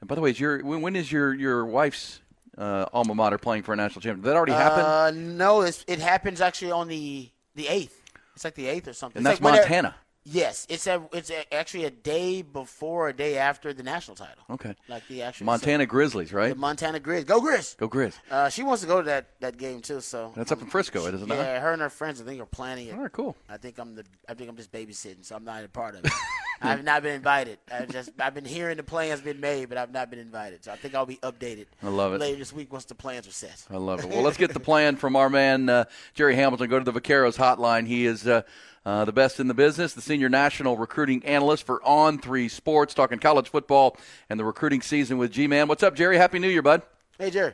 and 0.00 0.08
by 0.08 0.14
the 0.16 0.20
way, 0.20 0.30
is 0.30 0.40
your 0.40 0.62
when, 0.64 0.82
when 0.82 0.96
is 0.96 1.10
your 1.10 1.32
your 1.34 1.64
wife's 1.64 2.20
uh, 2.58 2.86
alma 2.92 3.14
mater 3.14 3.38
playing 3.38 3.62
for 3.62 3.72
a 3.72 3.76
national 3.76 4.02
championship? 4.02 4.24
Did 4.24 4.30
that 4.30 4.36
already 4.36 4.52
happen? 4.52 4.80
Uh, 4.84 5.10
no, 5.14 5.62
it's, 5.62 5.84
it 5.86 6.00
happens 6.00 6.40
actually 6.40 6.72
on 6.72 6.88
the 6.88 7.30
the 7.54 7.68
eighth. 7.68 8.02
It's 8.34 8.44
like 8.44 8.54
the 8.56 8.66
eighth 8.66 8.88
or 8.88 8.92
something. 8.92 9.20
and 9.20 9.26
It's 9.26 9.40
that's 9.40 9.52
like 9.52 9.62
Montana. 9.62 9.94
Yes, 10.24 10.66
it's 10.68 10.86
a, 10.86 11.02
it's 11.12 11.30
a, 11.30 11.54
actually 11.54 11.84
a 11.84 11.90
day 11.90 12.42
before, 12.42 13.08
a 13.08 13.12
day 13.14 13.38
after 13.38 13.72
the 13.72 13.82
national 13.82 14.16
title. 14.16 14.44
Okay. 14.50 14.74
Like 14.88 15.06
the 15.08 15.22
actual 15.22 15.46
Montana 15.46 15.86
Grizzlies, 15.86 16.32
right? 16.32 16.50
the? 16.50 16.54
Montana 16.54 17.00
Grizz. 17.00 17.24
Go 17.26 17.40
Grizz. 17.40 17.76
Go 17.78 17.88
Grizz. 17.88 18.14
Uh, 18.30 18.48
she 18.50 18.62
wants 18.62 18.82
to 18.82 18.88
go 18.88 19.00
to 19.00 19.06
that, 19.06 19.40
that 19.40 19.56
game 19.56 19.80
too. 19.80 20.00
So 20.00 20.32
That's 20.36 20.52
up 20.52 20.60
in 20.60 20.66
Frisco, 20.66 21.06
isn't 21.06 21.30
it? 21.30 21.34
yeah, 21.34 21.60
her 21.60 21.72
and 21.72 21.80
her 21.80 21.88
friends 21.88 22.20
I 22.20 22.24
think 22.24 22.40
are 22.40 22.46
planning 22.46 22.88
it. 22.88 22.94
All 22.94 23.00
right, 23.02 23.12
cool. 23.12 23.36
I 23.48 23.56
think 23.56 23.78
I'm 23.78 23.94
the 23.94 24.04
I 24.28 24.34
think 24.34 24.50
I'm 24.50 24.56
just 24.56 24.70
babysitting, 24.70 25.24
so 25.24 25.34
I'm 25.34 25.44
not 25.44 25.64
a 25.64 25.68
part 25.68 25.94
of 25.94 26.04
it. 26.04 26.12
I've 26.60 26.84
not 26.84 27.02
been 27.02 27.14
invited. 27.14 27.58
I've 27.70 27.88
just 27.90 28.10
I've 28.18 28.34
been 28.34 28.44
hearing 28.44 28.76
the 28.76 28.82
plans 28.82 29.20
been 29.20 29.40
made, 29.40 29.68
but 29.68 29.78
I've 29.78 29.92
not 29.92 30.10
been 30.10 30.18
invited. 30.18 30.64
So 30.64 30.72
I 30.72 30.76
think 30.76 30.94
I'll 30.94 31.06
be 31.06 31.18
updated. 31.18 31.66
I 31.82 31.88
love 31.88 32.14
it. 32.14 32.20
later 32.20 32.38
this 32.38 32.52
week 32.52 32.72
once 32.72 32.84
the 32.84 32.94
plans 32.94 33.28
are 33.28 33.32
set. 33.32 33.64
I 33.70 33.76
love 33.76 34.00
it. 34.00 34.06
Well, 34.10 34.22
let's 34.22 34.36
get 34.36 34.52
the 34.52 34.60
plan 34.60 34.96
from 34.96 35.16
our 35.16 35.30
man 35.30 35.68
uh, 35.68 35.84
Jerry 36.14 36.34
Hamilton. 36.34 36.68
Go 36.68 36.78
to 36.80 36.90
the 36.90 37.00
Vaqueros 37.00 37.36
hotline. 37.36 37.86
He 37.86 38.06
is 38.06 38.26
uh, 38.26 38.42
uh, 38.88 39.04
the 39.04 39.12
best 39.12 39.38
in 39.38 39.48
the 39.48 39.54
business, 39.54 39.92
the 39.92 40.00
senior 40.00 40.30
national 40.30 40.78
recruiting 40.78 41.22
analyst 41.26 41.66
for 41.66 41.82
On 41.84 42.18
Three 42.18 42.48
Sports, 42.48 42.94
talking 42.94 43.18
college 43.18 43.50
football 43.50 43.98
and 44.30 44.40
the 44.40 44.46
recruiting 44.46 44.80
season 44.80 45.18
with 45.18 45.30
G 45.30 45.46
Man. 45.46 45.68
What's 45.68 45.82
up, 45.82 45.94
Jerry? 45.94 46.16
Happy 46.16 46.38
New 46.38 46.48
Year, 46.48 46.62
bud. 46.62 46.80
Hey 47.18 47.28
Jerry. 47.28 47.52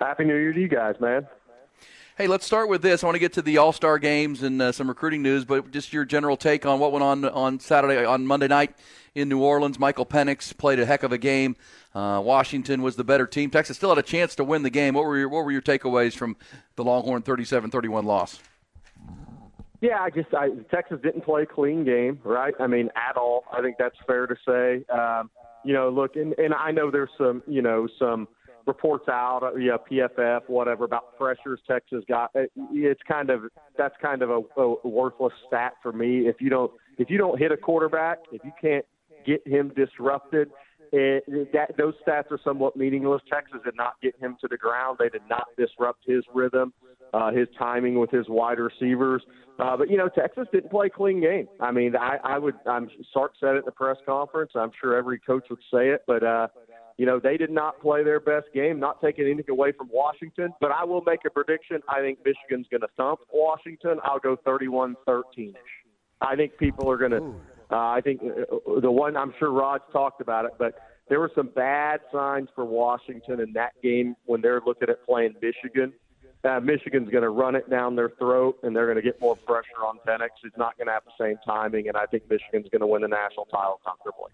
Happy 0.00 0.24
New 0.24 0.34
Year 0.34 0.54
to 0.54 0.60
you 0.60 0.68
guys, 0.68 0.98
man. 0.98 1.26
Hey, 2.16 2.28
let's 2.28 2.46
start 2.46 2.70
with 2.70 2.80
this. 2.80 3.04
I 3.04 3.06
want 3.06 3.16
to 3.16 3.20
get 3.20 3.34
to 3.34 3.42
the 3.42 3.58
All 3.58 3.74
Star 3.74 3.98
games 3.98 4.42
and 4.42 4.62
uh, 4.62 4.72
some 4.72 4.88
recruiting 4.88 5.20
news, 5.20 5.44
but 5.44 5.70
just 5.70 5.92
your 5.92 6.06
general 6.06 6.38
take 6.38 6.64
on 6.64 6.80
what 6.80 6.92
went 6.92 7.02
on 7.02 7.26
on 7.26 7.60
Saturday, 7.60 8.02
on 8.02 8.26
Monday 8.26 8.48
night 8.48 8.74
in 9.14 9.28
New 9.28 9.42
Orleans. 9.42 9.78
Michael 9.78 10.06
Penix 10.06 10.56
played 10.56 10.80
a 10.80 10.86
heck 10.86 11.02
of 11.02 11.12
a 11.12 11.18
game. 11.18 11.56
Uh, 11.94 12.22
Washington 12.24 12.80
was 12.80 12.96
the 12.96 13.04
better 13.04 13.26
team. 13.26 13.50
Texas 13.50 13.76
still 13.76 13.90
had 13.90 13.98
a 13.98 14.02
chance 14.02 14.34
to 14.36 14.44
win 14.44 14.62
the 14.62 14.70
game. 14.70 14.94
What 14.94 15.04
were 15.04 15.18
your 15.18 15.28
What 15.28 15.44
were 15.44 15.52
your 15.52 15.60
takeaways 15.60 16.14
from 16.14 16.38
the 16.76 16.84
Longhorn 16.84 17.20
37-31 17.20 18.04
loss? 18.04 18.40
Yeah, 19.84 20.00
I 20.00 20.08
just 20.08 20.32
I, 20.32 20.48
Texas 20.70 20.96
didn't 21.02 21.26
play 21.26 21.42
a 21.42 21.46
clean 21.46 21.84
game, 21.84 22.18
right? 22.24 22.54
I 22.58 22.66
mean, 22.66 22.88
at 22.96 23.18
all. 23.18 23.44
I 23.52 23.60
think 23.60 23.76
that's 23.78 23.96
fair 24.06 24.26
to 24.26 24.34
say. 24.48 24.82
Um, 24.90 25.30
you 25.62 25.74
know, 25.74 25.90
look, 25.90 26.16
and, 26.16 26.32
and 26.38 26.54
I 26.54 26.70
know 26.70 26.90
there's 26.90 27.10
some, 27.18 27.42
you 27.46 27.60
know, 27.60 27.86
some 27.98 28.26
reports 28.66 29.08
out, 29.10 29.40
uh, 29.42 29.54
yeah, 29.56 29.76
PFF, 29.90 30.48
whatever, 30.48 30.84
about 30.84 31.18
pressures 31.18 31.60
Texas 31.68 32.02
got. 32.08 32.30
It's 32.34 33.00
kind 33.06 33.28
of 33.28 33.42
that's 33.76 33.94
kind 34.00 34.22
of 34.22 34.30
a, 34.30 34.40
a 34.62 34.88
worthless 34.88 35.34
stat 35.46 35.74
for 35.82 35.92
me. 35.92 36.28
If 36.28 36.36
you 36.40 36.48
don't 36.48 36.72
if 36.96 37.10
you 37.10 37.18
don't 37.18 37.38
hit 37.38 37.52
a 37.52 37.56
quarterback, 37.58 38.20
if 38.32 38.40
you 38.42 38.52
can't 38.58 38.86
get 39.26 39.46
him 39.46 39.70
disrupted, 39.76 40.48
it, 40.92 41.52
that 41.52 41.76
those 41.76 41.92
stats 42.06 42.30
are 42.30 42.40
somewhat 42.42 42.74
meaningless. 42.74 43.20
Texas 43.30 43.60
did 43.66 43.76
not 43.76 44.00
get 44.02 44.14
him 44.18 44.38
to 44.40 44.48
the 44.48 44.56
ground. 44.56 44.96
They 44.98 45.10
did 45.10 45.28
not 45.28 45.48
disrupt 45.58 46.04
his 46.06 46.24
rhythm, 46.32 46.72
uh, 47.14 47.30
his 47.30 47.48
timing 47.58 47.98
with 47.98 48.10
his 48.10 48.26
wide 48.28 48.58
receivers. 48.58 49.22
Uh, 49.58 49.76
but 49.76 49.88
you 49.88 49.96
know, 49.96 50.08
Texas 50.08 50.48
didn't 50.52 50.70
play 50.70 50.88
a 50.88 50.90
clean 50.90 51.20
game. 51.20 51.46
I 51.60 51.70
mean, 51.70 51.94
I, 51.96 52.16
I 52.24 52.38
would. 52.38 52.54
I'm 52.66 52.90
Sark 53.12 53.32
said 53.38 53.54
it 53.54 53.58
at 53.58 53.64
the 53.64 53.72
press 53.72 53.96
conference. 54.04 54.50
I'm 54.54 54.72
sure 54.80 54.96
every 54.96 55.18
coach 55.20 55.44
would 55.50 55.60
say 55.72 55.90
it, 55.90 56.02
but. 56.06 56.22
uh 56.22 56.48
you 56.96 57.06
know, 57.06 57.18
they 57.18 57.36
did 57.36 57.50
not 57.50 57.80
play 57.80 58.04
their 58.04 58.20
best 58.20 58.46
game, 58.54 58.78
not 58.78 59.00
taking 59.00 59.24
anything 59.24 59.50
away 59.50 59.72
from 59.72 59.88
Washington, 59.92 60.50
but 60.60 60.70
I 60.70 60.84
will 60.84 61.02
make 61.02 61.18
a 61.26 61.30
prediction. 61.30 61.80
I 61.88 61.98
think 61.98 62.20
Michigan's 62.24 62.68
going 62.70 62.82
to 62.82 62.88
thump 62.96 63.18
Washington. 63.32 63.98
I'll 64.04 64.20
go 64.20 64.36
31 64.44 64.94
13 65.04 65.48
ish. 65.48 65.56
I 66.20 66.36
think 66.36 66.56
people 66.56 66.88
are 66.88 66.96
going 66.96 67.10
to 67.10 67.34
uh, 67.70 67.76
I 67.76 68.00
think 68.02 68.20
uh, 68.22 68.80
the 68.80 68.90
one 68.90 69.16
I'm 69.16 69.34
sure 69.38 69.50
Rod's 69.50 69.84
talked 69.92 70.20
about 70.20 70.44
it, 70.44 70.52
but 70.58 70.74
there 71.08 71.20
were 71.20 71.30
some 71.34 71.48
bad 71.48 72.00
signs 72.12 72.48
for 72.54 72.64
Washington 72.64 73.40
in 73.40 73.52
that 73.54 73.72
game 73.82 74.14
when 74.26 74.40
they're 74.40 74.60
looking 74.64 74.88
at 74.88 75.04
playing 75.04 75.34
Michigan. 75.42 75.92
Uh, 76.44 76.60
Michigan's 76.60 77.08
going 77.08 77.22
to 77.22 77.30
run 77.30 77.54
it 77.54 77.70
down 77.70 77.96
their 77.96 78.10
throat, 78.10 78.58
and 78.62 78.76
they're 78.76 78.84
going 78.84 78.96
to 78.96 79.02
get 79.02 79.18
more 79.20 79.34
pressure 79.34 79.82
on 79.86 79.98
Penix. 80.06 80.28
It's 80.44 80.56
not 80.58 80.76
going 80.76 80.88
to 80.88 80.92
have 80.92 81.04
the 81.04 81.24
same 81.24 81.36
timing, 81.46 81.88
and 81.88 81.96
I 81.96 82.04
think 82.04 82.28
Michigan's 82.28 82.68
going 82.70 82.80
to 82.80 82.86
win 82.86 83.00
the 83.00 83.08
national 83.08 83.46
title 83.46 83.80
comfortably. 83.84 84.30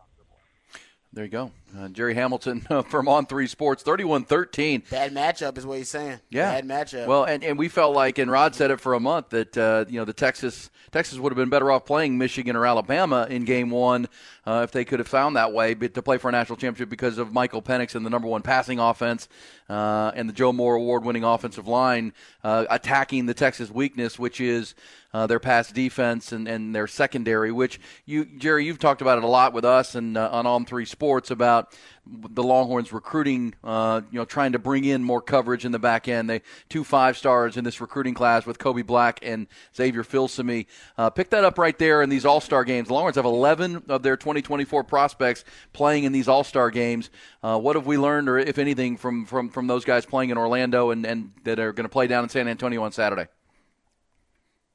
There 1.13 1.25
you 1.25 1.31
go. 1.31 1.53
Uh, 1.79 1.89
Jerry 1.89 2.15
Hamilton 2.15 2.61
from 2.89 3.09
On 3.09 3.27
Three 3.27 3.47
Sports, 3.47 3.83
31 3.83 4.25
13. 4.25 4.83
Bad 4.91 5.15
matchup 5.15 5.57
is 5.59 5.67
what 5.67 5.79
he's 5.79 5.89
saying. 5.89 6.21
Yeah. 6.31 6.61
Bad 6.61 6.67
matchup. 6.67 7.07
Well, 7.07 7.25
and, 7.25 7.45
and 7.45 7.59
we 7.59 7.69
felt 7.69 7.95
like, 7.95 8.19
and 8.19 8.31
Rod 8.31 8.55
said 8.55 8.71
it 8.71 8.81
for 8.81 8.95
a 8.95 9.01
month, 9.01 9.31
that, 9.31 9.57
uh, 9.57 9.85
you 9.89 9.99
know, 9.99 10.05
the 10.05 10.13
Texas 10.13 10.71
Texas 10.91 11.19
would 11.19 11.31
have 11.31 11.37
been 11.37 11.51
better 11.51 11.71
off 11.71 11.85
playing 11.85 12.19
Michigan 12.19 12.57
or 12.57 12.67
Alabama 12.67 13.27
in 13.31 13.45
game 13.45 13.71
one 13.71 14.09
uh, 14.45 14.63
if 14.65 14.73
they 14.73 14.85
could 14.85 14.99
have 14.99 15.07
found 15.07 15.37
that 15.37 15.53
way 15.53 15.75
but 15.75 15.95
to 15.95 16.03
play 16.03 16.19
for 16.19 16.29
a 16.29 16.33
national 16.33 16.57
championship 16.57 16.89
because 16.89 17.19
of 17.19 17.33
Michael 17.33 17.63
Penix 17.63 17.95
and 17.95 18.05
the 18.05 18.11
number 18.11 18.27
one 18.27 18.43
passing 18.43 18.81
offense 18.81 19.29
uh, 19.69 20.11
and 20.15 20.29
the 20.29 20.33
Joe 20.33 20.53
Moore 20.53 20.75
award 20.75 21.05
winning 21.05 21.23
offensive 21.23 21.69
line 21.69 22.13
uh, 22.43 22.65
attacking 22.69 23.27
the 23.27 23.35
Texas 23.35 23.71
weakness, 23.71 24.19
which 24.19 24.41
is 24.41 24.75
uh, 25.13 25.27
their 25.27 25.39
pass 25.39 25.71
defense 25.71 26.33
and, 26.33 26.49
and 26.49 26.75
their 26.75 26.87
secondary, 26.87 27.53
which 27.53 27.81
you, 28.05 28.25
Jerry, 28.25 28.65
you've 28.65 28.79
talked 28.79 29.01
about 29.01 29.19
it 29.19 29.25
a 29.25 29.29
lot 29.29 29.53
with 29.53 29.65
us 29.65 29.95
and 29.95 30.17
uh, 30.17 30.29
on 30.33 30.47
On 30.47 30.65
Three 30.65 30.85
Sports 30.85 31.31
about 31.31 31.60
the 32.07 32.43
Longhorns 32.43 32.93
recruiting, 32.93 33.55
uh, 33.63 34.01
you 34.11 34.19
know, 34.19 34.25
trying 34.25 34.53
to 34.53 34.59
bring 34.59 34.85
in 34.85 35.03
more 35.03 35.21
coverage 35.21 35.65
in 35.65 35.73
the 35.73 35.79
back 35.79 36.09
end. 36.09 36.29
They 36.29 36.43
two 36.69 36.85
five 36.85 37.17
stars 37.17 37.57
in 37.57 37.65
this 37.65 37.81
recruiting 37.81 38.15
class 38.15 38.47
with 38.47 38.59
Kobe 38.59 38.83
Black 38.83 39.21
and 39.23 39.47
Xavier 39.77 40.03
Filsaime. 40.03 40.67
Uh, 40.99 41.11
pick 41.11 41.31
that 41.31 41.45
up 41.45 41.59
right 41.59 41.79
there 41.79 42.03
in 42.03 42.09
these 42.09 42.25
All 42.25 42.41
Star 42.41 42.65
games. 42.65 42.89
The 42.89 42.95
Longhorns 42.95 43.17
have 43.17 43.25
11 43.25 43.85
of 43.89 44.03
their 44.03 44.17
2024 44.17 44.85
prospects 44.85 45.45
playing 45.73 46.05
in 46.05 46.13
these 46.13 46.29
All 46.29 46.45
Star 46.45 46.71
games. 46.71 47.11
Uh, 47.43 47.59
what 47.59 47.77
have 47.77 47.87
we 47.87 47.97
learned, 47.99 48.29
or 48.29 48.39
if 48.39 48.59
anything, 48.59 48.97
from 48.97 49.25
from 49.27 49.49
from 49.49 49.67
those 49.67 49.85
guys 49.85 50.07
playing 50.07 50.31
in 50.31 50.39
Orlando 50.39 50.91
and, 50.91 51.07
and 51.07 51.33
that 51.45 51.59
are 51.59 51.73
going 51.73 51.85
to 51.85 51.91
play 51.91 52.07
down 52.07 52.25
in 52.25 52.31
San 52.31 52.49
Antonio 52.49 52.83
on 52.83 52.93
Saturday? 52.93 53.27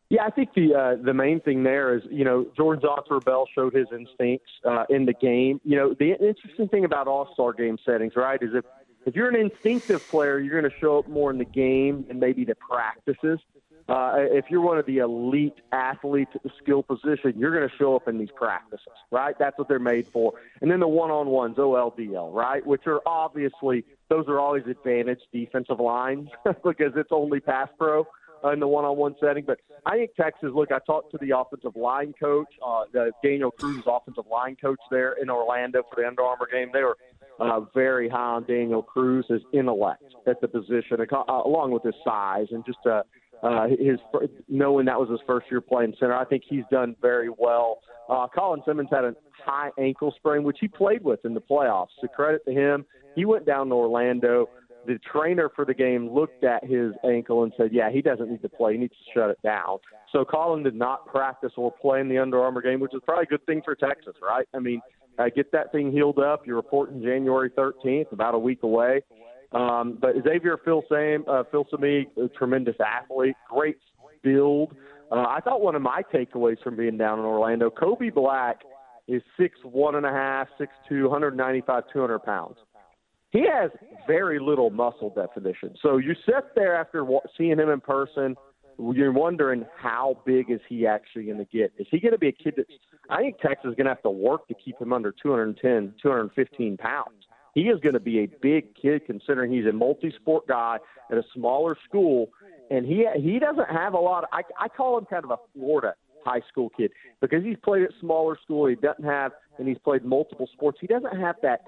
Yeah, 0.10 0.26
I 0.26 0.30
think 0.30 0.54
the 0.56 0.76
uh, 0.76 1.04
the 1.04 1.14
main 1.14 1.40
thing 1.40 1.64
there 1.64 1.96
is 1.96 2.04
you 2.12 2.24
know 2.24 2.46
Jordan 2.56 2.82
Johnson 2.84 3.20
Bell 3.26 3.48
showed 3.56 3.74
his 3.74 3.88
instincts 3.92 4.52
uh, 4.64 4.86
in 4.90 5.06
the 5.06 5.14
game. 5.14 5.60
You 5.64 5.78
know 5.78 5.96
the 5.98 6.12
interesting 6.12 6.68
thing 6.68 6.86
about 6.86 7.08
All 7.08 7.30
Star 7.34 7.54
game 7.54 7.78
settings, 7.84 8.14
right, 8.16 8.42
is 8.42 8.52
if 8.54 8.66
if 9.06 9.16
you're 9.16 9.30
an 9.30 9.36
instinctive 9.36 10.08
player, 10.10 10.40
you're 10.40 10.60
going 10.60 10.72
to 10.72 10.80
show 10.80 11.00
up 11.00 11.08
more 11.08 11.32
in 11.32 11.38
the 11.38 11.46
game 11.46 12.06
and 12.10 12.20
maybe 12.20 12.46
the 12.46 12.56
practices. 12.56 13.40
Uh, 13.88 14.14
if 14.18 14.46
you're 14.50 14.62
one 14.62 14.80
of 14.80 14.86
the 14.88 14.98
elite 14.98 15.54
athletes 15.72 16.32
at 16.34 16.42
the 16.42 16.50
skill 16.58 16.82
position, 16.82 17.34
you're 17.38 17.56
going 17.56 17.70
to 17.70 17.76
show 17.78 17.96
up 17.96 18.08
in 18.08 18.18
these 18.18 18.32
practices, 18.36 18.88
right? 19.12 19.36
That's 19.38 19.56
what 19.60 19.68
they're 19.68 19.78
made 19.78 20.08
for. 20.08 20.34
And 20.62 20.72
then 20.72 20.80
the 20.80 20.88
one-on-ones, 20.88 21.58
OLDL, 21.58 22.34
right, 22.34 22.66
which 22.66 22.88
are 22.88 23.00
obviously 23.06 23.86
those 24.10 24.26
are 24.28 24.40
always 24.40 24.64
advantaged 24.66 25.28
defensive 25.32 25.80
lines 25.80 26.30
because 26.64 26.94
it's 26.96 27.12
only 27.12 27.40
pass 27.40 27.70
pro 27.78 28.08
in 28.52 28.60
the 28.60 28.68
one-on-one 28.68 29.16
setting. 29.20 29.44
But 29.46 29.60
I 29.86 29.98
think 29.98 30.12
Texas. 30.16 30.50
Look, 30.54 30.72
I 30.72 30.80
talked 30.86 31.12
to 31.12 31.18
the 31.20 31.38
offensive 31.38 31.76
line 31.76 32.14
coach, 32.20 32.48
uh, 32.66 32.84
the 32.92 33.12
Daniel 33.24 33.52
Cruz, 33.52 33.84
offensive 33.88 34.26
line 34.32 34.56
coach 34.56 34.80
there 34.92 35.14
in 35.22 35.30
Orlando 35.30 35.84
for 35.90 36.02
the 36.02 36.08
Under 36.08 36.24
Armour 36.24 36.48
game. 36.52 36.70
They 36.74 36.84
were 36.84 36.98
uh, 37.40 37.62
very 37.74 38.10
high 38.10 38.36
on 38.36 38.46
Daniel 38.46 38.82
Cruz's 38.82 39.42
intellect 39.54 40.04
at 40.28 40.40
the 40.42 40.48
position, 40.48 40.98
uh, 41.00 41.24
along 41.28 41.72
with 41.72 41.84
his 41.84 41.96
size 42.04 42.48
and 42.52 42.66
just 42.66 42.80
uh, 42.86 43.04
uh, 43.44 43.68
his 43.68 44.00
knowing 44.48 44.86
that 44.86 45.00
was 45.00 45.10
his 45.10 45.20
first 45.28 45.48
year 45.52 45.62
playing 45.62 45.94
center. 46.00 46.16
I 46.16 46.26
think 46.26 46.44
he's 46.48 46.64
done 46.72 46.96
very 47.02 47.30
well. 47.30 47.80
Uh, 48.10 48.28
Colin 48.28 48.62
Simmons 48.66 48.90
had 48.92 49.04
a 49.04 49.16
high 49.44 49.70
ankle 49.80 50.14
sprain, 50.16 50.44
which 50.44 50.58
he 50.62 50.68
played 50.68 51.04
with 51.04 51.26
in 51.26 51.34
the 51.34 51.42
playoffs. 51.42 51.88
So 52.02 52.08
credit 52.08 52.46
to 52.46 52.54
him. 52.54 52.86
He 53.16 53.26
went 53.26 53.46
down 53.46 53.70
to 53.70 53.76
Orlando 53.76 54.50
the 54.88 55.00
trainer 55.00 55.50
for 55.56 55.66
the 55.66 55.74
game 55.74 56.10
looked 56.10 56.44
at 56.44 56.64
his 56.64 56.94
ankle 57.04 57.44
and 57.44 57.54
said, 57.58 57.72
"Yeah, 57.72 57.90
he 57.90 58.02
doesn't 58.02 58.30
need 58.30 58.42
to 58.42 58.50
play. 58.50 58.74
He 58.74 58.80
needs 58.80 58.94
to 58.94 59.12
shut 59.14 59.30
it 59.30 59.42
down." 59.42 59.80
So 60.12 60.24
Colin 60.24 60.64
did 60.64 60.76
not 60.76 61.06
practice 61.08 61.52
or 61.58 61.72
play 61.72 62.00
in 62.00 62.10
the 62.10 62.18
Under 62.18 62.42
Armour 62.42 62.62
game, 62.62 62.80
which 62.80 62.94
is 62.94 63.02
probably 63.06 63.24
a 63.24 63.28
good 63.28 63.46
thing 63.46 63.62
for 63.64 63.76
Texas, 63.76 64.16
right? 64.22 64.48
I 64.54 64.60
mean, 64.60 64.82
uh, 65.18 65.26
get 65.36 65.52
that 65.52 65.72
thing 65.72 65.92
healed 65.92 66.20
up. 66.20 66.46
You're 66.46 66.56
reporting 66.56 67.02
January 67.02 67.50
13th, 67.50 68.12
about 68.12 68.34
a 68.34 68.40
week 68.40 68.64
away. 68.64 69.02
Um, 69.52 69.98
but 70.02 70.16
Xavier 70.24 70.58
Filsaime, 70.58 71.28
uh, 71.28 71.44
Filsaime, 71.54 72.06
a 72.18 72.28
tremendous 72.30 72.76
athlete, 72.86 73.36
great 73.50 73.78
build. 74.22 74.76
Uh, 75.12 75.26
I 75.28 75.40
thought 75.44 75.62
one 75.62 75.76
of 75.76 75.82
my 75.82 76.02
takeaways 76.14 76.62
from 76.64 76.76
being 76.76 76.98
down 76.98 77.20
in 77.20 77.26
Orlando, 77.26 77.70
Kobe 77.70 78.10
Black 78.10 78.62
is 79.08 79.22
six 79.40 79.58
one 79.64 79.96
and 79.96 80.06
a 80.06 80.12
half, 80.12 80.48
six 80.58 80.72
two, 80.90 81.04
195, 81.04 81.84
200 81.94 82.20
pounds 82.20 82.58
he 83.36 83.46
has 83.52 83.70
very 84.08 84.40
little 84.40 84.70
muscle 84.70 85.10
definition. 85.10 85.76
So 85.82 85.98
you 85.98 86.16
sit 86.26 86.56
there 86.56 86.76
after 86.76 87.06
seeing 87.38 87.60
him 87.60 87.70
in 87.70 87.82
person, 87.82 88.36
you're 88.80 89.12
wondering 89.12 89.66
how 89.78 90.22
big 90.26 90.50
is 90.50 90.62
he 90.68 90.88
actually 90.88 91.26
going 91.26 91.38
to 91.38 91.46
get? 91.46 91.74
Is 91.78 91.88
he 91.92 92.00
going 92.00 92.14
to 92.14 92.18
be 92.18 92.30
a 92.30 92.32
kid 92.32 92.56
that's? 92.58 92.70
I 93.10 93.18
think 93.18 93.40
Texas 93.40 93.70
is 93.70 93.76
going 93.76 93.86
to 93.86 93.92
have 93.92 94.02
to 94.04 94.10
work 94.10 94.48
to 94.48 94.54
keep 94.54 94.80
him 94.80 94.92
under 94.94 95.12
210, 95.12 95.94
215 96.02 96.78
pounds. 96.78 97.26
He 97.54 97.62
is 97.64 97.80
going 97.80 97.94
to 97.94 98.00
be 98.00 98.20
a 98.20 98.28
big 98.42 98.76
kid 98.76 99.06
considering 99.06 99.52
he's 99.52 99.66
a 99.66 99.72
multi-sport 99.72 100.48
guy 100.48 100.78
at 101.10 101.18
a 101.18 101.24
smaller 101.34 101.78
school, 101.88 102.30
and 102.70 102.86
he 102.86 103.06
he 103.16 103.40
doesn't 103.40 103.70
have 103.70 103.94
a 103.94 104.00
lot. 104.00 104.24
Of, 104.24 104.30
I 104.34 104.42
I 104.60 104.68
call 104.68 104.98
him 104.98 105.06
kind 105.06 105.24
of 105.24 105.32
a 105.32 105.38
Florida 105.54 105.94
high 106.26 106.42
school 106.50 106.70
kid 106.70 106.92
because 107.22 107.44
he's 107.44 107.58
played 107.64 107.84
at 107.84 107.92
smaller 108.02 108.38
school. 108.44 108.68
He 108.68 108.76
doesn't 108.76 109.06
have, 109.06 109.32
and 109.58 109.68
he's 109.68 109.78
played 109.78 110.04
multiple 110.04 110.50
sports. 110.52 110.80
He 110.82 110.88
doesn't 110.88 111.18
have 111.18 111.36
that 111.44 111.62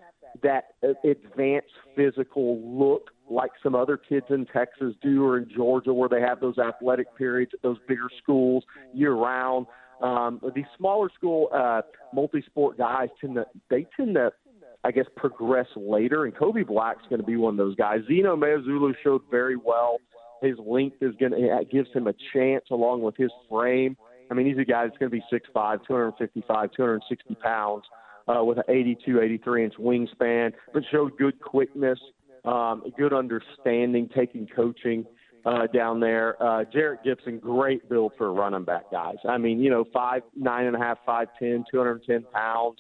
that 0.43 0.75
advanced 1.03 1.73
physical 1.95 2.59
look 2.61 3.11
like 3.29 3.51
some 3.61 3.75
other 3.75 3.97
kids 3.97 4.25
in 4.29 4.45
Texas 4.45 4.93
do 5.01 5.25
or 5.25 5.37
in 5.37 5.49
Georgia 5.53 5.93
where 5.93 6.09
they 6.09 6.21
have 6.21 6.39
those 6.39 6.57
athletic 6.57 7.15
periods 7.17 7.51
at 7.53 7.61
those 7.61 7.77
bigger 7.87 8.09
schools 8.21 8.63
year 8.93 9.13
round. 9.13 9.67
Um, 10.01 10.39
these 10.55 10.65
smaller 10.77 11.09
school 11.15 11.49
uh, 11.53 11.81
multi-sport 12.13 12.77
guys 12.77 13.09
tend 13.19 13.35
to 13.35 13.45
they 13.69 13.85
tend 13.97 14.15
to 14.15 14.31
I 14.83 14.91
guess 14.91 15.05
progress 15.15 15.67
later, 15.75 16.25
and 16.25 16.35
Kobe 16.35 16.63
Black's 16.63 17.03
going 17.09 17.19
to 17.19 17.25
be 17.25 17.35
one 17.35 17.55
of 17.55 17.57
those 17.57 17.75
guys. 17.75 18.01
Zina 18.07 18.29
Umeozulu 18.29 18.93
showed 19.03 19.21
very 19.29 19.57
well. 19.57 19.97
His 20.41 20.55
length 20.59 20.97
is 21.01 21.15
going 21.19 21.31
to 21.31 21.65
gives 21.69 21.91
him 21.93 22.07
a 22.07 22.13
chance 22.33 22.65
along 22.69 23.01
with 23.01 23.17
his 23.17 23.31
frame. 23.49 23.97
I 24.29 24.33
mean, 24.33 24.45
he's 24.45 24.57
a 24.57 24.65
guy 24.65 24.85
that's 24.85 24.97
going 24.97 25.09
to 25.09 25.17
be 25.17 25.23
6'5", 25.31 25.87
255, 25.87 26.71
260 26.71 27.35
pounds 27.35 27.83
uh, 28.27 28.43
with 28.43 28.57
an 28.57 28.63
82, 28.67 29.21
83 29.21 29.63
inch 29.65 29.73
wingspan, 29.79 30.53
but 30.73 30.83
showed 30.91 31.17
good 31.17 31.39
quickness, 31.39 31.99
um, 32.45 32.83
good 32.97 33.13
understanding, 33.13 34.09
taking 34.15 34.47
coaching 34.55 35.05
uh, 35.45 35.67
down 35.67 35.99
there. 35.99 36.41
Uh, 36.41 36.65
Jerrick 36.65 37.03
Gibson, 37.03 37.39
great 37.39 37.87
build 37.89 38.13
for 38.17 38.33
running 38.33 38.65
back, 38.65 38.91
guys. 38.91 39.15
I 39.27 39.37
mean, 39.37 39.59
you 39.59 39.69
know, 39.69 39.85
five, 39.93 40.23
nine 40.35 40.65
and 40.65 40.75
a 40.75 40.79
half, 40.79 40.97
five, 41.05 41.27
ten, 41.39 41.63
210 41.71 42.25
pounds. 42.33 42.77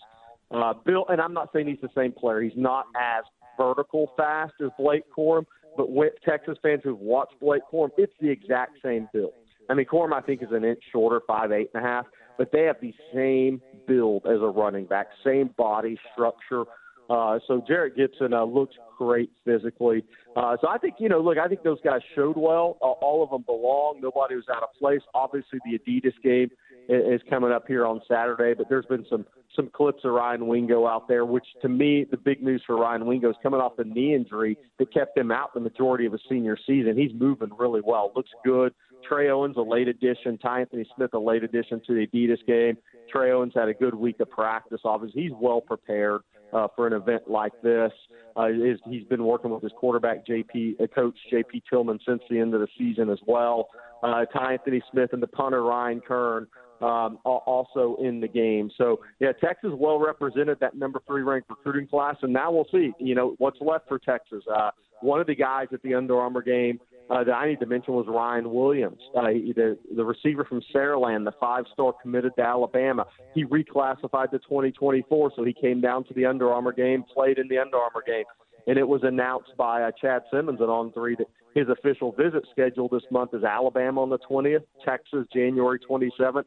Uh, 0.51 0.73
Bill, 0.85 1.05
and 1.09 1.21
I'm 1.21 1.33
not 1.33 1.49
saying 1.53 1.67
he's 1.67 1.81
the 1.81 1.89
same 1.95 2.11
player. 2.11 2.41
He's 2.41 2.53
not 2.55 2.85
as 2.99 3.23
vertical 3.57 4.11
fast 4.15 4.53
as 4.63 4.69
Blake 4.77 5.03
Corum, 5.15 5.45
but 5.75 5.91
with 5.91 6.13
Texas 6.27 6.57
fans 6.61 6.81
who've 6.83 6.99
watched 6.99 7.39
Blake 7.39 7.63
Corum, 7.71 7.89
it's 7.97 8.13
the 8.21 8.29
exact 8.29 8.77
same 8.83 9.07
build. 9.13 9.33
I 9.69 9.73
mean, 9.73 9.85
Corum, 9.85 10.13
I 10.13 10.21
think, 10.21 10.41
is 10.41 10.49
an 10.51 10.63
inch 10.63 10.81
shorter, 10.91 11.21
five, 11.27 11.51
eight 11.51 11.69
and 11.73 11.83
a 11.83 11.87
half, 11.87 12.05
but 12.37 12.51
they 12.51 12.63
have 12.63 12.77
the 12.81 12.93
same 13.13 13.61
build 13.87 14.25
as 14.25 14.41
a 14.41 14.47
running 14.47 14.85
back, 14.85 15.07
same 15.23 15.49
body 15.57 15.97
structure. 16.13 16.63
Uh, 17.09 17.39
so 17.47 17.63
Jerrick 17.69 17.95
Gibson 17.95 18.33
uh, 18.33 18.43
looks 18.43 18.75
great 18.97 19.31
physically. 19.45 20.03
Uh, 20.35 20.57
so 20.59 20.67
I 20.67 20.77
think 20.77 20.95
you 20.99 21.07
know, 21.07 21.19
look, 21.19 21.37
I 21.37 21.47
think 21.47 21.63
those 21.63 21.79
guys 21.83 22.01
showed 22.15 22.35
well. 22.37 22.77
Uh, 22.81 22.85
all 22.85 23.23
of 23.23 23.29
them 23.29 23.43
belong. 23.43 23.99
Nobody 24.01 24.35
was 24.35 24.45
out 24.53 24.63
of 24.63 24.69
place. 24.77 25.01
Obviously, 25.13 25.59
the 25.65 25.79
Adidas 25.79 26.21
game 26.21 26.49
is 26.89 27.21
coming 27.29 27.51
up 27.51 27.65
here 27.67 27.85
on 27.85 28.01
Saturday. 28.07 28.53
But 28.53 28.67
there's 28.69 28.85
been 28.85 29.05
some 29.09 29.25
some 29.55 29.69
clips 29.73 30.03
of 30.03 30.11
Ryan 30.11 30.47
Wingo 30.47 30.85
out 30.85 31.07
there, 31.07 31.25
which 31.25 31.45
to 31.61 31.69
me, 31.69 32.05
the 32.09 32.17
big 32.17 32.43
news 32.43 32.61
for 32.65 32.77
Ryan 32.77 33.05
Wingo 33.05 33.29
is 33.29 33.35
coming 33.41 33.59
off 33.59 33.77
the 33.77 33.83
knee 33.85 34.13
injury 34.13 34.57
that 34.77 34.93
kept 34.93 35.17
him 35.17 35.31
out 35.31 35.53
the 35.53 35.59
majority 35.59 36.05
of 36.05 36.11
his 36.11 36.21
senior 36.29 36.57
season. 36.67 36.97
He's 36.97 37.11
moving 37.13 37.49
really 37.57 37.81
well, 37.83 38.11
looks 38.15 38.29
good. 38.45 38.73
Trey 39.07 39.29
Owens, 39.29 39.57
a 39.57 39.61
late 39.61 39.87
addition. 39.87 40.37
Tyanthony 40.37 40.85
Smith, 40.95 41.13
a 41.13 41.19
late 41.19 41.43
addition 41.43 41.81
to 41.87 41.93
the 41.93 42.07
Adidas 42.07 42.45
game. 42.45 42.77
Trey 43.11 43.31
Owens 43.31 43.53
had 43.55 43.69
a 43.69 43.73
good 43.73 43.95
week 43.95 44.19
of 44.19 44.29
practice. 44.29 44.81
Obviously, 44.83 45.23
he's 45.23 45.31
well 45.39 45.61
prepared 45.61 46.21
uh, 46.53 46.67
for 46.75 46.87
an 46.87 46.93
event 46.93 47.29
like 47.29 47.53
this. 47.61 47.91
Uh, 48.35 48.47
he's 48.89 49.03
been 49.05 49.23
working 49.23 49.51
with 49.51 49.63
his 49.63 49.71
quarterback, 49.77 50.25
JP, 50.25 50.81
uh, 50.81 50.87
coach 50.87 51.15
JP 51.31 51.63
Tillman, 51.69 51.99
since 52.07 52.21
the 52.29 52.39
end 52.39 52.53
of 52.53 52.61
the 52.61 52.67
season 52.77 53.09
as 53.09 53.19
well. 53.25 53.69
Uh, 54.03 54.25
Tyanthony 54.35 54.81
Smith 54.91 55.11
and 55.13 55.21
the 55.21 55.27
punter 55.27 55.63
Ryan 55.63 56.01
Kern 56.01 56.47
um, 56.81 57.17
also 57.25 57.97
in 57.99 58.19
the 58.19 58.27
game. 58.27 58.69
So 58.77 58.99
yeah, 59.19 59.31
Texas 59.31 59.71
well 59.73 59.99
represented 59.99 60.59
that 60.59 60.75
number 60.75 61.01
three 61.07 61.23
ranked 61.23 61.49
recruiting 61.49 61.87
class, 61.87 62.15
and 62.21 62.31
now 62.31 62.51
we'll 62.51 62.67
see. 62.71 62.91
You 62.99 63.15
know 63.15 63.35
what's 63.39 63.59
left 63.61 63.87
for 63.87 63.99
Texas. 63.99 64.43
Uh, 64.53 64.71
one 65.01 65.19
of 65.19 65.27
the 65.27 65.35
guys 65.35 65.67
at 65.73 65.81
the 65.81 65.93
Under 65.93 66.19
Armour 66.19 66.41
game 66.41 66.79
uh, 67.09 67.23
that 67.23 67.33
I 67.33 67.47
need 67.47 67.59
to 67.59 67.65
mention 67.65 67.93
was 67.93 68.05
Ryan 68.07 68.51
Williams, 68.53 68.99
uh, 69.15 69.23
the 69.23 69.77
the 69.95 70.03
receiver 70.03 70.43
from 70.43 70.61
Saraland, 70.73 71.25
the 71.25 71.31
five-star 71.39 71.93
committed 72.01 72.33
to 72.37 72.41
Alabama. 72.41 73.05
He 73.33 73.45
reclassified 73.45 74.31
to 74.31 74.39
2024, 74.39 75.31
so 75.35 75.43
he 75.43 75.53
came 75.53 75.79
down 75.79 76.03
to 76.05 76.13
the 76.13 76.25
Under 76.25 76.51
Armour 76.51 76.73
game, 76.73 77.03
played 77.13 77.37
in 77.37 77.47
the 77.47 77.57
Under 77.57 77.77
Armour 77.77 78.03
game, 78.05 78.25
and 78.67 78.77
it 78.77 78.87
was 78.87 79.01
announced 79.03 79.51
by 79.57 79.83
uh, 79.83 79.91
Chad 79.99 80.23
Simmons 80.31 80.61
at 80.61 80.69
On 80.69 80.91
Three 80.91 81.15
that 81.15 81.27
his 81.55 81.69
official 81.69 82.11
visit 82.11 82.45
schedule 82.51 82.89
this 82.89 83.03
month 83.09 83.33
is 83.33 83.43
Alabama 83.43 84.01
on 84.01 84.09
the 84.09 84.19
20th, 84.19 84.63
Texas 84.85 85.25
January 85.33 85.79
27th, 85.89 86.43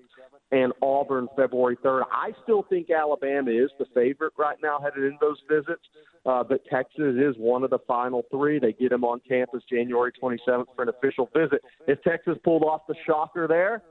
and 0.52 0.72
Auburn 0.82 1.28
February 1.36 1.76
3rd. 1.76 2.02
I 2.10 2.32
still 2.42 2.64
think 2.68 2.90
Alabama 2.90 3.50
is 3.50 3.70
the 3.78 3.86
favorite 3.94 4.32
right 4.36 4.56
now 4.62 4.80
headed 4.80 5.04
into 5.04 5.18
those 5.20 5.38
visits, 5.48 5.82
uh, 6.26 6.42
but 6.42 6.64
Texas 6.70 7.14
is 7.16 7.36
one 7.38 7.62
of 7.62 7.70
the 7.70 7.78
final 7.86 8.24
three. 8.30 8.58
They 8.58 8.72
get 8.72 8.92
him 8.92 9.04
on 9.04 9.20
campus 9.26 9.62
January 9.70 10.12
27th 10.20 10.66
for 10.74 10.82
an 10.82 10.88
official 10.88 11.30
visit. 11.34 11.62
If 11.86 12.02
Texas 12.02 12.36
pulled 12.44 12.64
off 12.64 12.82
the 12.88 12.96
shocker 13.06 13.46
there, 13.46 13.82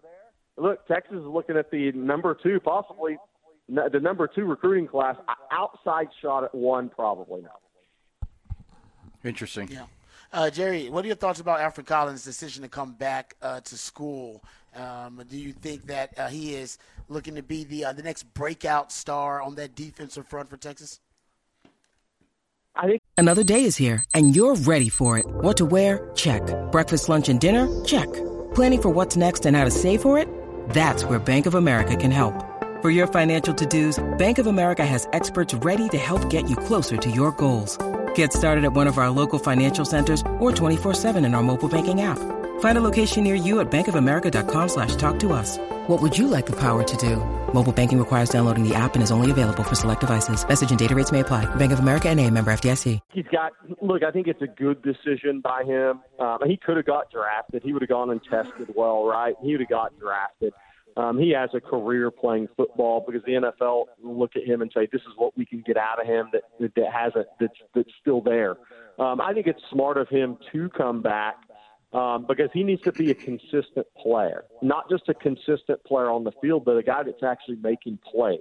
look, 0.58 0.86
Texas 0.88 1.18
is 1.18 1.26
looking 1.26 1.56
at 1.58 1.72
the 1.72 1.92
number 1.94 2.38
two, 2.42 2.60
possibly 2.60 3.18
the 3.70 4.00
number 4.02 4.28
two 4.28 4.46
recruiting 4.46 4.88
class, 4.88 5.16
outside 5.52 6.08
shot 6.22 6.44
at 6.44 6.54
one, 6.54 6.90
probably 6.90 7.42
now. 7.42 8.28
Interesting. 9.24 9.70
Yeah. 9.72 9.86
Uh, 10.32 10.50
Jerry, 10.50 10.90
what 10.90 11.04
are 11.04 11.08
your 11.08 11.16
thoughts 11.16 11.40
about 11.40 11.60
Alfred 11.60 11.88
Collins' 11.88 12.24
decision 12.24 12.62
to 12.64 12.70
come 12.70 12.94
back 12.94 13.36
uh, 13.42 13.62
to 13.62 13.78
school? 13.78 14.44
Um, 14.76 15.24
do 15.30 15.38
you 15.38 15.54
think 15.54 15.88
that 15.88 16.18
uh, 16.18 16.28
he 16.28 16.54
is 16.54 16.78
looking 17.08 17.36
to 17.36 17.44
be 17.44 17.64
the 17.64 17.86
uh, 17.86 17.94
the 17.94 18.04
next 18.04 18.24
breakout 18.34 18.92
star 18.92 19.42
on 19.42 19.56
that 19.56 19.76
defensive 19.76 20.28
front 20.28 20.50
for 20.50 20.58
Texas? 20.58 21.00
I 22.76 22.88
think 22.88 23.02
another 23.18 23.44
day 23.44 23.66
is 23.66 23.76
here, 23.76 24.04
and 24.14 24.36
you're 24.36 24.56
ready 24.56 24.90
for 24.90 25.18
it. 25.18 25.26
What 25.28 25.58
to 25.58 25.66
wear? 25.66 26.12
Check. 26.16 26.42
Breakfast, 26.72 27.10
lunch, 27.10 27.28
and 27.28 27.40
dinner? 27.40 27.68
Check. 27.84 28.08
Planning 28.56 28.82
for 28.82 28.90
what's 28.90 29.18
next 29.18 29.46
and 29.46 29.58
how 29.58 29.66
to 29.66 29.72
save 29.72 30.02
for 30.02 30.18
it? 30.18 30.30
That's 30.70 31.04
where 31.04 31.20
Bank 31.20 31.46
of 31.46 31.56
America 31.56 31.98
can 31.98 32.12
help. 32.12 32.46
For 32.82 32.90
your 32.90 33.08
financial 33.08 33.54
to-dos, 33.54 34.02
Bank 34.18 34.38
of 34.38 34.48
America 34.48 34.86
has 34.86 35.10
experts 35.12 35.54
ready 35.54 35.90
to 35.90 35.98
help 35.98 36.30
get 36.30 36.50
you 36.50 36.56
closer 36.56 36.96
to 36.96 37.12
your 37.12 37.34
goals. 37.34 37.78
Get 38.16 38.32
started 38.32 38.64
at 38.64 38.72
one 38.72 38.88
of 38.88 38.98
our 38.98 39.10
local 39.10 39.40
financial 39.40 39.84
centers 39.84 40.22
or 40.40 40.52
24-7 40.52 41.26
in 41.26 41.34
our 41.34 41.44
mobile 41.44 41.68
banking 41.68 42.02
app. 42.02 42.39
Find 42.60 42.78
a 42.78 42.82
location 42.82 43.26
near 43.26 43.36
you 43.36 43.60
at 43.60 43.70
bankofamerica.com 43.70 44.70
slash 44.70 44.96
talk 44.96 45.20
to 45.20 45.34
us. 45.34 45.58
What 45.88 46.02
would 46.02 46.18
you 46.18 46.28
like 46.28 46.46
the 46.46 46.56
power 46.56 46.84
to 46.84 46.98
do? 46.98 47.18
Mobile 47.54 47.74
banking 47.74 48.00
requires 48.00 48.30
downloading 48.30 48.68
the 48.68 48.76
app 48.76 48.94
and 48.94 49.04
is 49.04 49.12
only 49.12 49.32
available 49.32 49.64
for 49.64 49.76
select 49.76 50.02
devices. 50.02 50.48
Message 50.48 50.70
and 50.70 50.80
data 50.80 50.94
rates 50.94 51.12
may 51.12 51.22
apply. 51.22 51.46
Bank 51.56 51.72
of 51.72 51.80
America 51.80 52.08
and 52.10 52.20
a 52.20 52.30
member 52.30 52.52
FDIC. 52.52 53.00
He's 53.12 53.26
got, 53.32 53.54
look, 53.82 54.04
I 54.04 54.12
think 54.12 54.28
it's 54.28 54.42
a 54.42 54.48
good 54.48 54.82
decision 54.84 55.42
by 55.42 55.64
him. 55.64 56.02
Um, 56.20 56.38
he 56.46 56.58
could 56.58 56.78
have 56.78 56.86
got 56.86 57.12
drafted. 57.12 57.64
He 57.64 57.74
would 57.74 57.82
have 57.82 57.90
gone 57.90 58.12
and 58.12 58.22
tested 58.24 58.74
well, 58.76 59.06
right? 59.06 59.36
He 59.42 59.52
would 59.52 59.62
have 59.62 59.70
got 59.70 60.00
drafted. 60.00 60.54
Um, 60.96 61.18
he 61.18 61.32
has 61.32 61.50
a 61.54 61.62
career 61.62 62.12
playing 62.12 62.50
football 62.58 63.04
because 63.06 63.24
the 63.26 63.34
NFL 63.34 63.86
look 64.04 64.36
at 64.36 64.44
him 64.44 64.62
and 64.62 64.72
say, 64.76 64.88
"This 64.92 65.02
is 65.02 65.14
what 65.16 65.38
we 65.38 65.46
can 65.46 65.64
get 65.66 65.78
out 65.78 66.02
of 66.02 66.08
him 66.08 66.30
that 66.34 66.42
that, 66.60 66.76
that 66.76 66.92
hasn't 66.92 67.28
that's 67.40 67.54
that's 67.74 67.92
still 68.02 68.22
there." 68.22 68.58
Um, 68.98 69.22
I 69.22 69.34
think 69.34 69.48
it's 69.48 69.62
smart 69.72 69.98
of 69.98 70.10
him 70.10 70.38
to 70.52 70.68
come 70.70 71.02
back 71.02 71.36
um, 71.92 72.26
because 72.28 72.50
he 72.54 72.64
needs 72.64 72.82
to 72.84 72.92
be 72.92 73.12
a 73.12 73.16
consistent 73.16 73.88
player, 74.02 74.46
not 74.62 74.90
just 74.90 75.10
a 75.10 75.14
consistent 75.14 75.84
player 75.86 76.10
on 76.10 76.24
the 76.24 76.32
field, 76.42 76.66
but 76.66 76.78
a 76.78 76.84
guy 76.84 77.04
that's 77.04 77.24
actually 77.24 77.58
making 77.58 77.98
plays. 78.12 78.40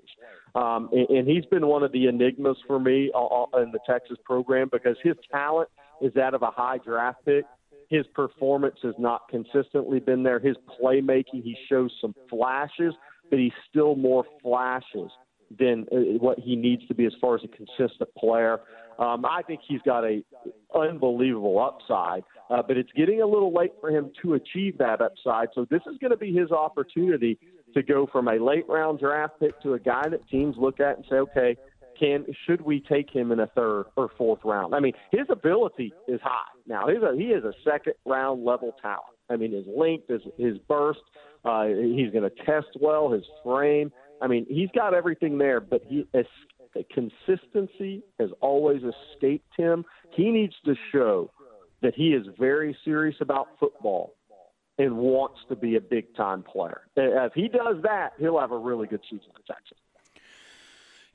Um, 0.55 0.91
and, 0.93 1.09
and 1.09 1.29
he's 1.29 1.47
been 1.47 1.67
one 1.67 1.83
of 1.83 1.93
the 1.93 2.07
enigmas 2.07 2.57
for 2.67 2.79
me 2.79 3.11
uh, 3.15 3.19
uh 3.25 3.63
in 3.63 3.71
the 3.71 3.81
Texas 3.89 4.19
program 4.25 4.69
because 4.71 4.97
his 5.03 5.15
talent 5.31 5.69
is 6.01 6.13
that 6.15 6.35
of 6.35 6.43
a 6.43 6.51
high 6.51 6.79
draft 6.79 7.25
pick 7.25 7.45
his 7.89 8.07
performance 8.15 8.77
has 8.83 8.95
not 8.99 9.29
consistently 9.29 9.99
been 9.99 10.23
there. 10.23 10.39
His 10.39 10.57
playmaking, 10.81 11.43
he 11.43 11.57
shows 11.69 11.91
some 12.01 12.15
flashes, 12.29 12.95
but 13.31 13.39
he's 13.39 13.53
still 13.69 13.97
more 13.97 14.25
flashes 14.43 15.11
than 15.59 15.87
uh, 15.91 15.97
what 16.19 16.39
he 16.39 16.55
needs 16.55 16.87
to 16.89 16.95
be 16.95 17.07
as 17.07 17.15
far 17.21 17.37
as 17.37 17.41
a 17.45 17.49
consistent 17.49 18.11
player. 18.17 18.61
Um, 18.99 19.25
I 19.25 19.43
think 19.47 19.61
he's 19.67 19.81
got 19.83 20.05
a 20.05 20.23
unbelievable 20.75 21.61
upside, 21.61 22.25
uh, 22.51 22.63
but 22.63 22.77
it's 22.77 22.91
getting 22.97 23.23
a 23.23 23.27
little 23.27 23.55
late 23.55 23.73
for 23.81 23.91
him 23.91 24.11
to 24.23 24.35
achieve 24.35 24.77
that 24.79 25.01
upside. 25.01 25.49
So 25.55 25.67
this 25.71 25.83
is 25.91 25.97
going 26.01 26.11
to 26.11 26.17
be 26.17 26.33
his 26.33 26.51
opportunity 26.51 27.39
to 27.75 27.83
go 27.83 28.09
from 28.11 28.29
a 28.29 28.35
late 28.35 28.69
round 28.69 28.99
draft 28.99 29.35
pick 29.39 29.61
to 29.63 29.75
a 29.75 29.79
guy 29.79 30.09
that 30.09 30.29
teams 30.29 30.57
look 30.59 30.81
at 30.81 30.97
and 30.97 31.05
say, 31.09 31.17
okay, 31.17 31.57
can 31.99 32.27
should 32.47 32.61
we 32.61 32.81
take 32.81 33.11
him 33.11 33.33
in 33.33 33.41
a 33.41 33.47
third 33.49 33.87
or 33.97 34.11
fourth 34.17 34.41
round? 34.45 34.75
I 34.75 34.81
mean, 34.81 34.95
his 35.11 35.27
ability 35.31 35.93
is 36.07 36.21
high. 36.23 36.51
Now 36.67 36.89
he's 36.89 37.03
a, 37.03 37.17
he 37.17 37.27
is 37.27 37.45
a 37.45 37.53
second 37.65 37.95
round 38.05 38.45
level 38.45 38.75
talent. 38.81 39.03
I 39.31 39.37
mean, 39.37 39.53
his 39.53 39.67
length, 39.67 40.09
his 40.09 40.23
his 40.39 40.59
burst, 40.69 41.01
uh, 41.45 41.67
he's 41.67 42.11
going 42.11 42.29
to 42.29 42.45
test 42.45 42.69
well. 42.81 43.11
His 43.11 43.25
frame. 43.45 43.93
I 44.21 44.27
mean, 44.27 44.47
he's 44.49 44.71
got 44.75 44.95
everything 44.95 45.39
there, 45.39 45.61
but 45.61 45.83
he 45.87 46.07
consistency 46.93 48.03
has 48.19 48.31
always 48.41 48.83
escaped 48.83 49.53
him. 49.57 49.85
He 50.15 50.31
needs 50.31 50.55
to 50.65 50.75
show 50.93 51.31
that 51.83 51.95
he 51.95 52.09
is 52.09 52.27
very 52.39 52.77
serious 52.85 53.17
about 53.21 53.49
football 53.61 54.15
and 54.79 54.97
wants 54.97 55.39
to 55.49 55.57
be 55.57 55.77
a 55.77 55.81
big 55.81 56.15
time 56.15 56.43
player. 56.43 56.83
If 56.97 57.33
he 57.35 57.49
does 57.49 57.83
that, 57.83 58.11
he'll 58.19 58.39
have 58.39 58.53
a 58.53 58.59
really 58.59 58.87
good 58.87 59.03
season 59.11 59.27
in 59.37 59.43
Texas. 59.55 59.79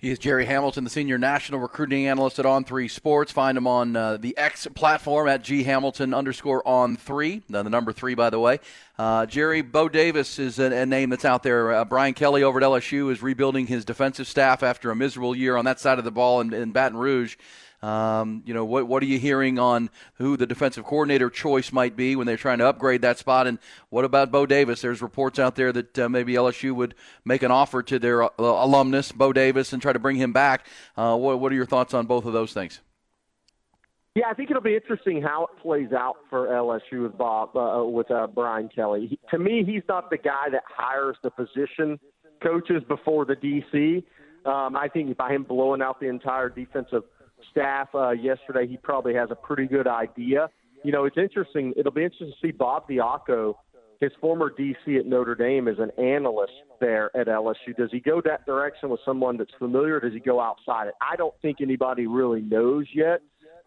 He 0.03 0.11
is 0.11 0.19
Jerry 0.19 0.45
Hamilton, 0.47 0.83
the 0.83 0.89
senior 0.89 1.17
national 1.17 1.61
recruiting 1.61 2.07
analyst 2.07 2.37
at 2.37 2.45
On 2.45 2.65
Three 2.65 2.89
Sports. 2.89 3.31
Find 3.31 3.57
him 3.57 3.65
on 3.65 3.95
uh, 3.95 4.17
the 4.17 4.37
X 4.37 4.67
platform 4.75 5.29
at 5.29 5.45
G 5.45 5.63
Hamilton 5.63 6.13
underscore 6.13 6.61
On 6.67 6.97
Three. 6.97 7.41
the 7.47 7.63
number 7.63 7.93
three, 7.93 8.13
by 8.13 8.29
the 8.29 8.37
way. 8.37 8.59
Uh, 8.99 9.25
Jerry 9.25 9.61
Bo 9.61 9.87
Davis 9.87 10.39
is 10.39 10.59
a, 10.59 10.65
a 10.65 10.85
name 10.85 11.09
that's 11.09 11.23
out 11.23 11.41
there. 11.41 11.71
Uh, 11.71 11.85
Brian 11.85 12.13
Kelly 12.13 12.43
over 12.43 12.59
at 12.59 12.65
LSU 12.65 13.13
is 13.13 13.23
rebuilding 13.23 13.67
his 13.67 13.85
defensive 13.85 14.27
staff 14.27 14.61
after 14.61 14.91
a 14.91 14.95
miserable 14.95 15.33
year 15.33 15.55
on 15.55 15.63
that 15.63 15.79
side 15.79 15.99
of 15.99 16.03
the 16.03 16.11
ball 16.11 16.41
in, 16.41 16.53
in 16.53 16.73
Baton 16.73 16.97
Rouge. 16.97 17.37
Um, 17.83 18.43
you 18.45 18.53
know, 18.53 18.63
what 18.63 18.87
what 18.87 19.03
are 19.03 19.05
you 19.05 19.19
hearing 19.19 19.59
on 19.59 19.89
who 20.13 20.37
the 20.37 20.47
defensive 20.47 20.85
coordinator 20.85 21.29
choice 21.29 21.73
might 21.73 21.97
be 21.97 22.15
when 22.15 22.25
they're 22.25 22.37
trying 22.37 22.59
to 22.59 22.67
upgrade 22.67 23.01
that 23.01 23.17
spot? 23.17 23.45
And 23.45 23.59
what 23.89 24.05
about 24.05 24.31
Bo 24.31 24.45
Davis? 24.45 24.79
There's 24.79 25.01
reports 25.01 25.37
out 25.37 25.57
there 25.57 25.73
that 25.73 25.99
uh, 25.99 26.07
maybe 26.07 26.35
LSU 26.35 26.73
would 26.73 26.95
make 27.25 27.43
an 27.43 27.51
offer 27.51 27.83
to 27.83 27.99
their 27.99 28.23
uh, 28.23 28.29
alumnus 28.39 29.11
Bo 29.11 29.33
Davis 29.33 29.73
and 29.73 29.81
try 29.81 29.91
to 29.91 29.99
bring 29.99 30.15
him 30.15 30.31
back. 30.31 30.65
Uh, 30.95 31.17
what 31.17 31.41
what 31.41 31.51
are 31.51 31.55
your 31.55 31.65
thoughts 31.65 31.93
on 31.93 32.05
both 32.05 32.23
of 32.23 32.31
those 32.31 32.53
things? 32.53 32.79
Yeah, 34.15 34.29
I 34.29 34.33
think 34.33 34.49
it'll 34.49 34.61
be 34.61 34.75
interesting 34.75 35.21
how 35.21 35.43
it 35.45 35.61
plays 35.61 35.91
out 35.91 36.17
for 36.29 36.47
LSU 36.47 37.03
with 37.03 37.17
Bob 37.17 37.57
uh, 37.57 37.83
with 37.83 38.09
uh, 38.09 38.27
Brian 38.27 38.69
Kelly. 38.73 39.07
He, 39.07 39.19
to 39.31 39.37
me, 39.37 39.65
he's 39.65 39.83
not 39.89 40.09
the 40.09 40.17
guy 40.17 40.49
that 40.51 40.63
hires 40.69 41.17
the 41.21 41.31
position 41.31 41.99
coaches 42.41 42.81
before 42.87 43.25
the 43.25 43.35
DC. 43.35 44.03
Um, 44.45 44.77
I 44.77 44.87
think 44.87 45.17
by 45.17 45.33
him 45.33 45.43
blowing 45.43 45.81
out 45.81 45.99
the 45.99 46.07
entire 46.07 46.47
defensive 46.47 47.03
staff 47.51 47.89
uh, 47.93 48.11
yesterday, 48.11 48.67
he 48.67 48.77
probably 48.77 49.13
has 49.13 49.29
a 49.31 49.35
pretty 49.35 49.67
good 49.67 49.87
idea. 49.87 50.49
You 50.83 50.91
know, 50.91 51.05
it's 51.05 51.17
interesting. 51.17 51.73
It'll 51.77 51.91
be 51.91 52.03
interesting 52.03 52.33
to 52.41 52.47
see 52.47 52.51
Bob 52.51 52.87
Diaco, 52.89 53.55
his 54.01 54.11
former 54.19 54.51
DC 54.51 54.99
at 54.99 55.05
Notre 55.05 55.35
Dame, 55.35 55.67
as 55.67 55.77
an 55.79 55.91
analyst 56.03 56.53
there 56.79 57.15
at 57.15 57.27
LSU. 57.27 57.75
Does 57.77 57.89
he 57.91 57.99
go 57.99 58.21
that 58.25 58.45
direction 58.45 58.89
with 58.89 58.99
someone 59.05 59.37
that's 59.37 59.53
familiar? 59.57 59.95
Or 59.95 59.99
does 60.01 60.13
he 60.13 60.19
go 60.19 60.41
outside 60.41 60.87
it? 60.87 60.93
I 61.01 61.15
don't 61.15 61.33
think 61.41 61.61
anybody 61.61 62.07
really 62.07 62.41
knows 62.41 62.85
yet. 62.93 63.21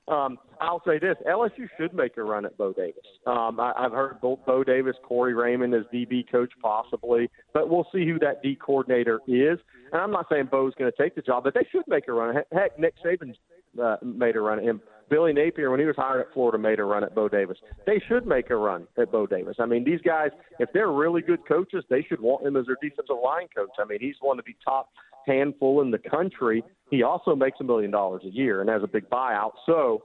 Um, 0.08 0.38
I'll 0.60 0.82
say 0.86 0.98
this: 0.98 1.16
LSU 1.28 1.68
should 1.76 1.92
make 1.92 2.16
a 2.16 2.22
run 2.22 2.46
at 2.46 2.56
Bo 2.56 2.72
Davis. 2.72 3.02
Um, 3.26 3.58
I, 3.58 3.72
I've 3.76 3.92
heard 3.92 4.20
Bo, 4.20 4.38
Bo 4.46 4.62
Davis, 4.62 4.94
Corey 5.02 5.34
Raymond 5.34 5.74
as 5.74 5.82
DB 5.92 6.30
coach 6.30 6.52
possibly, 6.62 7.28
but 7.52 7.68
we'll 7.68 7.88
see 7.92 8.06
who 8.06 8.18
that 8.20 8.40
D 8.42 8.56
coordinator 8.56 9.20
is. 9.26 9.58
And 9.92 10.00
I'm 10.00 10.12
not 10.12 10.26
saying 10.30 10.48
Bo's 10.50 10.74
going 10.78 10.90
to 10.90 11.02
take 11.02 11.16
the 11.16 11.22
job, 11.22 11.42
but 11.44 11.54
they 11.54 11.66
should 11.72 11.84
make 11.88 12.06
a 12.06 12.12
run. 12.12 12.36
Heck, 12.52 12.78
Nick 12.78 12.94
Saban 13.04 13.34
uh, 13.80 13.96
made 14.02 14.36
a 14.36 14.40
run 14.40 14.58
at 14.58 14.64
him 14.64 14.80
Billy 15.08 15.32
Napier, 15.32 15.70
when 15.70 15.80
he 15.80 15.86
was 15.86 15.96
hired 15.96 16.20
at 16.20 16.32
Florida, 16.32 16.58
made 16.58 16.80
a 16.80 16.84
run 16.84 17.04
at 17.04 17.14
Bo 17.14 17.28
Davis. 17.28 17.58
They 17.86 18.02
should 18.08 18.26
make 18.26 18.50
a 18.50 18.56
run 18.56 18.86
at 18.98 19.12
Bo 19.12 19.26
Davis. 19.26 19.56
I 19.60 19.66
mean, 19.66 19.84
these 19.84 20.00
guys, 20.00 20.30
if 20.58 20.68
they're 20.72 20.90
really 20.90 21.22
good 21.22 21.46
coaches, 21.46 21.84
they 21.88 22.02
should 22.02 22.20
want 22.20 22.46
him 22.46 22.56
as 22.56 22.66
their 22.66 22.76
defensive 22.82 23.16
line 23.22 23.46
coach. 23.54 23.70
I 23.78 23.84
mean, 23.84 23.98
he's 24.00 24.16
one 24.20 24.38
of 24.38 24.44
the 24.44 24.54
top 24.64 24.90
handful 25.26 25.80
in 25.82 25.90
the 25.90 25.98
country. 25.98 26.62
He 26.90 27.02
also 27.02 27.34
makes 27.36 27.58
a 27.60 27.64
million 27.64 27.90
dollars 27.90 28.22
a 28.24 28.30
year 28.30 28.60
and 28.60 28.70
has 28.70 28.82
a 28.82 28.88
big 28.88 29.08
buyout. 29.08 29.52
So, 29.64 30.02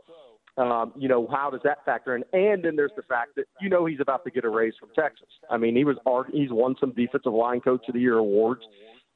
um, 0.57 0.93
you 0.95 1.07
know, 1.07 1.27
how 1.31 1.49
does 1.49 1.61
that 1.63 1.83
factor 1.85 2.15
in? 2.15 2.23
And 2.33 2.63
then 2.63 2.75
there's 2.75 2.91
the 2.95 3.03
fact 3.03 3.35
that 3.37 3.45
you 3.59 3.69
know 3.69 3.85
he's 3.85 3.99
about 3.99 4.23
to 4.25 4.31
get 4.31 4.43
a 4.43 4.49
raise 4.49 4.73
from 4.79 4.89
Texas. 4.95 5.27
I 5.49 5.57
mean, 5.57 5.75
he 5.75 5.83
was 5.83 5.97
he's 6.31 6.51
won 6.51 6.75
some 6.79 6.93
defensive 6.93 7.33
line 7.33 7.61
coach 7.61 7.87
of 7.87 7.93
the 7.93 7.99
year 7.99 8.17
awards. 8.17 8.61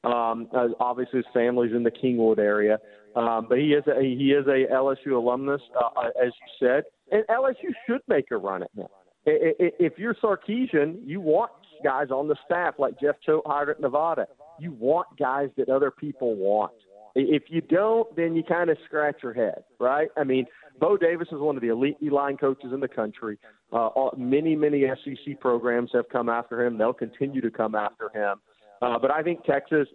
Um, 0.04 0.48
obviously, 0.78 1.18
his 1.18 1.26
family's 1.34 1.72
in 1.72 1.82
the 1.82 1.90
Kingwood 1.90 2.38
area, 2.38 2.78
um, 3.16 3.46
but 3.48 3.58
he 3.58 3.72
is 3.72 3.84
a, 3.86 4.00
he 4.00 4.32
is 4.32 4.46
a 4.46 4.72
LSU 4.72 5.16
alumnus, 5.16 5.62
uh, 5.74 6.00
uh, 6.00 6.08
as 6.24 6.32
you 6.40 6.66
said, 6.68 6.84
and 7.10 7.24
LSU 7.28 7.72
should 7.86 8.02
make 8.08 8.30
a 8.30 8.36
run 8.36 8.62
at 8.62 8.70
him. 8.76 8.86
If 9.28 9.94
you're 9.98 10.14
Sarkisian, 10.14 11.00
you 11.04 11.20
want 11.20 11.50
guys 11.82 12.10
on 12.10 12.28
the 12.28 12.36
staff 12.44 12.74
like 12.78 13.00
Jeff 13.00 13.16
Choate 13.24 13.68
at 13.68 13.80
Nevada. 13.80 14.26
You 14.60 14.72
want 14.72 15.08
guys 15.18 15.48
that 15.56 15.68
other 15.68 15.90
people 15.90 16.36
want. 16.36 16.72
If 17.16 17.44
you 17.48 17.60
don't, 17.62 18.14
then 18.14 18.36
you 18.36 18.44
kind 18.44 18.70
of 18.70 18.76
scratch 18.84 19.16
your 19.22 19.32
head, 19.32 19.64
right? 19.80 20.08
I 20.16 20.22
mean, 20.22 20.46
Bo 20.78 20.96
Davis 20.96 21.28
is 21.32 21.38
one 21.38 21.56
of 21.56 21.62
the 21.62 21.68
elite 21.68 21.96
line 22.02 22.36
coaches 22.36 22.70
in 22.72 22.80
the 22.80 22.88
country. 22.88 23.38
Uh, 23.72 23.88
many, 24.16 24.54
many 24.54 24.84
SEC 25.04 25.40
programs 25.40 25.90
have 25.92 26.08
come 26.10 26.28
after 26.28 26.64
him. 26.64 26.78
They'll 26.78 26.92
continue 26.92 27.40
to 27.40 27.50
come 27.50 27.74
after 27.74 28.10
him. 28.14 28.36
Uh, 28.82 28.98
but 28.98 29.10
I 29.10 29.22
think 29.22 29.44
Texas, 29.44 29.88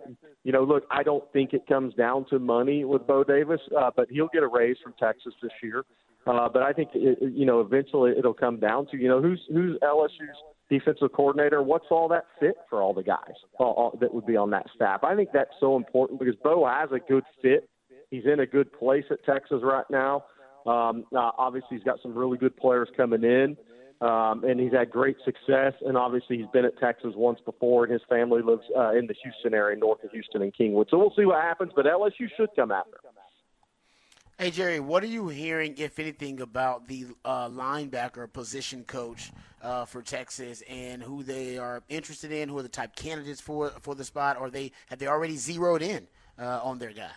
you 0.43 0.51
know, 0.51 0.63
look, 0.63 0.84
I 0.89 1.03
don't 1.03 1.23
think 1.34 1.53
it 1.53 1.67
comes 1.67 1.93
down 1.93 2.25
to 2.29 2.39
money 2.39 2.84
with 2.84 3.05
Bo 3.05 3.23
Davis, 3.23 3.61
uh, 3.79 3.91
but 3.95 4.07
he'll 4.09 4.29
get 4.34 4.43
a 4.43 4.47
raise 4.47 4.77
from 4.84 4.93
Texas 4.99 5.34
this 5.41 5.51
year. 5.61 5.84
Uh, 6.25 6.47
but 6.49 6.61
I 6.61 6.71
think, 6.73 6.89
it, 6.93 7.17
you 7.21 7.45
know, 7.45 7.61
eventually 7.61 8.13
it'll 8.17 8.34
come 8.34 8.59
down 8.59 8.88
to, 8.88 8.97
you 8.97 9.07
know, 9.07 9.21
who's 9.21 9.41
who's 9.51 9.77
LSU's 9.82 10.38
defensive 10.69 11.11
coordinator? 11.13 11.61
What's 11.61 11.86
all 11.91 12.07
that 12.09 12.25
fit 12.39 12.55
for 12.69 12.82
all 12.82 12.93
the 12.93 13.03
guys 13.03 13.34
all, 13.59 13.73
all, 13.73 13.97
that 13.99 14.13
would 14.13 14.25
be 14.25 14.38
on 14.38 14.51
that 14.51 14.65
staff? 14.75 15.03
I 15.03 15.15
think 15.15 15.29
that's 15.34 15.51
so 15.59 15.75
important 15.75 16.19
because 16.19 16.36
Bo 16.43 16.65
has 16.67 16.89
a 16.91 16.99
good 16.99 17.23
fit. 17.41 17.67
He's 18.09 18.25
in 18.25 18.39
a 18.39 18.45
good 18.45 18.71
place 18.73 19.05
at 19.09 19.23
Texas 19.25 19.59
right 19.63 19.86
now. 19.89 20.25
Um, 20.65 21.05
uh, 21.15 21.32
obviously, 21.38 21.77
he's 21.77 21.84
got 21.84 21.99
some 22.01 22.15
really 22.15 22.38
good 22.38 22.55
players 22.55 22.89
coming 22.95 23.23
in, 23.23 23.57
um, 24.02 24.43
and 24.43 24.60
he's 24.60 24.72
had 24.72 24.89
great 24.89 25.18
success. 25.24 25.74
And 25.86 25.95
obviously, 25.95 26.38
he's 26.38 26.47
been 26.52 26.66
at 26.66 26.78
Texas 26.80 27.14
once 27.16 27.39
before, 27.45 27.84
and 27.84 27.93
his 27.93 28.02
family 28.10 28.41
lives 28.41 28.64
uh, 28.76 28.91
in 28.91 29.08
the 29.08 29.16
Houston 29.24 29.54
area, 29.54 29.78
north 29.78 30.04
of 30.04 30.12
Houston 30.12 30.41
and 30.41 30.54
Kingwood. 30.54 30.89
So 30.89 30.97
we'll 30.97 31.14
see 31.16 31.26
what 31.26 31.41
happens. 31.41 31.72
But 31.76 31.86
LSU 31.86 32.28
should 32.36 32.49
come 32.56 32.72
after. 32.72 32.97
Hey 34.41 34.49
Jerry, 34.49 34.80
what 34.80 35.04
are 35.04 35.08
you 35.08 35.28
hearing, 35.28 35.76
if 35.78 35.99
anything, 35.99 36.41
about 36.41 36.88
the 36.88 37.06
uh, 37.24 37.47
linebacker 37.49 38.32
position 38.34 38.84
coach 38.86 39.32
uh, 39.62 39.86
for 39.86 40.02
Texas 40.02 40.64
and 40.68 41.04
who 41.04 41.22
they 41.22 41.60
are 41.60 41.84
interested 41.89 42.32
in? 42.32 42.49
Who 42.49 42.58
are 42.58 42.64
the 42.64 42.70
type 42.70 42.95
candidates 42.95 43.39
for 43.39 43.70
for 43.82 43.93
the 43.93 44.04
spot? 44.04 44.38
Or 44.39 44.49
they 44.49 44.72
have 44.89 44.97
they 44.97 45.06
already 45.06 45.36
zeroed 45.36 45.84
in 45.84 46.08
uh, 46.39 46.60
on 46.64 46.80
their 46.80 46.91
guy? 46.91 47.12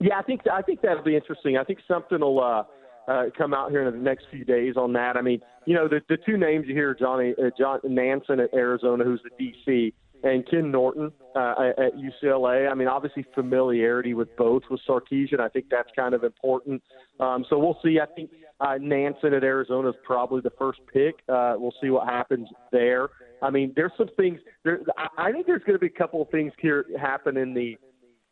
Yeah, 0.00 0.18
I 0.18 0.22
think 0.22 0.40
I 0.52 0.62
think 0.62 0.80
that'll 0.80 1.04
be 1.04 1.14
interesting. 1.14 1.56
I 1.56 1.62
think 1.62 1.78
something 1.86 2.18
will 2.18 2.66
uh, 3.08 3.24
come 3.36 3.54
out 3.54 3.70
here 3.70 3.86
in 3.86 3.92
the 3.92 4.00
next 4.00 4.26
few 4.30 4.44
days 4.44 4.76
on 4.76 4.92
that. 4.94 5.16
I 5.16 5.22
mean, 5.22 5.40
you 5.66 5.74
know, 5.74 5.88
the 5.88 6.00
the 6.08 6.18
two 6.24 6.36
names 6.36 6.66
you 6.68 6.74
hear, 6.74 6.94
Johnny 6.94 7.34
uh, 7.38 7.50
John 7.58 7.80
Nansen 7.84 8.40
at 8.40 8.52
Arizona, 8.54 9.04
who's 9.04 9.20
the 9.22 9.44
DC, 9.44 9.92
and 10.22 10.48
Ken 10.48 10.70
Norton 10.70 11.10
uh, 11.34 11.72
at 11.78 11.92
UCLA. 11.96 12.70
I 12.70 12.74
mean, 12.74 12.88
obviously 12.88 13.26
familiarity 13.34 14.14
with 14.14 14.34
both 14.36 14.62
with 14.70 14.80
Sarkisian. 14.88 15.40
I 15.40 15.48
think 15.48 15.66
that's 15.70 15.90
kind 15.96 16.14
of 16.14 16.24
important. 16.24 16.82
Um, 17.20 17.44
so 17.48 17.58
we'll 17.58 17.78
see. 17.84 17.98
I 18.00 18.06
think 18.14 18.30
uh, 18.60 18.78
Nansen 18.80 19.34
at 19.34 19.42
Arizona 19.42 19.88
is 19.88 19.96
probably 20.04 20.40
the 20.40 20.52
first 20.58 20.80
pick. 20.92 21.16
Uh, 21.28 21.54
we'll 21.56 21.74
see 21.82 21.90
what 21.90 22.06
happens 22.06 22.48
there. 22.70 23.08
I 23.42 23.50
mean, 23.50 23.72
there's 23.74 23.92
some 23.98 24.10
things. 24.16 24.38
There, 24.64 24.80
I 25.18 25.32
think 25.32 25.46
there's 25.46 25.62
going 25.64 25.74
to 25.74 25.80
be 25.80 25.86
a 25.86 25.98
couple 25.98 26.22
of 26.22 26.30
things 26.30 26.52
here 26.60 26.86
happen 27.00 27.36
in 27.36 27.54
the 27.54 27.76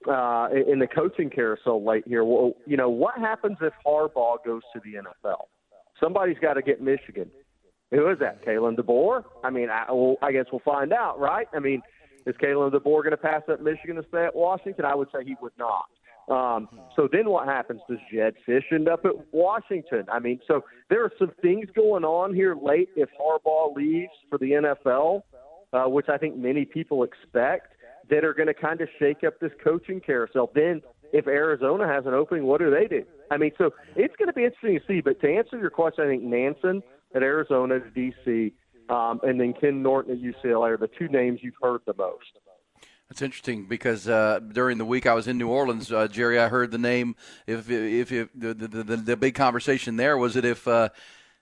uh, 0.09 0.49
in 0.67 0.79
the 0.79 0.87
coaching 0.87 1.31
carousel 1.31 1.85
late 1.85 2.05
here. 2.07 2.25
Well, 2.25 2.53
you 2.67 2.77
know, 2.77 2.89
what 2.89 3.19
happens 3.19 3.59
if 3.61 3.73
Harbaugh 3.87 4.45
goes 4.45 4.63
to 4.73 4.81
the 4.85 4.95
NFL? 4.95 5.47
Somebody's 6.03 6.39
got 6.41 6.55
to 6.55 6.63
get 6.63 6.81
Michigan. 6.81 7.31
Who 7.91 8.09
is 8.09 8.19
that? 8.21 8.45
Kalen 8.45 8.77
DeBoer? 8.77 9.25
I 9.43 9.51
mean, 9.51 9.69
I, 9.69 9.91
well, 9.91 10.17
I 10.23 10.33
guess 10.33 10.47
we'll 10.53 10.63
find 10.65 10.93
out, 10.93 11.19
right? 11.19 11.49
I 11.53 11.59
mean, 11.59 11.83
is 12.27 12.35
Kalen 12.37 12.73
DeBoer 12.73 13.03
going 13.03 13.11
to 13.11 13.17
pass 13.17 13.43
up 13.51 13.61
Michigan 13.61 13.97
to 13.97 14.05
stay 14.09 14.25
at 14.25 14.35
Washington? 14.35 14.85
I 14.85 14.95
would 14.95 15.09
say 15.13 15.25
he 15.25 15.35
would 15.43 15.53
not. 15.59 15.87
Um, 16.31 16.69
so 16.95 17.09
then 17.11 17.29
what 17.29 17.49
happens? 17.49 17.81
Does 17.89 17.99
Jedd 18.13 18.35
Fisch 18.47 18.73
end 18.73 18.89
up 18.89 19.05
at 19.05 19.13
Washington? 19.33 20.05
I 20.11 20.21
mean, 20.21 20.39
so 20.47 20.65
there 20.89 21.03
are 21.05 21.11
some 21.19 21.33
things 21.43 21.69
going 21.75 22.05
on 22.05 22.35
here 22.35 22.55
late 22.55 22.89
if 22.95 23.09
Harbaugh 23.21 23.75
leaves 23.75 24.13
for 24.29 24.39
the 24.39 24.53
NFL, 24.53 25.23
uh, 25.73 25.89
which 25.89 26.09
I 26.09 26.19
think 26.19 26.37
many 26.37 26.65
people 26.65 27.03
expect, 27.03 27.75
that 28.11 28.25
are 28.25 28.35
going 28.35 28.49
to 28.49 28.55
kind 28.55 28.81
of 28.81 28.89
shake 28.99 29.25
up 29.25 29.41
this 29.41 29.53
coaching 29.63 30.01
carousel. 30.01 30.51
Then 30.55 30.83
if 31.13 31.27
Arizona 31.27 31.87
has 31.87 32.07
an 32.07 32.15
opening, 32.15 32.45
what 32.45 32.61
do 32.61 32.71
they 32.71 32.87
do? 32.87 33.05
I 33.31 33.37
mean, 33.37 33.53
so 33.59 33.71
it's 33.97 34.15
going 34.17 34.29
to 34.29 34.33
be 34.33 34.45
interesting 34.45 34.79
to 34.79 34.87
see. 34.87 35.01
But 35.01 35.21
to 35.21 35.33
answer 35.33 35.59
your 35.59 35.71
question, 35.71 36.05
I 36.05 36.09
think 36.09 36.23
Nansen– 36.23 36.83
at 37.15 37.23
Arizona, 37.23 37.81
DC, 37.81 38.53
um, 38.89 39.21
and 39.23 39.41
then 39.41 39.55
Ken 39.61 39.83
Norton 39.83 40.13
at 40.13 40.23
UCLA 40.23 40.71
are 40.71 40.77
the 40.77 40.89
two 40.99 41.09
names 41.09 41.41
you've 41.43 41.55
heard 41.61 41.81
the 41.87 41.95
most. 41.95 42.39
That's 43.09 43.23
interesting 43.23 43.67
because 43.67 44.09
uh, 44.09 44.39
during 44.39 44.79
the 44.79 44.85
week 44.85 45.07
I 45.07 45.15
was 45.15 45.27
in 45.27 45.37
New 45.37 45.49
Orleans, 45.49 45.91
uh, 45.91 46.07
Jerry. 46.07 46.39
I 46.39 46.49
heard 46.49 46.71
the 46.71 46.79
name. 46.79 47.17
If 47.45 47.69
if, 47.69 48.13
if 48.13 48.29
the, 48.35 48.55
the, 48.55 48.69
the 48.69 48.97
the 48.97 49.17
big 49.17 49.35
conversation 49.35 49.97
there 49.97 50.17
was 50.17 50.37
it 50.37 50.45
if 50.45 50.69
uh, 50.69 50.91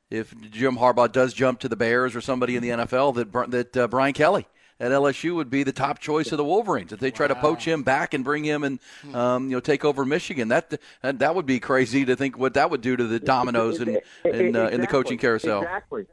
if 0.08 0.34
Jim 0.50 0.78
Harbaugh 0.78 1.12
does 1.12 1.34
jump 1.34 1.60
to 1.60 1.68
the 1.68 1.76
Bears 1.76 2.16
or 2.16 2.22
somebody 2.22 2.56
in 2.56 2.62
the 2.62 2.70
NFL 2.70 3.16
that 3.16 3.50
that 3.50 3.76
uh, 3.76 3.86
Brian 3.86 4.14
Kelly 4.14 4.46
at 4.80 4.92
LSU 4.92 5.34
would 5.34 5.50
be 5.50 5.62
the 5.62 5.72
top 5.72 5.98
choice 5.98 6.32
of 6.32 6.38
the 6.38 6.44
Wolverines 6.44 6.92
if 6.92 7.00
they 7.00 7.10
try 7.10 7.26
wow. 7.26 7.34
to 7.34 7.40
poach 7.40 7.64
him 7.64 7.82
back 7.82 8.14
and 8.14 8.24
bring 8.24 8.44
him 8.44 8.64
and 8.64 8.78
um, 9.14 9.44
you 9.44 9.56
know 9.56 9.60
take 9.60 9.84
over 9.84 10.04
Michigan. 10.04 10.48
That 10.48 10.80
that 11.02 11.34
would 11.34 11.46
be 11.46 11.60
crazy 11.60 12.04
to 12.04 12.16
think 12.16 12.38
what 12.38 12.54
that 12.54 12.70
would 12.70 12.80
do 12.80 12.96
to 12.96 13.04
the 13.04 13.20
dominoes 13.20 13.80
in 13.80 13.88
in, 13.88 13.96
uh, 13.96 14.30
exactly. 14.30 14.74
in 14.74 14.80
the 14.80 14.86
coaching 14.86 15.18
carousel. 15.18 15.62
Exactly. 15.62 16.06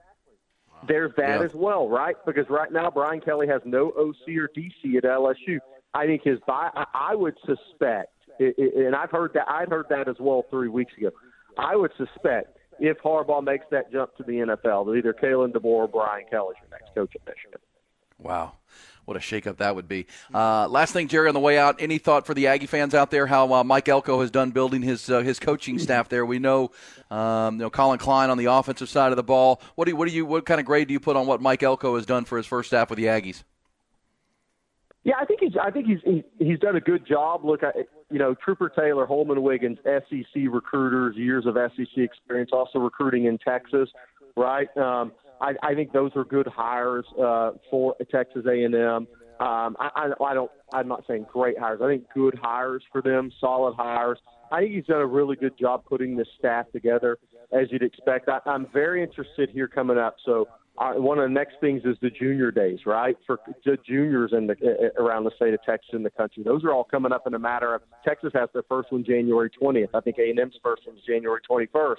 There's 0.88 1.12
that 1.18 1.40
yeah. 1.40 1.46
as 1.46 1.54
well, 1.54 1.88
right? 1.90 2.16
Because 2.26 2.46
right 2.50 2.72
now 2.72 2.92
Brian 2.92 3.22
Kelly 3.22 3.48
has 3.48 3.62
no 3.66 3.88
OC 3.90 4.36
or 4.38 4.50
DC 4.56 4.98
at 4.98 5.04
LSU. 5.04 5.60
I 5.94 6.06
think 6.06 6.24
his 6.24 6.40
buy. 6.46 6.70
I 6.94 7.16
would 7.16 7.36
suspect, 7.46 8.14
and 8.40 8.96
I've 8.96 9.12
heard 9.12 9.32
that. 9.34 9.50
I'd 9.50 9.70
heard 9.70 9.88
that 9.90 10.08
as 10.08 10.18
well 10.20 10.46
three 10.50 10.70
weeks 10.70 10.94
ago. 10.98 11.12
I 11.58 11.76
would 11.76 11.92
suspect 11.98 12.58
if 12.80 12.98
Harbaugh 12.98 13.44
makes 13.44 13.66
that 13.72 13.92
jump 13.92 14.16
to 14.18 14.24
the 14.24 14.34
NFL, 14.34 14.88
that 14.88 14.94
either 14.96 15.14
Kalen 15.14 15.54
DeBoer 15.54 15.66
or 15.66 15.88
Brian 15.88 16.26
Kelly 16.30 16.56
is 16.56 16.62
your 16.62 16.78
next 16.78 16.94
coach 16.94 17.16
at 17.16 17.26
Michigan. 17.26 17.60
Wow. 18.18 18.54
What 19.06 19.18
a 19.18 19.20
shakeup 19.20 19.58
that 19.58 19.76
would 19.76 19.88
be. 19.88 20.08
Uh, 20.34 20.68
last 20.68 20.92
thing, 20.92 21.08
Jerry, 21.08 21.28
on 21.28 21.36
the 21.36 21.40
way 21.40 21.60
out, 21.60 21.76
any 21.80 22.00
thought 22.00 22.26
for 22.26 22.34
the 22.34 22.48
Aggie 22.48 22.66
fans 22.66 22.96
out 22.96 23.12
there 23.12 23.28
how 23.28 23.54
uh, 23.54 23.64
Mike 23.64 23.88
Elko 23.88 24.20
has 24.22 24.32
done 24.32 24.50
building 24.50 24.82
his 24.82 25.10
uh, 25.10 25.20
his 25.20 25.40
coaching 25.40 25.78
staff 25.78 26.10
there? 26.10 26.26
We 26.26 26.40
know, 26.40 26.72
um, 27.12 27.56
you 27.56 27.62
know, 27.62 27.70
Collin 27.70 28.00
Klein 28.00 28.32
on 28.32 28.40
the 28.40 28.46
offensive 28.46 28.90
side 28.90 29.12
of 29.12 29.16
the 29.16 29.24
ball. 29.24 29.62
What 29.76 29.86
do 29.86 29.92
you, 29.92 29.96
what 29.96 30.08
do 30.08 30.14
you 30.14 30.26
what 30.26 30.46
kind 30.46 30.60
of 30.60 30.66
grade 30.66 30.88
do 30.88 30.94
you 30.94 31.00
put 31.00 31.16
on 31.16 31.28
what 31.28 31.40
Mike 31.40 31.62
Elko 31.62 31.96
has 31.96 32.08
done 32.08 32.26
for 32.26 32.38
his 32.38 32.48
first 32.48 32.70
staff 32.70 32.90
with 32.90 32.98
the 32.98 33.06
Aggies? 33.06 33.44
Yeah, 35.04 35.14
I 35.22 35.26
think 35.26 35.40
he's 35.40 35.54
I 35.62 35.70
think 35.70 35.86
he's 35.86 36.24
he's 36.40 36.58
done 36.58 36.76
a 36.76 36.82
good 36.82 37.06
job. 37.06 37.46
Look, 37.46 37.64
I, 37.64 37.86
you 38.10 38.18
know, 38.18 38.34
Trooper 38.34 38.70
Taylor, 38.70 39.06
Holman 39.06 39.44
Wiggins, 39.44 39.78
SEC 39.84 40.44
recruiters, 40.50 41.16
years 41.16 41.46
of 41.46 41.56
SEC 41.76 41.98
experience, 41.98 42.50
also 42.52 42.80
recruiting 42.80 43.26
in 43.26 43.38
Texas, 43.38 43.88
right? 44.36 44.76
Um, 44.76 45.12
I, 45.42 45.54
I 45.64 45.76
think 45.76 45.92
those 45.92 46.12
are 46.16 46.24
good 46.24 46.48
hires 46.48 47.06
uh, 47.22 47.52
for 47.70 47.96
Texas 48.12 48.46
A&M. 48.48 48.76
Um, 48.76 49.08
I, 49.80 49.90
I, 49.96 50.24
I 50.24 50.34
don't. 50.34 50.52
I'm 50.74 50.88
not 50.88 51.04
saying 51.08 51.26
great 51.32 51.60
hires. 51.60 51.82
I 51.84 51.88
think 51.88 52.06
good 52.14 52.40
hires 52.42 52.84
for 52.92 53.02
them, 53.02 53.32
solid 53.42 53.76
hires. 53.76 54.18
I 54.52 54.62
think 54.62 54.76
he's 54.76 54.86
done 54.86 55.02
a 55.02 55.06
really 55.06 55.36
good 55.36 55.58
job 55.60 55.84
putting 55.86 56.16
this 56.16 56.28
staff 56.40 56.72
together, 56.72 57.18
as 57.52 57.68
you'd 57.70 57.84
expect. 57.84 58.30
I, 58.30 58.40
I'm 58.46 58.68
very 58.72 59.04
interested 59.04 59.50
here 59.50 59.68
coming 59.68 59.98
up. 59.98 60.16
So 60.26 60.48
one 60.78 61.20
of 61.20 61.24
the 61.24 61.34
next 61.34 61.56
things 61.62 61.82
is 61.86 61.96
the 62.02 62.10
junior 62.10 62.52
days, 62.52 62.80
right? 62.86 63.18
For 63.26 63.40
the 63.66 63.78
juniors 63.88 64.32
in 64.34 64.48
the 64.48 64.56
around 64.98 65.24
the 65.24 65.32
state 65.36 65.54
of 65.54 65.64
Texas 65.64 65.90
and 65.94 66.06
the 66.06 66.10
country. 66.10 66.44
Those 66.44 66.64
are 66.64 66.74
all 66.74 66.84
coming 66.84 67.12
up 67.12 67.28
in 67.28 67.34
a 67.34 67.40
matter 67.40 67.74
of. 67.74 67.82
Texas 68.04 68.32
has 68.34 68.50
their 68.54 68.64
first 68.68 68.92
one 68.92 69.04
January 69.04 69.50
20th. 69.50 69.90
I 69.94 70.02
think 70.02 70.18
A&M's 70.18 70.56
first 70.62 70.86
one 70.86 70.98
is 70.98 71.02
January 71.08 71.40
21st. 71.50 71.96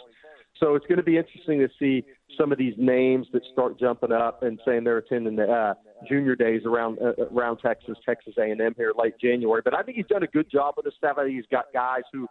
So 0.61 0.75
it's 0.75 0.87
going 0.87 0.99
to 0.99 1.03
be 1.03 1.19
interesting 1.19 1.59
to 1.59 1.69
see 1.79 2.05
some 2.39 2.53
of 2.53 2.59
these 2.59 2.75
names 2.79 3.27
that 3.33 3.43
start 3.53 3.79
jumping 3.79 4.13
up 4.13 4.43
and 4.43 4.59
saying 4.65 4.85
they're 4.85 4.99
attending 4.99 5.37
the 5.37 5.51
uh, 5.51 5.75
junior 6.09 6.35
days 6.35 6.63
around 6.65 6.99
uh, 7.01 7.25
around 7.35 7.59
Texas, 7.59 7.97
Texas 8.05 8.35
A&M 8.39 8.75
here 8.77 8.93
late 8.97 9.15
January. 9.21 9.63
But 9.65 9.75
I 9.75 9.83
think 9.83 9.97
he's 9.97 10.07
done 10.07 10.23
a 10.23 10.29
good 10.29 10.51
job 10.51 10.75
with 10.77 10.85
the 10.85 10.93
staff. 10.97 11.17
I 11.19 11.25
think 11.25 11.37
he's 11.37 11.45
got 11.51 11.67
guys 11.73 12.03
who 12.13 12.27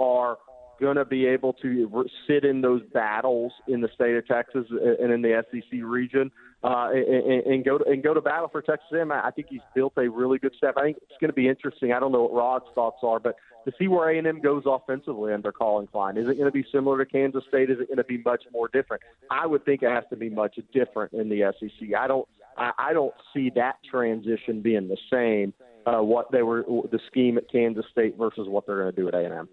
are 0.00 0.38
going 0.80 0.96
to 0.96 1.04
be 1.04 1.26
able 1.26 1.52
to 1.54 2.06
sit 2.26 2.44
in 2.44 2.60
those 2.60 2.82
battles 2.92 3.52
in 3.66 3.80
the 3.80 3.88
state 3.94 4.16
of 4.16 4.26
Texas 4.26 4.66
and 4.70 5.12
in 5.12 5.22
the 5.22 5.42
SEC 5.50 5.80
region 5.82 6.30
uh, 6.64 6.90
and, 6.92 7.44
and 7.46 7.64
go 7.64 7.78
to, 7.78 7.84
and 7.84 8.02
go 8.02 8.14
to 8.14 8.20
battle 8.20 8.48
for 8.48 8.62
Texas 8.62 8.88
A&M. 8.92 9.12
I 9.12 9.30
think 9.30 9.48
he's 9.48 9.60
built 9.74 9.92
a 9.96 10.08
really 10.08 10.38
good 10.38 10.54
staff. 10.56 10.74
I 10.76 10.82
think 10.82 10.96
it's 11.02 11.18
going 11.20 11.30
to 11.30 11.34
be 11.34 11.48
interesting. 11.48 11.92
I 11.92 12.00
don't 12.00 12.12
know 12.12 12.22
what 12.22 12.32
Rod's 12.32 12.64
thoughts 12.74 12.98
are, 13.02 13.20
but 13.20 13.36
to 13.64 13.72
see 13.78 13.88
where 13.88 14.10
A&M 14.10 14.40
goes 14.40 14.64
offensively 14.66 15.32
under 15.32 15.52
Collin 15.52 15.86
Klein, 15.86 16.16
is 16.16 16.28
it 16.28 16.34
going 16.34 16.46
to 16.46 16.50
be 16.50 16.64
similar 16.72 16.98
to 17.04 17.10
Kansas 17.10 17.44
State? 17.48 17.70
Is 17.70 17.78
it 17.80 17.88
going 17.88 17.98
to 17.98 18.04
be 18.04 18.18
much 18.18 18.44
more 18.52 18.68
different? 18.68 19.02
I 19.30 19.46
would 19.46 19.64
think 19.64 19.82
it 19.82 19.90
has 19.90 20.04
to 20.10 20.16
be 20.16 20.30
much 20.30 20.58
different 20.72 21.12
in 21.12 21.28
the 21.28 21.52
SEC. 21.58 21.94
I 21.96 22.06
don't. 22.06 22.28
I, 22.56 22.72
I 22.76 22.92
don't 22.92 23.14
see 23.32 23.50
that 23.54 23.76
transition 23.88 24.62
being 24.62 24.88
the 24.88 24.96
same. 25.12 25.52
Uh, 25.86 26.02
what 26.02 26.30
they 26.32 26.42
were 26.42 26.64
the 26.90 26.98
scheme 27.06 27.38
at 27.38 27.50
Kansas 27.50 27.84
State 27.92 28.16
versus 28.18 28.48
what 28.48 28.66
they're 28.66 28.82
going 28.82 28.94
to 28.94 29.00
do 29.00 29.08
at 29.08 29.14
A&M. 29.14 29.48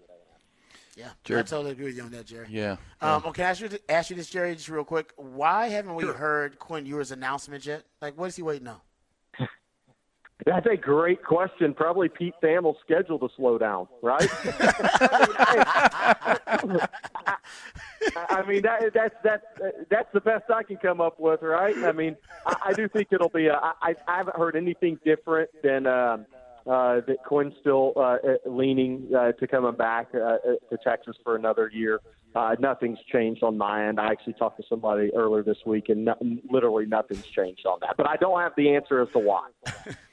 Yeah, 0.96 1.10
Jerry- 1.24 1.40
I 1.40 1.42
totally 1.42 1.72
agree 1.72 1.84
with 1.86 1.96
you 1.96 2.02
on 2.04 2.10
that, 2.12 2.26
Jerry. 2.26 2.46
Yeah. 2.50 2.76
Um, 3.02 3.22
okay, 3.26 3.42
ask 3.42 3.60
you 3.60 3.68
ask 3.88 4.08
you 4.08 4.16
this, 4.16 4.30
Jerry, 4.30 4.54
just 4.54 4.68
real 4.70 4.82
quick. 4.82 5.12
Why 5.16 5.68
haven't 5.68 5.94
we 5.94 6.04
heard 6.04 6.58
Quinn 6.58 6.86
Ewers' 6.86 7.12
announcement 7.12 7.66
yet? 7.66 7.84
Like, 8.00 8.18
what 8.18 8.26
is 8.26 8.36
he 8.36 8.42
waiting 8.42 8.66
on? 8.66 8.80
That's 10.44 10.66
a 10.66 10.76
great 10.76 11.22
question. 11.24 11.74
Probably 11.74 12.08
Pete 12.08 12.34
Thamel's 12.42 12.76
schedule 12.84 13.18
to 13.18 13.28
slow 13.36 13.58
down, 13.58 13.88
right? 14.02 14.28
I 18.28 18.42
mean, 18.46 18.62
that, 18.62 18.92
that's 18.94 19.14
that's 19.24 19.44
that's 19.90 20.12
the 20.12 20.20
best 20.20 20.44
I 20.50 20.62
can 20.62 20.76
come 20.76 21.00
up 21.00 21.18
with, 21.18 21.42
right? 21.42 21.76
I 21.78 21.92
mean, 21.92 22.16
I, 22.44 22.56
I 22.66 22.72
do 22.74 22.86
think 22.88 23.08
it'll 23.12 23.28
be. 23.30 23.46
A, 23.46 23.54
I, 23.54 23.94
I 24.06 24.16
haven't 24.18 24.36
heard 24.36 24.56
anything 24.56 24.98
different 25.04 25.50
than 25.62 25.86
um, 25.86 26.26
uh, 26.66 27.00
that 27.06 27.18
Quinn's 27.24 27.54
still 27.60 27.92
uh, 27.96 28.16
leaning 28.44 29.08
uh, 29.16 29.32
to 29.32 29.46
coming 29.46 29.74
back 29.74 30.08
uh, 30.14 30.36
to 30.70 30.78
Texas 30.82 31.16
for 31.22 31.36
another 31.36 31.70
year. 31.72 32.00
Uh, 32.34 32.54
nothing's 32.58 32.98
changed 33.10 33.42
on 33.42 33.56
my 33.56 33.86
end. 33.88 33.98
I 33.98 34.10
actually 34.10 34.34
talked 34.34 34.58
to 34.58 34.64
somebody 34.68 35.10
earlier 35.14 35.42
this 35.42 35.58
week, 35.64 35.88
and 35.88 36.04
no, 36.04 36.14
literally 36.50 36.84
nothing's 36.84 37.26
changed 37.26 37.64
on 37.66 37.78
that. 37.80 37.94
But 37.96 38.08
I 38.08 38.16
don't 38.16 38.38
have 38.40 38.52
the 38.56 38.74
answer 38.74 39.00
as 39.00 39.08
to 39.12 39.18
why. 39.18 39.48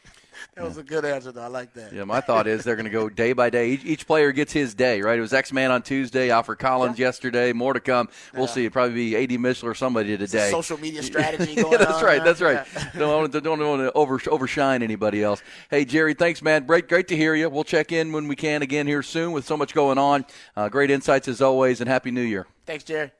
That 0.55 0.65
was 0.65 0.77
a 0.77 0.83
good 0.83 1.03
answer, 1.03 1.31
though. 1.31 1.41
I 1.41 1.47
like 1.47 1.73
that. 1.73 1.91
Yeah, 1.93 2.03
my 2.03 2.21
thought 2.21 2.45
is 2.47 2.63
they're 2.63 2.75
going 2.75 2.85
to 2.85 2.91
go 2.91 3.09
day 3.09 3.33
by 3.33 3.49
day. 3.49 3.69
Each, 3.71 3.83
each 3.85 4.07
player 4.07 4.31
gets 4.31 4.53
his 4.53 4.75
day, 4.75 5.01
right? 5.01 5.17
It 5.17 5.21
was 5.21 5.33
X 5.33 5.51
Man 5.51 5.71
on 5.71 5.81
Tuesday, 5.81 6.29
Alfred 6.29 6.59
Collins 6.59 6.99
yesterday, 6.99 7.53
more 7.53 7.73
to 7.73 7.79
come. 7.79 8.09
We'll 8.35 8.47
see. 8.47 8.65
It'll 8.65 8.73
probably 8.73 8.93
be 8.95 9.15
A.D. 9.15 9.37
Mitchell 9.37 9.67
or 9.69 9.73
somebody 9.73 10.15
today. 10.17 10.51
social 10.51 10.77
media 10.79 11.01
strategy 11.03 11.53
yeah, 11.53 11.63
that's 11.77 11.93
on, 11.93 12.03
right. 12.03 12.19
huh? 12.19 12.25
That's 12.25 12.41
right. 12.41 12.65
Yeah. 12.75 12.89
don't 12.99 13.21
want 13.21 13.31
to, 13.31 13.41
don't 13.41 13.59
want 13.59 13.81
to 13.81 13.91
over, 13.93 14.19
overshine 14.27 14.83
anybody 14.83 15.23
else. 15.23 15.41
Hey, 15.69 15.85
Jerry, 15.85 16.13
thanks, 16.13 16.41
man. 16.41 16.65
Great, 16.65 16.87
great 16.87 17.07
to 17.07 17.17
hear 17.17 17.33
you. 17.35 17.49
We'll 17.49 17.63
check 17.63 17.91
in 17.91 18.11
when 18.11 18.27
we 18.27 18.35
can 18.35 18.61
again 18.61 18.85
here 18.85 19.01
soon 19.03 19.31
with 19.31 19.45
so 19.45 19.57
much 19.57 19.73
going 19.73 19.97
on. 19.97 20.25
Uh, 20.55 20.69
great 20.69 20.91
insights 20.91 21.27
as 21.27 21.41
always, 21.41 21.81
and 21.81 21.89
Happy 21.89 22.11
New 22.11 22.21
Year. 22.21 22.45
Thanks, 22.65 22.83
Jerry. 22.83 23.11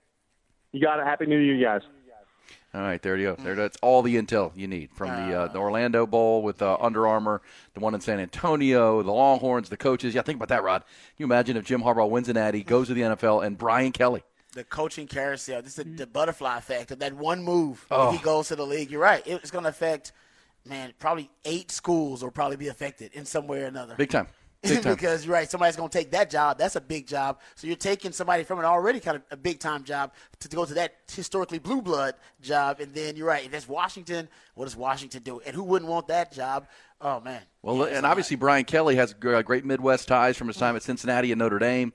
You 0.71 0.81
got 0.81 0.99
it. 0.99 1.05
Happy 1.05 1.25
New 1.25 1.39
Year, 1.39 1.59
guys. 1.61 1.87
All 2.75 2.81
right, 2.81 2.99
there 3.01 3.15
you 3.17 3.35
go. 3.35 3.43
There, 3.43 3.53
that's 3.53 3.77
all 3.83 4.01
the 4.01 4.15
intel 4.15 4.51
you 4.55 4.67
need 4.67 4.89
from 4.95 5.09
the, 5.09 5.41
uh, 5.41 5.47
the 5.47 5.59
Orlando 5.59 6.07
Bowl 6.07 6.41
with 6.41 6.59
uh, 6.59 6.75
Under 6.79 7.05
Armour, 7.07 7.43
the 7.75 7.79
one 7.79 7.93
in 7.93 8.01
San 8.01 8.19
Antonio, 8.19 9.03
the 9.03 9.11
Longhorns, 9.11 9.69
the 9.69 9.77
coaches. 9.77 10.15
Yeah, 10.15 10.23
think 10.23 10.37
about 10.37 10.47
that, 10.49 10.63
Rod. 10.63 10.81
Can 10.81 10.89
you 11.19 11.25
imagine 11.25 11.55
if 11.55 11.65
Jim 11.65 11.83
Harbaugh 11.83 12.09
wins 12.09 12.29
an 12.29 12.33
Natty, 12.33 12.63
goes 12.63 12.87
to 12.87 12.95
the 12.95 13.01
NFL, 13.01 13.45
and 13.45 13.59
Brian 13.59 13.91
Kelly? 13.91 14.23
The 14.53 14.63
coaching 14.63 15.05
carousel. 15.05 15.61
This 15.61 15.77
is 15.77 15.97
the 15.97 16.07
butterfly 16.07 16.57
effect 16.57 16.89
of 16.89 16.99
that 16.99 17.13
one 17.13 17.43
move. 17.43 17.85
Oh. 17.91 18.09
If 18.09 18.19
he 18.19 18.23
goes 18.23 18.47
to 18.47 18.55
the 18.55 18.65
league, 18.65 18.89
you're 18.89 19.01
right. 19.01 19.21
It's 19.25 19.51
going 19.51 19.65
to 19.65 19.69
affect, 19.69 20.11
man, 20.65 20.93
probably 20.97 21.29
eight 21.45 21.69
schools 21.69 22.23
will 22.23 22.31
probably 22.31 22.57
be 22.57 22.69
affected 22.69 23.11
in 23.13 23.25
some 23.25 23.45
way 23.45 23.61
or 23.61 23.65
another. 23.65 23.93
Big 23.95 24.09
time. 24.09 24.27
Because 24.83 25.25
you're 25.25 25.33
right, 25.33 25.49
somebody's 25.49 25.75
going 25.75 25.89
to 25.89 25.97
take 25.97 26.11
that 26.11 26.29
job. 26.29 26.57
That's 26.57 26.77
a 26.77 26.81
big 26.81 27.05
job. 27.05 27.39
So 27.55 27.67
you're 27.67 27.75
taking 27.75 28.13
somebody 28.13 28.43
from 28.43 28.59
an 28.59 28.65
already 28.65 29.01
kind 29.01 29.17
of 29.17 29.23
a 29.29 29.35
big 29.35 29.59
time 29.59 29.83
job 29.83 30.13
to, 30.39 30.47
to 30.47 30.55
go 30.55 30.63
to 30.63 30.73
that 30.75 30.95
historically 31.13 31.59
blue 31.59 31.81
blood 31.81 32.15
job, 32.41 32.79
and 32.79 32.93
then 32.93 33.17
you're 33.17 33.27
right. 33.27 33.45
If 33.45 33.51
that's 33.51 33.67
Washington, 33.67 34.29
what 34.55 34.65
does 34.65 34.77
Washington 34.77 35.21
do? 35.21 35.41
And 35.45 35.53
who 35.53 35.63
wouldn't 35.63 35.89
want 35.91 36.07
that 36.07 36.31
job? 36.31 36.67
Oh 37.05 37.19
man. 37.19 37.41
Well, 37.61 37.77
Yeah, 37.89 37.97
and 37.97 38.05
obviously 38.05 38.37
Brian 38.37 38.63
Kelly 38.63 38.95
has 38.95 39.13
uh, 39.25 39.41
great 39.41 39.65
Midwest 39.65 40.07
ties 40.07 40.37
from 40.37 40.47
his 40.47 40.55
time 40.57 40.75
at 40.77 40.83
Cincinnati 40.83 41.31
and 41.33 41.39
Notre 41.39 41.59
Dame. 41.59 41.91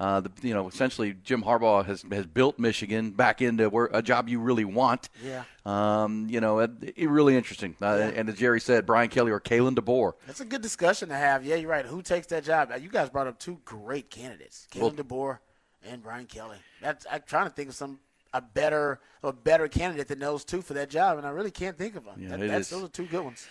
Uh, 0.00 0.20
the, 0.20 0.30
you 0.42 0.52
know, 0.52 0.66
essentially 0.68 1.14
Jim 1.22 1.42
Harbaugh 1.44 1.84
has 1.86 2.04
has 2.10 2.26
built 2.26 2.58
Michigan 2.58 3.12
back 3.12 3.40
into 3.40 3.70
where 3.70 3.88
a 3.92 4.02
job 4.02 4.28
you 4.28 4.40
really 4.40 4.64
want. 4.64 5.08
Yeah. 5.24 5.44
Um, 5.64 6.26
you 6.28 6.40
know, 6.40 6.58
it, 6.58 6.70
it 6.96 7.08
really 7.08 7.36
interesting. 7.36 7.76
Uh, 7.80 8.10
And 8.14 8.28
as 8.28 8.34
Jerry 8.36 8.60
said, 8.60 8.84
Brian 8.84 9.08
Kelly 9.10 9.30
or 9.30 9.40
Kalen 9.40 9.76
DeBoer. 9.76 10.14
That's 10.26 10.40
a 10.40 10.44
good 10.44 10.62
discussion 10.62 11.08
to 11.10 11.14
have. 11.16 11.44
Yeah, 11.44 11.54
you're 11.56 11.70
right. 11.70 11.86
Who 11.86 12.02
takes 12.02 12.26
that 12.28 12.42
job? 12.44 12.72
You 12.80 12.88
guys 12.88 13.10
brought 13.10 13.28
up 13.28 13.38
two 13.38 13.60
great 13.64 14.10
candidates, 14.10 14.66
Well- 14.74 14.90
Kalen 14.90 14.96
DeBoer 14.96 15.38
and 15.88 16.02
Brian 16.02 16.26
Kelly. 16.26 16.56
That's 16.82 17.06
I'm 17.10 17.22
trying 17.26 17.46
to 17.46 17.52
think 17.52 17.68
of 17.68 17.74
some 17.76 18.00
a 18.34 18.42
better 18.42 19.00
a 19.22 19.32
better 19.32 19.68
candidate 19.68 20.08
than 20.08 20.18
those 20.18 20.44
two 20.44 20.62
for 20.62 20.74
that 20.74 20.90
job, 20.90 21.16
and 21.18 21.26
I 21.26 21.30
really 21.30 21.50
can't 21.50 21.76
think 21.78 21.96
of 21.96 22.04
them. 22.04 22.14
Yeah, 22.20 22.36
That- 22.36 22.48
that's, 22.48 22.66
is. 22.66 22.70
those 22.70 22.84
are 22.88 22.92
two 22.92 23.06
good 23.06 23.24
ones. 23.24 23.46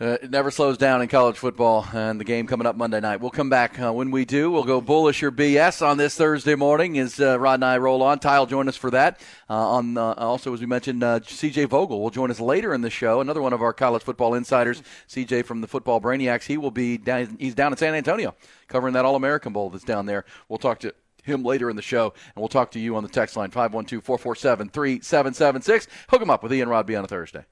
Uh, 0.00 0.18
it 0.20 0.30
never 0.30 0.50
slows 0.50 0.76
down 0.76 1.00
in 1.02 1.06
college 1.06 1.38
football, 1.38 1.86
and 1.92 2.18
the 2.18 2.24
game 2.24 2.48
coming 2.48 2.66
up 2.66 2.74
Monday 2.74 2.98
night. 2.98 3.20
We'll 3.20 3.30
come 3.30 3.48
back. 3.48 3.78
Uh, 3.78 3.92
when 3.92 4.10
we 4.10 4.24
do, 4.24 4.50
we'll 4.50 4.64
go 4.64 4.80
bullish 4.80 5.22
or 5.22 5.30
BS 5.30 5.86
on 5.86 5.98
this 5.98 6.16
Thursday 6.16 6.56
morning 6.56 6.98
as 6.98 7.20
uh, 7.20 7.38
Rod 7.38 7.54
and 7.54 7.64
I 7.64 7.78
roll 7.78 8.02
on. 8.02 8.18
Ty 8.18 8.40
will 8.40 8.46
join 8.46 8.68
us 8.68 8.76
for 8.76 8.90
that. 8.90 9.20
Uh, 9.48 9.54
on 9.54 9.96
uh, 9.96 10.14
Also, 10.14 10.52
as 10.52 10.58
we 10.58 10.66
mentioned, 10.66 11.04
uh, 11.04 11.20
CJ 11.20 11.68
Vogel 11.68 12.02
will 12.02 12.10
join 12.10 12.32
us 12.32 12.40
later 12.40 12.74
in 12.74 12.80
the 12.80 12.90
show. 12.90 13.20
Another 13.20 13.40
one 13.40 13.52
of 13.52 13.62
our 13.62 13.72
college 13.72 14.02
football 14.02 14.34
insiders, 14.34 14.82
CJ 15.08 15.44
from 15.44 15.60
the 15.60 15.68
Football 15.68 16.00
Brainiacs. 16.00 16.42
He 16.44 16.56
will 16.56 16.72
be 16.72 16.98
down, 16.98 17.36
he's 17.38 17.54
down 17.54 17.72
in 17.72 17.78
San 17.78 17.94
Antonio 17.94 18.34
covering 18.66 18.94
that 18.94 19.04
All 19.04 19.14
American 19.14 19.52
Bowl 19.52 19.70
that's 19.70 19.84
down 19.84 20.06
there. 20.06 20.24
We'll 20.48 20.58
talk 20.58 20.80
to 20.80 20.92
him 21.22 21.44
later 21.44 21.70
in 21.70 21.76
the 21.76 21.82
show, 21.82 22.12
and 22.34 22.42
we'll 22.42 22.48
talk 22.48 22.72
to 22.72 22.80
you 22.80 22.96
on 22.96 23.04
the 23.04 23.08
text 23.08 23.36
line 23.36 23.50
512 23.50 24.02
447 24.02 24.70
3776. 24.70 25.86
Hook 26.08 26.22
him 26.22 26.30
up 26.30 26.42
with 26.42 26.52
Ian 26.52 26.68
Rodby 26.68 26.96
on 26.96 27.04
a 27.04 27.08
Thursday. 27.08 27.44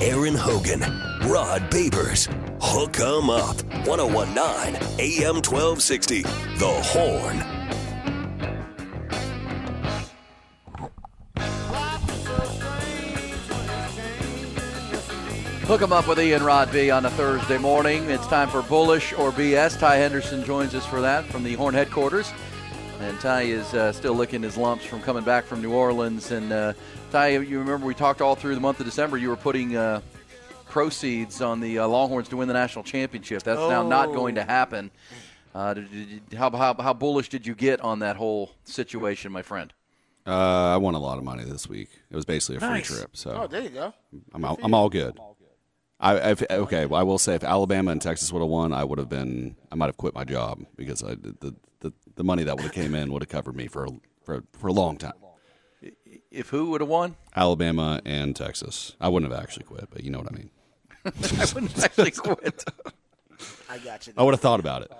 Aaron 0.00 0.34
Hogan, 0.34 0.80
Rod 1.28 1.70
Babers, 1.70 2.28
Hook 2.60 2.98
'em 3.00 3.30
Up, 3.30 3.56
1019 3.86 4.76
AM 4.98 5.42
1260, 5.42 6.22
The 6.22 6.66
Horn. 6.66 7.58
Hook 15.66 15.82
'em 15.82 15.92
up 15.92 16.08
with 16.08 16.18
Ian 16.18 16.42
Rod 16.42 16.72
B 16.72 16.90
on 16.90 17.04
a 17.04 17.10
Thursday 17.10 17.58
morning. 17.58 18.08
It's 18.08 18.26
time 18.26 18.48
for 18.48 18.62
Bullish 18.62 19.12
or 19.12 19.30
BS. 19.30 19.76
Ty 19.76 19.96
Henderson 19.96 20.44
joins 20.44 20.74
us 20.74 20.86
for 20.86 21.02
that 21.02 21.26
from 21.26 21.44
the 21.44 21.54
Horn 21.54 21.74
headquarters. 21.74 22.32
And 23.00 23.18
Ty 23.20 23.42
is 23.42 23.74
uh, 23.74 23.92
still 23.92 24.14
licking 24.14 24.42
his 24.42 24.56
lumps 24.56 24.84
from 24.84 25.00
coming 25.02 25.22
back 25.22 25.44
from 25.44 25.62
New 25.62 25.72
Orleans. 25.72 26.32
And 26.32 26.52
uh, 26.52 26.72
Ty, 27.12 27.28
you 27.38 27.58
remember 27.60 27.86
we 27.86 27.94
talked 27.94 28.20
all 28.20 28.34
through 28.34 28.54
the 28.56 28.60
month 28.60 28.80
of 28.80 28.86
December. 28.86 29.16
You 29.16 29.28
were 29.28 29.36
putting 29.36 29.76
uh, 29.76 30.00
proceeds 30.68 31.40
on 31.40 31.60
the 31.60 31.78
uh, 31.78 31.86
Longhorns 31.86 32.28
to 32.28 32.36
win 32.36 32.48
the 32.48 32.54
national 32.54 32.82
championship. 32.84 33.42
That's 33.44 33.60
now 33.60 33.86
not 33.86 34.08
Oh. 34.08 34.14
going 34.14 34.34
to 34.34 34.42
happen. 34.44 34.90
Uh, 35.54 35.74
did, 35.74 35.90
did 35.92 36.08
you- 36.32 36.38
how, 36.38 36.50
how, 36.50 36.74
how 36.74 36.92
bullish 36.92 37.28
did 37.28 37.46
you 37.46 37.54
get 37.54 37.80
on 37.80 38.00
that 38.00 38.16
whole 38.16 38.50
situation, 38.64 39.30
my 39.32 39.42
friend? 39.42 39.72
Uh, 40.26 40.74
I 40.74 40.76
won 40.76 40.94
a 40.94 40.98
lot 40.98 41.16
of 41.18 41.24
money 41.24 41.44
this 41.44 41.68
week. 41.68 41.88
It 42.10 42.16
was 42.16 42.24
basically 42.26 42.56
a 42.56 42.60
free 42.70 42.82
trip, 42.82 43.16
so 43.16 43.30
Oh, 43.42 43.46
there 43.46 43.62
you 43.62 43.70
go. 43.70 43.94
I'm 44.34 44.44
all, 44.44 44.58
I'm 44.62 44.74
all 44.74 44.90
good. 44.90 45.18
I 46.00 46.30
if, 46.30 46.42
okay. 46.48 46.86
Well, 46.86 47.00
I 47.00 47.02
will 47.02 47.18
say 47.18 47.34
if 47.34 47.42
Alabama 47.42 47.90
and 47.90 48.00
Texas 48.00 48.32
would 48.32 48.40
have 48.40 48.48
won, 48.48 48.72
I 48.72 48.84
would 48.84 48.98
have 48.98 49.08
been. 49.08 49.56
I 49.72 49.74
might 49.74 49.86
have 49.86 49.96
quit 49.96 50.14
my 50.14 50.24
job 50.24 50.64
because 50.76 51.02
I 51.02 51.14
the 51.14 51.54
the, 51.80 51.92
the 52.16 52.24
money 52.24 52.44
that 52.44 52.56
would 52.56 52.64
have 52.64 52.72
came 52.72 52.94
in 52.94 53.12
would 53.12 53.22
have 53.22 53.28
covered 53.28 53.56
me 53.56 53.66
for 53.66 53.84
a, 53.84 53.90
for 54.22 54.44
for 54.52 54.68
a 54.68 54.72
long 54.72 54.96
time. 54.96 55.14
If 56.30 56.50
who 56.50 56.70
would 56.70 56.80
have 56.80 56.90
won? 56.90 57.16
Alabama 57.34 58.00
and 58.04 58.36
Texas. 58.36 58.94
I 59.00 59.08
wouldn't 59.08 59.32
have 59.32 59.40
actually 59.42 59.64
quit, 59.64 59.88
but 59.90 60.04
you 60.04 60.10
know 60.10 60.18
what 60.18 60.32
I 60.32 60.36
mean. 60.36 60.50
I 61.04 61.46
wouldn't 61.54 61.72
have 61.72 61.84
actually 61.84 62.10
quit. 62.10 62.64
I 63.70 63.78
got 63.78 64.06
you. 64.06 64.12
I 64.16 64.22
would 64.22 64.34
have 64.34 64.40
thought 64.40 64.60
about 64.60 64.82
it. 64.82 64.92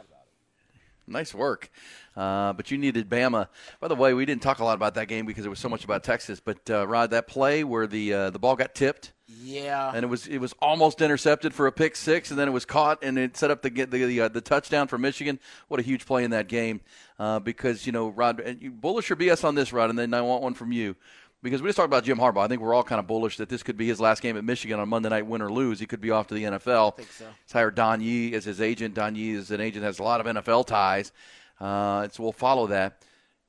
Nice 1.08 1.34
work. 1.34 1.70
Uh, 2.16 2.52
but 2.52 2.70
you 2.70 2.78
needed 2.78 3.08
Bama. 3.08 3.48
By 3.80 3.88
the 3.88 3.94
way, 3.94 4.12
we 4.14 4.26
didn't 4.26 4.42
talk 4.42 4.58
a 4.58 4.64
lot 4.64 4.74
about 4.74 4.94
that 4.94 5.08
game 5.08 5.24
because 5.26 5.46
it 5.46 5.48
was 5.48 5.58
so 5.58 5.68
much 5.68 5.84
about 5.84 6.04
Texas. 6.04 6.40
But 6.40 6.68
uh, 6.70 6.86
Rod, 6.86 7.10
that 7.10 7.26
play 7.28 7.64
where 7.64 7.86
the 7.86 8.12
uh, 8.12 8.30
the 8.30 8.38
ball 8.38 8.56
got 8.56 8.74
tipped, 8.74 9.12
Yeah. 9.42 9.92
and 9.94 10.04
it 10.04 10.08
was 10.08 10.26
it 10.26 10.38
was 10.38 10.52
almost 10.60 11.00
intercepted 11.00 11.54
for 11.54 11.66
a 11.66 11.72
pick 11.72 11.94
six, 11.96 12.30
and 12.30 12.38
then 12.38 12.48
it 12.48 12.52
was 12.52 12.64
caught, 12.64 13.02
and 13.02 13.18
it 13.18 13.36
set 13.36 13.50
up 13.50 13.62
the 13.62 13.70
the 13.70 13.86
the, 14.04 14.20
uh, 14.22 14.28
the 14.28 14.40
touchdown 14.40 14.88
for 14.88 14.98
Michigan. 14.98 15.38
What 15.68 15.80
a 15.80 15.82
huge 15.82 16.06
play 16.06 16.24
in 16.24 16.30
that 16.32 16.48
game! 16.48 16.80
Uh, 17.18 17.38
because 17.38 17.86
you 17.86 17.92
know, 17.92 18.08
Rod, 18.08 18.40
and 18.40 18.60
you 18.60 18.70
bullish 18.72 19.10
or 19.10 19.16
BS 19.16 19.44
on 19.44 19.54
this, 19.54 19.72
Rod, 19.72 19.90
and 19.90 19.98
then 19.98 20.12
I 20.12 20.20
want 20.22 20.42
one 20.42 20.54
from 20.54 20.72
you. 20.72 20.96
Because 21.42 21.62
we 21.62 21.68
just 21.68 21.76
talked 21.76 21.86
about 21.86 22.02
Jim 22.02 22.18
Harbaugh. 22.18 22.44
I 22.44 22.48
think 22.48 22.60
we're 22.60 22.74
all 22.74 22.82
kind 22.82 22.98
of 22.98 23.06
bullish 23.06 23.36
that 23.36 23.48
this 23.48 23.62
could 23.62 23.76
be 23.76 23.86
his 23.86 24.00
last 24.00 24.22
game 24.22 24.36
at 24.36 24.44
Michigan 24.44 24.80
on 24.80 24.88
Monday 24.88 25.08
night, 25.08 25.26
win 25.26 25.40
or 25.40 25.52
lose. 25.52 25.78
He 25.78 25.86
could 25.86 26.00
be 26.00 26.10
off 26.10 26.26
to 26.28 26.34
the 26.34 26.42
NFL. 26.42 26.94
I 26.94 26.96
think 26.96 27.12
so. 27.12 27.26
He's 27.44 27.52
hired 27.52 27.76
Don 27.76 28.00
Yee 28.00 28.34
as 28.34 28.44
his 28.44 28.60
agent. 28.60 28.94
Don 28.94 29.14
Yee 29.14 29.32
is 29.32 29.50
an 29.52 29.60
agent 29.60 29.82
that 29.82 29.86
has 29.88 30.00
a 30.00 30.02
lot 30.02 30.20
of 30.20 30.26
NFL 30.26 30.66
ties, 30.66 31.12
uh, 31.60 32.08
so 32.08 32.22
we'll 32.24 32.32
follow 32.32 32.66
that. 32.66 33.02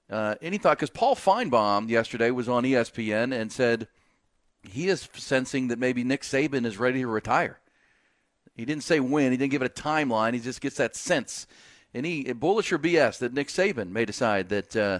Uh, 0.09 0.35
any 0.41 0.57
thought? 0.57 0.77
Because 0.77 0.89
Paul 0.89 1.15
Finebaum 1.15 1.89
yesterday 1.89 2.31
was 2.31 2.47
on 2.47 2.63
ESPN 2.63 3.33
and 3.33 3.51
said 3.51 3.87
he 4.63 4.87
is 4.87 5.07
sensing 5.13 5.67
that 5.69 5.79
maybe 5.79 6.03
Nick 6.03 6.21
Saban 6.21 6.65
is 6.65 6.77
ready 6.77 7.01
to 7.01 7.07
retire. 7.07 7.59
He 8.55 8.65
didn't 8.65 8.83
say 8.83 8.99
when. 8.99 9.31
He 9.31 9.37
didn't 9.37 9.51
give 9.51 9.61
it 9.61 9.79
a 9.79 9.81
timeline. 9.81 10.33
He 10.33 10.39
just 10.39 10.61
gets 10.61 10.77
that 10.77 10.95
sense. 10.95 11.47
any 11.93 12.33
bullish 12.33 12.71
or 12.71 12.77
BS 12.79 13.19
that 13.19 13.33
Nick 13.33 13.47
Saban 13.47 13.89
may 13.89 14.05
decide 14.05 14.49
that 14.49 14.75
uh, 14.75 14.99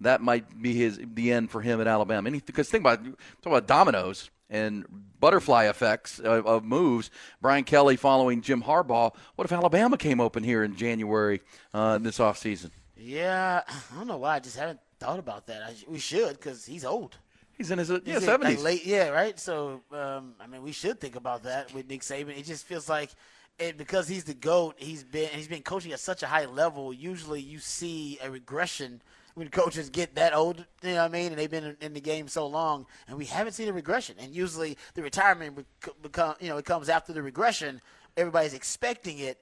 that 0.00 0.20
might 0.20 0.60
be 0.60 0.74
his 0.74 0.98
the 1.02 1.32
end 1.32 1.50
for 1.50 1.60
him 1.60 1.80
at 1.80 1.86
Alabama? 1.86 2.28
Any, 2.28 2.40
because 2.40 2.68
think 2.68 2.82
about 2.82 3.04
talk 3.04 3.46
about 3.46 3.66
dominoes 3.66 4.30
and 4.48 4.84
butterfly 5.20 5.66
effects 5.66 6.18
of, 6.18 6.46
of, 6.46 6.64
moves. 6.64 7.10
Brian 7.40 7.64
Kelly 7.64 7.96
following 7.96 8.40
Jim 8.40 8.62
Harbaugh. 8.62 9.14
What 9.36 9.44
if 9.44 9.52
Alabama 9.52 9.96
came 9.96 10.20
open 10.20 10.42
here 10.42 10.64
in 10.64 10.74
January 10.76 11.40
uh, 11.72 11.98
this 11.98 12.18
offseason? 12.18 12.70
Yeah, 12.96 13.62
I 13.66 13.96
don't 13.96 14.08
know 14.08 14.16
why. 14.16 14.36
I 14.36 14.40
just 14.40 14.56
haven't 14.56 14.80
thought 14.98 15.18
about 15.18 15.46
that. 15.46 15.62
I, 15.62 15.74
we 15.88 15.98
should 15.98 16.32
because 16.32 16.66
he's 16.66 16.84
old. 16.84 17.16
He's 17.52 17.70
in 17.70 17.78
his 17.78 17.90
yeah, 17.90 18.16
70s. 18.16 18.42
Like 18.42 18.62
late, 18.62 18.86
yeah, 18.86 19.10
right? 19.10 19.38
So, 19.38 19.82
um, 19.92 20.34
I 20.40 20.46
mean, 20.46 20.62
we 20.62 20.72
should 20.72 20.98
think 20.98 21.14
about 21.14 21.42
that 21.42 21.72
with 21.74 21.88
Nick 21.88 22.00
Saban. 22.00 22.38
It 22.38 22.46
just 22.46 22.64
feels 22.64 22.88
like 22.88 23.10
it, 23.58 23.76
because 23.76 24.08
he's 24.08 24.24
the 24.24 24.34
GOAT, 24.34 24.76
he's 24.78 25.04
been 25.04 25.28
he's 25.28 25.46
been 25.48 25.62
coaching 25.62 25.92
at 25.92 26.00
such 26.00 26.22
a 26.22 26.26
high 26.26 26.46
level. 26.46 26.92
Usually 26.92 27.40
you 27.40 27.58
see 27.58 28.18
a 28.22 28.30
regression– 28.30 29.02
when 29.34 29.48
coaches 29.48 29.90
get 29.90 30.14
that 30.16 30.34
old, 30.34 30.64
you 30.82 30.90
know 30.90 30.96
what 30.96 31.04
I 31.04 31.08
mean, 31.08 31.32
and 31.32 31.38
they've 31.38 31.50
been 31.50 31.76
in 31.80 31.94
the 31.94 32.00
game 32.00 32.28
so 32.28 32.46
long, 32.46 32.86
and 33.08 33.16
we 33.16 33.24
haven't 33.24 33.52
seen 33.52 33.68
a 33.68 33.72
regression. 33.72 34.16
And 34.18 34.34
usually 34.34 34.76
the 34.94 35.02
retirement 35.02 35.64
become, 36.02 36.34
you 36.40 36.48
know, 36.48 36.56
it 36.56 36.64
comes 36.64 36.88
after 36.88 37.12
the 37.12 37.22
regression. 37.22 37.80
Everybody's 38.16 38.54
expecting 38.54 39.18
it. 39.18 39.38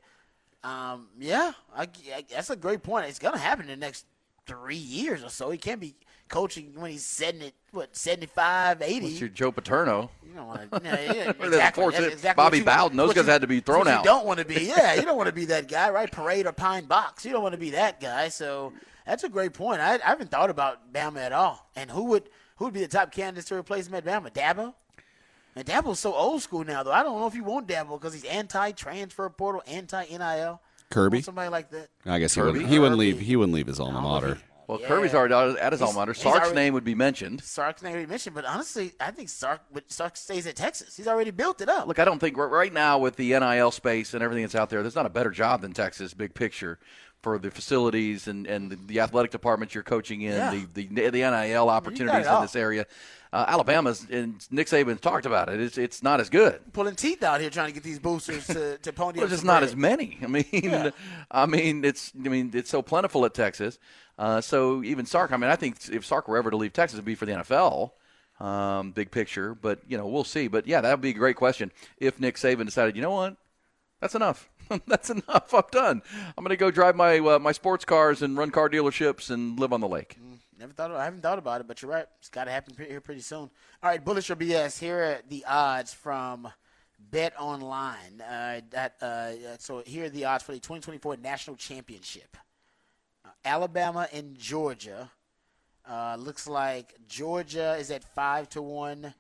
Um, 0.65 1.09
yeah, 1.19 1.53
I, 1.75 1.83
I, 2.15 2.25
that's 2.31 2.51
a 2.51 2.57
great 2.57 2.83
point. 2.83 3.07
It's 3.07 3.19
to 3.19 3.39
happen 3.39 3.69
in 3.69 3.81
the 3.81 3.87
next 3.87 4.07
three 4.47 4.77
years 4.77 5.23
or 5.23 5.29
so. 5.29 5.51
He 5.51 5.59
can't 5.59 5.81
be 5.81 5.95
coaching 6.29 6.73
when 6.77 6.91
he's 6.91 7.05
setting 7.05 7.43
it 7.43 7.55
what 7.71 7.97
75, 7.97 8.83
80. 8.83 9.07
What's 9.07 9.21
your 9.21 9.29
Joe 9.29 9.53
Paterno? 9.53 10.11
You 10.27 10.35
don't 10.35 10.47
want 10.47 10.73
to. 10.73 10.81
Yeah, 10.83 11.13
yeah, 11.13 11.31
exactly, 11.41 11.87
exactly 11.87 12.43
Bobby 12.43 12.59
you, 12.59 12.65
Bowden. 12.65 12.97
Those 12.97 13.15
guys 13.15 13.27
you, 13.27 13.33
had 13.33 13.41
to 13.43 13.47
be 13.47 13.61
thrown 13.61 13.89
out. 13.89 14.05
You 14.05 14.11
don't 14.11 14.27
want 14.27 14.39
to 14.39 14.45
be. 14.45 14.59
Yeah, 14.69 14.95
you 14.95 15.03
don't 15.03 15.17
want 15.17 15.29
to 15.29 15.35
be 15.35 15.47
that 15.47 15.69
guy, 15.69 15.89
right? 15.91 16.11
Parade 16.11 16.47
or 16.47 16.53
Pine 16.53 16.85
Box. 16.85 17.25
You 17.25 17.33
don't 17.33 17.43
want 17.43 17.55
to 17.55 17.61
be 17.61 17.71
that 17.71 18.01
guy. 18.01 18.29
So 18.29 18.73
that's 19.07 19.25
a 19.25 19.29
great 19.29 19.55
point. 19.55 19.81
I, 19.81 19.95
I 19.95 19.99
haven't 20.09 20.31
thought 20.31 20.51
about 20.51 20.93
Bama 20.93 21.19
at 21.19 21.33
all. 21.33 21.69
And 21.75 21.91
who 21.91 22.05
would 22.07 22.29
who 22.57 22.67
would 22.67 22.75
be 22.75 22.81
the 22.81 22.89
top 22.89 23.13
candidate 23.13 23.47
to 23.47 23.55
replace 23.55 23.89
him 23.89 23.95
at 23.95 24.05
Bama? 24.05 24.33
Dabo. 24.33 24.75
And 25.57 25.67
Dabo's 25.67 25.99
so 25.99 26.15
old 26.15 26.43
school 26.43 26.65
now, 26.65 26.83
though. 26.83 26.93
I 26.93 27.03
don't 27.03 27.19
know 27.19 27.27
if 27.27 27.35
you 27.35 27.45
want 27.45 27.67
Dabo 27.67 27.99
because 27.99 28.13
he's 28.13 28.25
anti-transfer 28.25 29.29
portal, 29.31 29.63
anti-NIL. 29.67 30.61
Kirby, 30.91 31.21
somebody 31.21 31.51
like 31.51 31.71
that. 31.71 31.89
I 32.07 32.19
guess 32.19 32.35
he 32.35 32.41
wouldn't, 32.41 32.67
he 32.67 32.79
wouldn't 32.79 32.99
leave. 32.99 33.21
He 33.21 33.37
wouldn't 33.37 33.55
leave 33.55 33.67
his 33.67 33.79
alma 33.81 34.01
mater. 34.01 34.39
Well, 34.69 34.79
yeah. 34.83 34.89
Kirby's 34.89 35.15
already 35.15 35.59
at 35.59 35.73
his 35.73 35.81
alma 35.81 36.01
mater. 36.01 36.13
Sark's 36.13 36.41
already, 36.41 36.55
name 36.55 36.75
would 36.75 36.85
be 36.85 36.95
mentioned. 36.95 37.43
Sark's 37.43 37.83
name 37.83 37.95
would 37.95 38.03
be 38.03 38.07
mentioned, 38.07 38.35
but 38.35 38.45
honestly, 38.45 38.93
I 39.01 39.11
think 39.11 39.31
Sark, 39.31 39.63
Sark 39.87 40.15
stays 40.19 40.47
at 40.47 40.57
Texas. 40.57 40.95
He's 40.95 41.09
already 41.09 41.31
built 41.31 41.63
it 41.63 41.71
up. 41.71 41.89
Look, 41.89 41.99
I 41.99 42.05
don't 42.05 42.19
think 42.19 42.37
right 42.37 42.73
now 42.73 42.99
with 42.99 43.17
the 43.17 43.31
NIL 43.31 43.71
space 43.71 44.13
and 44.13 44.23
everything 44.23 44.45
that's 44.45 44.55
out 44.55 44.69
there, 44.69 44.83
there's 44.83 44.95
not 44.95 45.07
a 45.07 45.11
better 45.11 45.31
job 45.31 45.63
than 45.63 45.73
Texas, 45.73 46.13
big 46.13 46.35
picture 46.35 46.79
for 47.23 47.39
the 47.39 47.51
facilities 47.51 48.29
and, 48.29 48.47
and 48.47 48.79
the, 48.87 49.01
athletic 49.01 49.31
departments 49.31 49.75
you're 49.75 49.83
coaching 49.83 50.23
in, 50.23 50.35
yeah. 50.35 50.51
the, 50.51 50.87
the 50.87 51.11
the 51.11 51.19
NIL 51.19 51.69
opportunities 51.69 52.27
in 52.27 52.41
this 52.43 52.55
area. 52.55 52.87
Uh, 53.33 53.45
Alabama's 53.49 54.07
and 54.11 54.47
Nick 54.51 54.69
Saban 54.69 55.01
talked 55.01 55.27
about 55.27 55.49
it. 55.49 55.61
It's 55.61 55.77
it's 55.77 56.03
not 56.03 56.21
as 56.21 56.31
good. 56.31 56.61
Pulling 56.73 56.95
teeth 56.95 57.23
out 57.23 57.41
here 57.41 57.51
trying 57.51 57.69
to 57.69 57.75
get 57.75 57.83
these 57.83 57.99
boosters 57.99 58.47
to 58.47 58.79
to 58.79 58.93
pony. 58.93 59.19
well, 59.19 59.29
just 59.29 59.45
not 59.45 59.63
as 59.63 59.77
many. 59.77 60.19
I 60.23 60.27
mean, 60.27 60.45
yeah. 60.53 60.91
I 61.31 61.47
mean 61.47 61.85
it's 61.85 62.13
I 62.25 62.29
mean 62.29 62.51
it's 62.55 62.71
so 62.71 62.83
plentiful 62.83 63.25
at 63.25 63.35
Texas. 63.35 63.79
Uh, 64.19 64.41
so 64.41 64.83
even 64.83 65.07
Sark, 65.07 65.31
I 65.33 65.37
mean, 65.37 65.51
I 65.51 65.57
think 65.57 65.77
if 65.91 66.05
Sark 66.05 66.27
were 66.27 66.37
ever 66.37 66.51
to 66.51 66.57
leave 66.57 66.73
Texas, 66.73 66.97
it'd 66.97 67.05
be 67.05 67.15
for 67.15 67.27
the 67.27 67.33
NFL. 67.33 67.93
Um, 68.41 68.93
big 68.93 69.11
picture, 69.11 69.55
but 69.55 69.81
you 69.87 69.99
know 69.99 70.07
we'll 70.07 70.25
see. 70.25 70.49
But 70.49 70.67
yeah, 70.67 70.81
that 70.81 70.91
would 70.91 71.01
be 71.01 71.11
a 71.11 71.15
great 71.15 71.37
question 71.37 71.73
if 71.99 72.21
Nick 72.21 72.37
Saban 72.37 72.67
decided, 72.67 72.97
you 72.97 73.03
know 73.03 73.11
what, 73.11 73.37
that's 74.01 74.15
enough. 74.15 74.49
That's 74.87 75.09
enough. 75.09 75.55
I'm 75.55 75.63
done. 75.71 76.03
I'm 76.37 76.45
going 76.45 76.51
to 76.51 76.57
go 76.57 76.71
drive 76.71 76.95
my 76.95 77.19
uh, 77.21 77.39
my 77.39 77.53
sports 77.53 77.87
cars 77.87 78.21
and 78.21 78.37
run 78.37 78.51
car 78.51 78.69
dealerships 78.69 79.31
and 79.31 79.59
live 79.59 79.73
on 79.73 79.81
the 79.81 79.89
lake. 79.89 80.19
Mm, 80.23 80.38
never 80.59 80.73
thought. 80.73 80.91
Of, 80.91 80.97
I 80.97 81.05
haven't 81.05 81.23
thought 81.23 81.39
about 81.39 81.61
it, 81.61 81.69
but 81.69 81.83
you're 81.83 81.91
right. 81.91 82.07
It's 82.19 82.29
got 82.29 82.45
to 82.45 82.51
happen 82.51 82.75
here 82.77 83.01
pretty 83.01 83.21
soon. 83.21 83.51
All 83.83 83.91
right, 83.91 84.05
bullish 84.05 84.31
or 84.31 84.37
BS. 84.37 84.79
Here 84.79 84.99
are 84.99 85.19
the 85.29 85.45
odds 85.47 85.93
from 85.95 86.49
Bet 86.99 87.33
Online. 87.39 88.21
Uh, 88.21 88.61
that 88.71 89.03
uh, 89.03 89.59
so 89.59 89.83
here 89.87 90.07
are 90.07 90.11
the 90.11 90.25
odds 90.25 90.45
for 90.45 90.53
the 90.53 90.59
2024 90.59 91.17
National 91.19 91.57
Championship. 91.57 92.37
Uh, 93.25 93.31
Alabama 93.45 94.09
and 94.13 94.37
Georgia. 94.39 95.11
Uh, 95.89 96.17
looks 96.19 96.47
like 96.47 96.95
Georgia 97.09 97.77
is 97.79 97.91
at 97.91 98.05
five 98.05 98.49
to 98.51 98.61
one, 98.61 99.15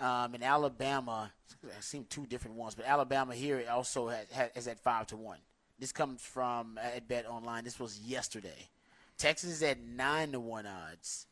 um, 0.00 0.32
and 0.34 0.42
Alabama 0.42 1.30
I've 1.76 1.84
seen 1.84 2.06
two 2.08 2.26
different 2.26 2.56
ones, 2.56 2.74
but 2.74 2.86
Alabama 2.86 3.34
here 3.34 3.64
also 3.70 4.08
has, 4.08 4.26
has, 4.32 4.50
is 4.54 4.68
at 4.68 4.78
five 4.78 5.06
to 5.08 5.16
one. 5.16 5.38
This 5.78 5.92
comes 5.92 6.22
from 6.22 6.78
uh, 6.78 6.96
at 6.96 7.08
Bet 7.08 7.26
Online. 7.28 7.64
This 7.64 7.78
was 7.78 7.98
yesterday. 8.00 8.68
Texas 9.18 9.50
is 9.50 9.62
at 9.62 9.80
nine 9.80 10.32
to 10.32 10.40
one 10.40 10.66
odds. 10.66 11.26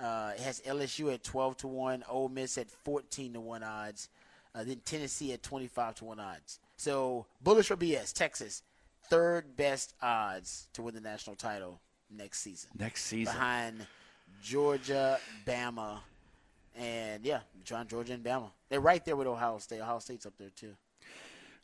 Uh, 0.00 0.32
it 0.34 0.40
has 0.40 0.60
LSU 0.60 1.12
at 1.12 1.22
twelve 1.24 1.56
to 1.58 1.66
one. 1.68 2.04
Ole 2.08 2.28
Miss 2.28 2.58
at 2.58 2.70
fourteen 2.70 3.32
to 3.34 3.40
one 3.40 3.62
odds. 3.62 4.08
Uh, 4.54 4.64
then 4.64 4.80
Tennessee 4.84 5.32
at 5.32 5.42
twenty 5.42 5.66
five 5.66 5.94
to 5.96 6.04
one 6.04 6.20
odds. 6.20 6.58
So 6.76 7.26
bullish 7.42 7.70
or 7.70 7.76
BS? 7.76 8.12
Texas 8.12 8.62
third 9.08 9.56
best 9.56 9.94
odds 10.02 10.68
to 10.74 10.82
win 10.82 10.94
the 10.94 11.00
national 11.00 11.36
title 11.36 11.80
next 12.10 12.40
season. 12.40 12.70
Next 12.78 13.04
season 13.04 13.32
behind 13.32 13.86
Georgia, 14.42 15.18
Bama, 15.46 15.98
and 16.76 17.24
yeah, 17.24 17.40
John 17.64 17.86
Georgia 17.88 18.12
and 18.14 18.22
Bama. 18.22 18.50
They're 18.68 18.80
right 18.80 19.04
there 19.04 19.16
with 19.16 19.26
Ohio 19.26 19.58
State. 19.58 19.80
Ohio 19.80 19.98
State's 19.98 20.26
up 20.26 20.34
there 20.38 20.50
too. 20.50 20.74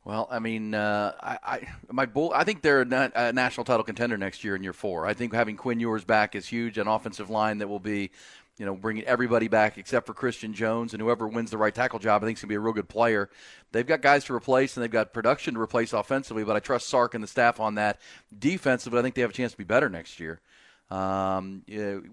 Well, 0.05 0.28
I 0.30 0.38
mean, 0.38 0.74
uh, 0.74 1.12
I, 1.22 1.38
I 1.42 1.68
my 1.90 2.05
bull. 2.05 2.32
I 2.34 2.44
think 2.44 2.61
they're 2.61 2.82
a 2.82 3.32
national 3.32 3.64
title 3.64 3.84
contender 3.84 4.18
next 4.18 4.44
year 4.44 4.55
in 4.55 4.62
year 4.62 4.74
four. 4.74 5.07
I 5.07 5.14
think 5.14 5.32
having 5.32 5.57
Quinn 5.57 5.80
Ewers 5.80 6.05
back 6.05 6.34
is 6.34 6.46
huge. 6.46 6.76
An 6.76 6.86
offensive 6.86 7.30
line 7.30 7.59
that 7.59 7.68
will 7.68 7.80
be, 7.80 8.11
you 8.59 8.66
know, 8.66 8.74
bringing 8.74 9.05
everybody 9.05 9.48
back 9.48 9.78
except 9.78 10.07
for 10.07 10.12
Christian 10.12 10.52
Jones 10.52 10.92
and 10.92 11.00
whoever 11.00 11.26
wins 11.26 11.50
the 11.50 11.57
right 11.57 11.74
tackle 11.74 11.98
job. 11.98 12.22
I 12.22 12.26
think 12.26 12.36
is 12.36 12.42
going 12.42 12.48
to 12.48 12.52
be 12.52 12.57
a 12.57 12.61
real 12.61 12.74
good 12.74 12.88
player. 12.88 13.30
They've 13.72 13.86
got 13.86 14.02
guys 14.02 14.24
to 14.24 14.34
replace 14.34 14.76
and 14.76 14.84
they've 14.84 14.90
got 14.90 15.14
production 15.14 15.55
to 15.55 15.61
replace 15.61 15.94
offensively. 15.94 16.44
But 16.44 16.57
I 16.57 16.61
trust 16.61 16.88
Sark 16.88 17.14
and 17.14 17.24
the 17.24 17.28
staff 17.28 17.59
on 17.59 17.76
that. 17.76 17.98
Defensively, 18.38 18.98
I 18.98 19.02
think 19.02 19.14
they 19.14 19.22
have 19.22 19.30
a 19.30 19.34
chance 19.34 19.52
to 19.52 19.59
be 19.59 19.64
better 19.64 19.88
next 19.88 20.20
year 20.20 20.42
um, 20.90 21.62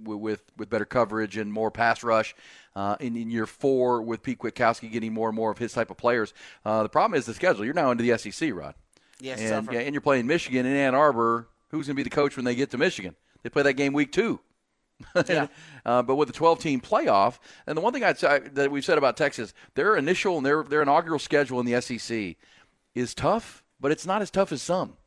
with 0.04 0.42
with 0.58 0.70
better 0.70 0.86
coverage 0.86 1.38
and 1.38 1.52
more 1.52 1.72
pass 1.72 2.04
rush. 2.04 2.36
Uh, 2.74 2.96
in, 3.02 3.18
in, 3.18 3.30
year 3.30 3.46
four, 3.46 4.02
with 4.02 4.24
Pete 4.24 4.40
Kwiatkowski 4.40 4.90
getting 4.90 5.14
more 5.14 5.28
and 5.28 5.36
more 5.36 5.52
of 5.52 5.58
his 5.58 5.74
type 5.74 5.92
of 5.92 5.98
players, 5.98 6.34
uh, 6.64 6.84
the 6.84 6.90
problem 6.90 7.18
is 7.18 7.26
the 7.26 7.34
schedule. 7.34 7.66
You're 7.66 7.74
now 7.74 7.92
into 7.92 8.04
the 8.04 8.18
SEC, 8.18 8.54
Rod. 8.54 8.76
Yes, 9.20 9.40
and, 9.40 9.68
yeah, 9.72 9.80
and 9.80 9.94
you're 9.94 10.02
playing 10.02 10.26
Michigan 10.26 10.66
in 10.66 10.76
Ann 10.76 10.96
Arbor. 10.96 11.50
Who's 11.70 11.88
going 11.88 11.96
to 11.96 12.00
be 12.00 12.04
the 12.04 12.10
coach 12.10 12.36
when 12.36 12.46
they 12.46 12.56
get 12.56 12.72
to 12.72 12.78
Michigan? 12.78 13.16
They 13.44 13.50
play 13.50 13.64
that 13.64 13.74
game 13.74 13.94
week 13.94 14.12
two. 14.12 14.40
yeah. 15.28 15.48
uh, 15.86 16.02
but 16.02 16.16
with 16.16 16.28
the 16.28 16.34
12 16.34 16.60
team 16.60 16.82
playoff, 16.82 17.40
and 17.66 17.78
the 17.78 17.82
one 17.82 17.94
thing 17.94 18.04
I'd 18.04 18.20
say 18.20 18.40
that 18.54 18.72
we've 18.72 18.86
said 18.86 18.98
about 18.98 19.18
Texas, 19.18 19.54
their 19.76 19.96
initial 19.96 20.38
and 20.38 20.46
their 20.46 20.64
their 20.64 20.82
inaugural 20.82 21.20
schedule 21.20 21.60
in 21.60 21.66
the 21.66 21.82
SEC 21.82 22.36
is 22.94 23.14
tough, 23.14 23.64
but 23.80 23.92
it's 23.92 24.06
not 24.06 24.22
as 24.22 24.32
tough 24.32 24.52
as 24.52 24.62
some. 24.62 24.98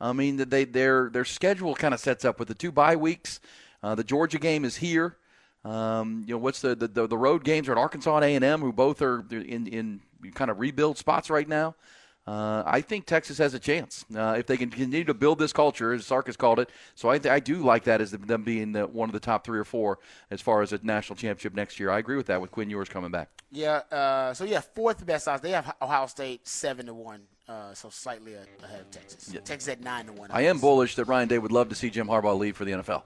I 0.00 0.12
mean, 0.12 0.36
they 0.36 0.64
their 0.64 1.10
their 1.10 1.24
schedule 1.24 1.74
kind 1.74 1.94
of 1.94 2.00
sets 2.00 2.24
up 2.24 2.38
with 2.38 2.48
the 2.48 2.54
two 2.54 2.72
bye 2.72 2.96
weeks. 2.96 3.40
Uh, 3.82 3.94
the 3.94 4.04
Georgia 4.04 4.38
game 4.38 4.64
is 4.64 4.76
here. 4.76 5.16
Um, 5.64 6.24
you 6.26 6.34
know, 6.34 6.38
what's 6.38 6.60
the, 6.60 6.74
the 6.74 7.06
the 7.06 7.18
road 7.18 7.44
games 7.44 7.68
are 7.68 7.72
at 7.72 7.78
Arkansas 7.78 8.16
and 8.16 8.24
A 8.24 8.34
and 8.34 8.44
M, 8.44 8.60
who 8.60 8.72
both 8.72 9.00
are 9.00 9.24
in 9.30 9.66
in 9.66 10.00
kind 10.34 10.50
of 10.50 10.58
rebuild 10.60 10.98
spots 10.98 11.30
right 11.30 11.48
now. 11.48 11.74
Uh, 12.24 12.62
I 12.64 12.82
think 12.82 13.06
Texas 13.06 13.38
has 13.38 13.52
a 13.52 13.58
chance 13.58 14.04
uh, 14.16 14.36
if 14.38 14.46
they 14.46 14.56
can 14.56 14.70
continue 14.70 15.04
to 15.04 15.14
build 15.14 15.40
this 15.40 15.52
culture, 15.52 15.92
as 15.92 16.06
Sark 16.06 16.26
has 16.26 16.36
called 16.36 16.60
it. 16.60 16.70
So 16.94 17.08
I, 17.08 17.18
I 17.28 17.40
do 17.40 17.56
like 17.56 17.84
that 17.84 18.00
as 18.00 18.12
them 18.12 18.44
being 18.44 18.72
the, 18.72 18.86
one 18.86 19.08
of 19.08 19.12
the 19.12 19.20
top 19.20 19.44
three 19.44 19.58
or 19.58 19.64
four 19.64 19.98
as 20.30 20.40
far 20.40 20.62
as 20.62 20.72
a 20.72 20.78
national 20.84 21.16
championship 21.16 21.54
next 21.54 21.80
year. 21.80 21.90
I 21.90 21.98
agree 21.98 22.16
with 22.16 22.26
that 22.26 22.40
with 22.40 22.52
Quinn 22.52 22.70
Ewers 22.70 22.88
coming 22.88 23.10
back. 23.10 23.28
Yeah. 23.50 23.78
Uh, 23.90 24.34
so 24.34 24.44
yeah, 24.44 24.60
fourth 24.60 25.04
best 25.04 25.26
odds. 25.26 25.42
They 25.42 25.50
have 25.50 25.74
Ohio 25.82 26.06
State 26.06 26.46
seven 26.46 26.86
to 26.86 26.94
one. 26.94 27.22
Uh, 27.48 27.74
so 27.74 27.90
slightly 27.90 28.34
ahead 28.34 28.80
of 28.80 28.90
Texas. 28.92 29.32
Yeah. 29.34 29.40
Texas 29.40 29.68
at 29.68 29.80
nine 29.80 30.06
to 30.06 30.12
one. 30.12 30.30
I 30.30 30.42
am 30.42 30.60
bullish 30.60 30.94
that 30.94 31.06
Ryan 31.06 31.26
Day 31.26 31.38
would 31.38 31.50
love 31.50 31.70
to 31.70 31.74
see 31.74 31.90
Jim 31.90 32.06
Harbaugh 32.06 32.38
leave 32.38 32.56
for 32.56 32.64
the 32.64 32.70
NFL. 32.70 33.02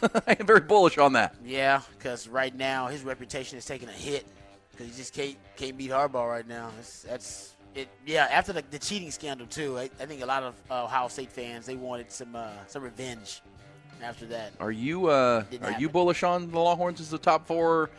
I 0.26 0.36
am 0.38 0.46
very 0.46 0.60
bullish 0.60 0.98
on 0.98 1.12
that. 1.14 1.34
Yeah, 1.44 1.82
because 1.96 2.28
right 2.28 2.54
now 2.54 2.86
his 2.86 3.02
reputation 3.02 3.58
is 3.58 3.64
taking 3.64 3.88
a 3.88 3.92
hit 3.92 4.26
because 4.70 4.86
he 4.86 4.92
just 4.92 5.14
can't 5.14 5.36
can't 5.56 5.76
beat 5.76 5.90
Harbaugh 5.90 6.28
right 6.28 6.46
now. 6.46 6.70
That's, 6.76 7.02
that's 7.02 7.56
it. 7.74 7.88
Yeah, 8.06 8.26
after 8.30 8.52
the, 8.52 8.62
the 8.70 8.78
cheating 8.78 9.10
scandal 9.10 9.46
too, 9.46 9.78
I, 9.78 9.84
I, 10.00 10.06
think 10.06 10.22
a 10.22 10.26
lot 10.26 10.42
of 10.42 10.54
uh, 10.70 10.84
Ohio 10.84 11.08
State 11.08 11.30
fans 11.30 11.66
they 11.66 11.76
wanted 11.76 12.10
some 12.10 12.34
uh, 12.34 12.50
some 12.66 12.82
revenge 12.82 13.42
after 14.02 14.26
that. 14.26 14.52
Are 14.60 14.72
you 14.72 15.08
uh, 15.08 15.44
are 15.52 15.58
happen. 15.58 15.80
you 15.80 15.88
bullish 15.88 16.22
on 16.22 16.50
the 16.50 16.58
Longhorns 16.58 17.00
as 17.00 17.10
the 17.10 17.18
top 17.18 17.46
four 17.46 17.90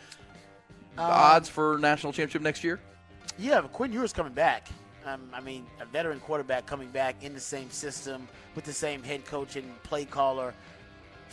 um, 0.98 1.10
odds 1.10 1.48
for 1.48 1.78
national 1.78 2.12
championship 2.12 2.42
next 2.42 2.64
year? 2.64 2.80
Yeah, 3.38 3.60
but 3.60 3.72
Quinn 3.72 3.92
Ewers 3.92 4.12
coming 4.12 4.32
back. 4.32 4.68
Um, 5.06 5.28
I 5.34 5.40
mean, 5.40 5.66
a 5.80 5.84
veteran 5.84 6.18
quarterback 6.20 6.64
coming 6.64 6.88
back 6.88 7.22
in 7.22 7.34
the 7.34 7.40
same 7.40 7.70
system 7.70 8.26
with 8.54 8.64
the 8.64 8.72
same 8.72 9.02
head 9.02 9.26
coach 9.26 9.56
and 9.56 9.82
play 9.82 10.04
caller, 10.06 10.54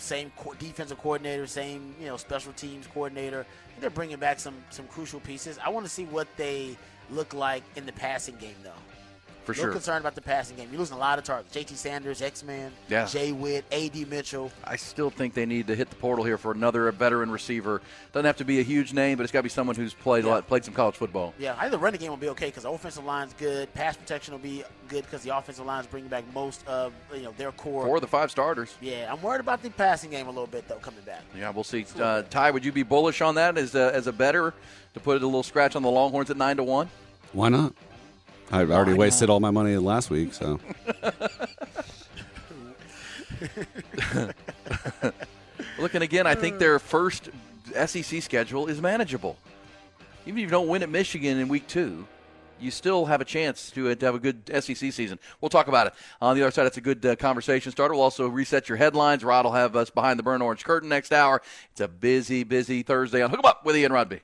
same 0.02 0.32
co- 0.38 0.54
defensive 0.54 0.98
coordinator, 0.98 1.48
same 1.48 1.96
you 2.00 2.08
know 2.08 2.18
special 2.18 2.54
teams 2.54 2.88
coordinator. 2.88 3.46
They're 3.80 3.90
bringing 3.90 4.18
back 4.18 4.40
some 4.40 4.56
some 4.70 4.88
crucial 4.88 5.20
pieces. 5.20 5.58
I 5.64 5.70
want 5.70 5.86
to 5.86 5.92
see 5.92 6.06
what 6.06 6.28
they 6.38 6.78
look 7.10 7.34
like 7.34 7.64
in 7.76 7.86
the 7.86 7.92
passing 7.94 8.36
game, 8.36 8.56
though. 8.64 8.72
For 9.44 9.54
a 9.54 9.56
little 9.56 9.66
sure. 9.70 9.74
concerned 9.74 10.02
about 10.02 10.16
the 10.16 10.22
passing 10.22 10.56
game. 10.56 10.70
You're 10.72 10.80
losing 10.80 10.98
a 10.98 11.00
lot 11.00 11.18
of 11.18 11.24
targets. 11.26 11.56
JT 11.56 11.76
Sanders, 11.76 12.22
X-Man, 12.22 12.72
Yeah. 12.90 13.06
Jay 13.06 13.32
Witt, 13.32 13.66
A.D. 13.72 14.06
Mitchell. 14.06 14.52
I 14.64 14.76
still 14.76 15.10
think 15.10 15.34
they 15.34 15.46
need 15.48 15.68
to 15.68 15.76
hit 15.76 15.90
the 15.90 15.96
portal 15.96 16.24
here 16.24 16.38
for 16.38 16.52
another 16.52 16.92
veteran 16.92 17.32
receiver. 17.32 17.82
Doesn't 18.14 18.26
have 18.26 18.38
to 18.38 18.46
be 18.46 18.60
a 18.60 18.64
huge 18.64 18.94
name, 18.94 19.18
but 19.18 19.24
it's 19.24 19.32
got 19.32 19.40
to 19.40 19.44
be 19.44 19.50
someone 19.50 19.76
who's 19.76 19.94
played 19.94 20.26
a 20.26 20.30
lot, 20.30 20.48
played 20.48 20.64
some 20.64 20.74
college 20.74 20.96
football. 20.96 21.34
Yeah, 21.40 21.56
I 21.58 21.62
think 21.62 21.72
the 21.72 21.80
running 21.80 22.00
game 22.00 22.10
will 22.12 22.18
be 22.18 22.30
okay 22.30 22.48
because 22.48 22.64
the 22.64 22.70
offensive 22.70 23.04
line's 23.04 23.34
good. 23.34 23.74
Pass 23.74 23.98
protection 23.98 24.34
will 24.34 24.40
be 24.40 24.64
good 24.88 25.04
because 25.06 25.24
the 25.24 25.36
offensive 25.36 25.66
line's 25.66 25.88
bringing 25.88 26.10
back 26.10 26.24
most 26.34 26.66
of 26.68 26.94
you 27.14 27.24
know 27.24 27.34
their 27.38 27.52
core. 27.52 27.86
Four 27.86 27.96
of 27.96 28.02
the 28.02 28.08
five 28.08 28.30
starters. 28.30 28.76
Yeah, 28.82 29.12
I'm 29.12 29.22
worried 29.22 29.42
about 29.42 29.64
the 29.64 29.70
passing 29.72 30.12
game 30.12 30.28
a 30.28 30.30
little 30.30 30.46
bit 30.48 30.68
though 30.68 30.76
coming 30.76 31.02
back. 31.06 31.22
Yeah, 31.36 31.50
we'll 31.50 31.64
see. 31.64 31.86
Uh, 32.00 32.22
Ty, 32.24 32.52
would 32.52 32.64
you 32.64 32.72
be 32.72 32.84
bullish 32.84 33.22
on 33.22 33.36
that 33.36 33.58
as 33.58 33.74
a, 33.76 33.94
as 33.96 34.06
a 34.08 34.14
better 34.14 34.54
to 34.94 35.00
put 35.00 35.22
a 35.22 35.26
little 35.26 35.44
scratch 35.44 35.76
on 35.76 35.82
the 35.82 35.90
Longhorns 35.90 36.30
at 36.30 36.38
nine 36.38 36.58
to 36.58 36.64
one? 36.64 36.90
Why 37.34 37.50
not? 37.50 37.74
I 38.52 38.64
already 38.64 38.94
wasted 38.94 39.30
all 39.30 39.40
my 39.40 39.52
money 39.52 39.78
last 39.78 40.10
week, 40.10 40.34
so 40.34 40.60
Looking 45.80 46.02
again, 46.02 46.28
I 46.28 46.36
think 46.36 46.60
their 46.60 46.78
first 46.80 47.30
SEC 47.86 48.22
schedule 48.22 48.68
is 48.68 48.82
manageable. 48.82 49.38
Even 50.26 50.40
if 50.40 50.44
you 50.44 50.50
don't 50.50 50.68
win 50.68 50.84
at 50.84 50.90
Michigan 50.90 51.40
in 51.40 51.48
week 51.48 51.68
two, 51.68 52.06
you 52.60 52.70
still 52.70 53.06
have 53.06 53.22
a 53.22 53.26
chance 53.26 53.72
to, 53.72 53.90
uh, 53.90 53.96
to 53.96 54.06
have 54.06 54.14
a 54.14 54.20
good 54.20 54.52
SEC 54.60 54.76
season. 54.76 55.18
We'll 55.40 55.50
talk 55.50 55.68
about 55.68 55.88
it. 55.88 55.94
On 56.22 56.36
the 56.36 56.44
other 56.44 56.52
side, 56.52 56.68
it's 56.68 56.78
a 56.78 56.82
good 56.82 57.04
uh, 57.04 57.16
conversation 57.16 57.72
starter. 57.72 57.96
We'll 57.96 58.04
also 58.04 58.28
reset 58.28 58.70
your 58.70 58.78
headlines. 58.78 59.24
Rod 59.24 59.46
will 59.46 59.54
have 59.54 59.76
us 59.76 59.90
behind 59.90 60.20
the 60.20 60.24
burn 60.24 60.44
orange 60.44 60.64
curtain 60.64 60.90
next 60.90 61.12
hour. 61.12 61.42
It's 61.72 61.82
a 61.82 61.88
busy, 61.88 62.44
busy 62.44 62.84
Thursday 62.84 63.24
on 63.24 63.32
Hook 63.32 63.40
'em 63.40 63.46
Up 63.46 63.66
with 63.66 63.76
Ian 63.76 63.92
Rugby. 63.92 64.22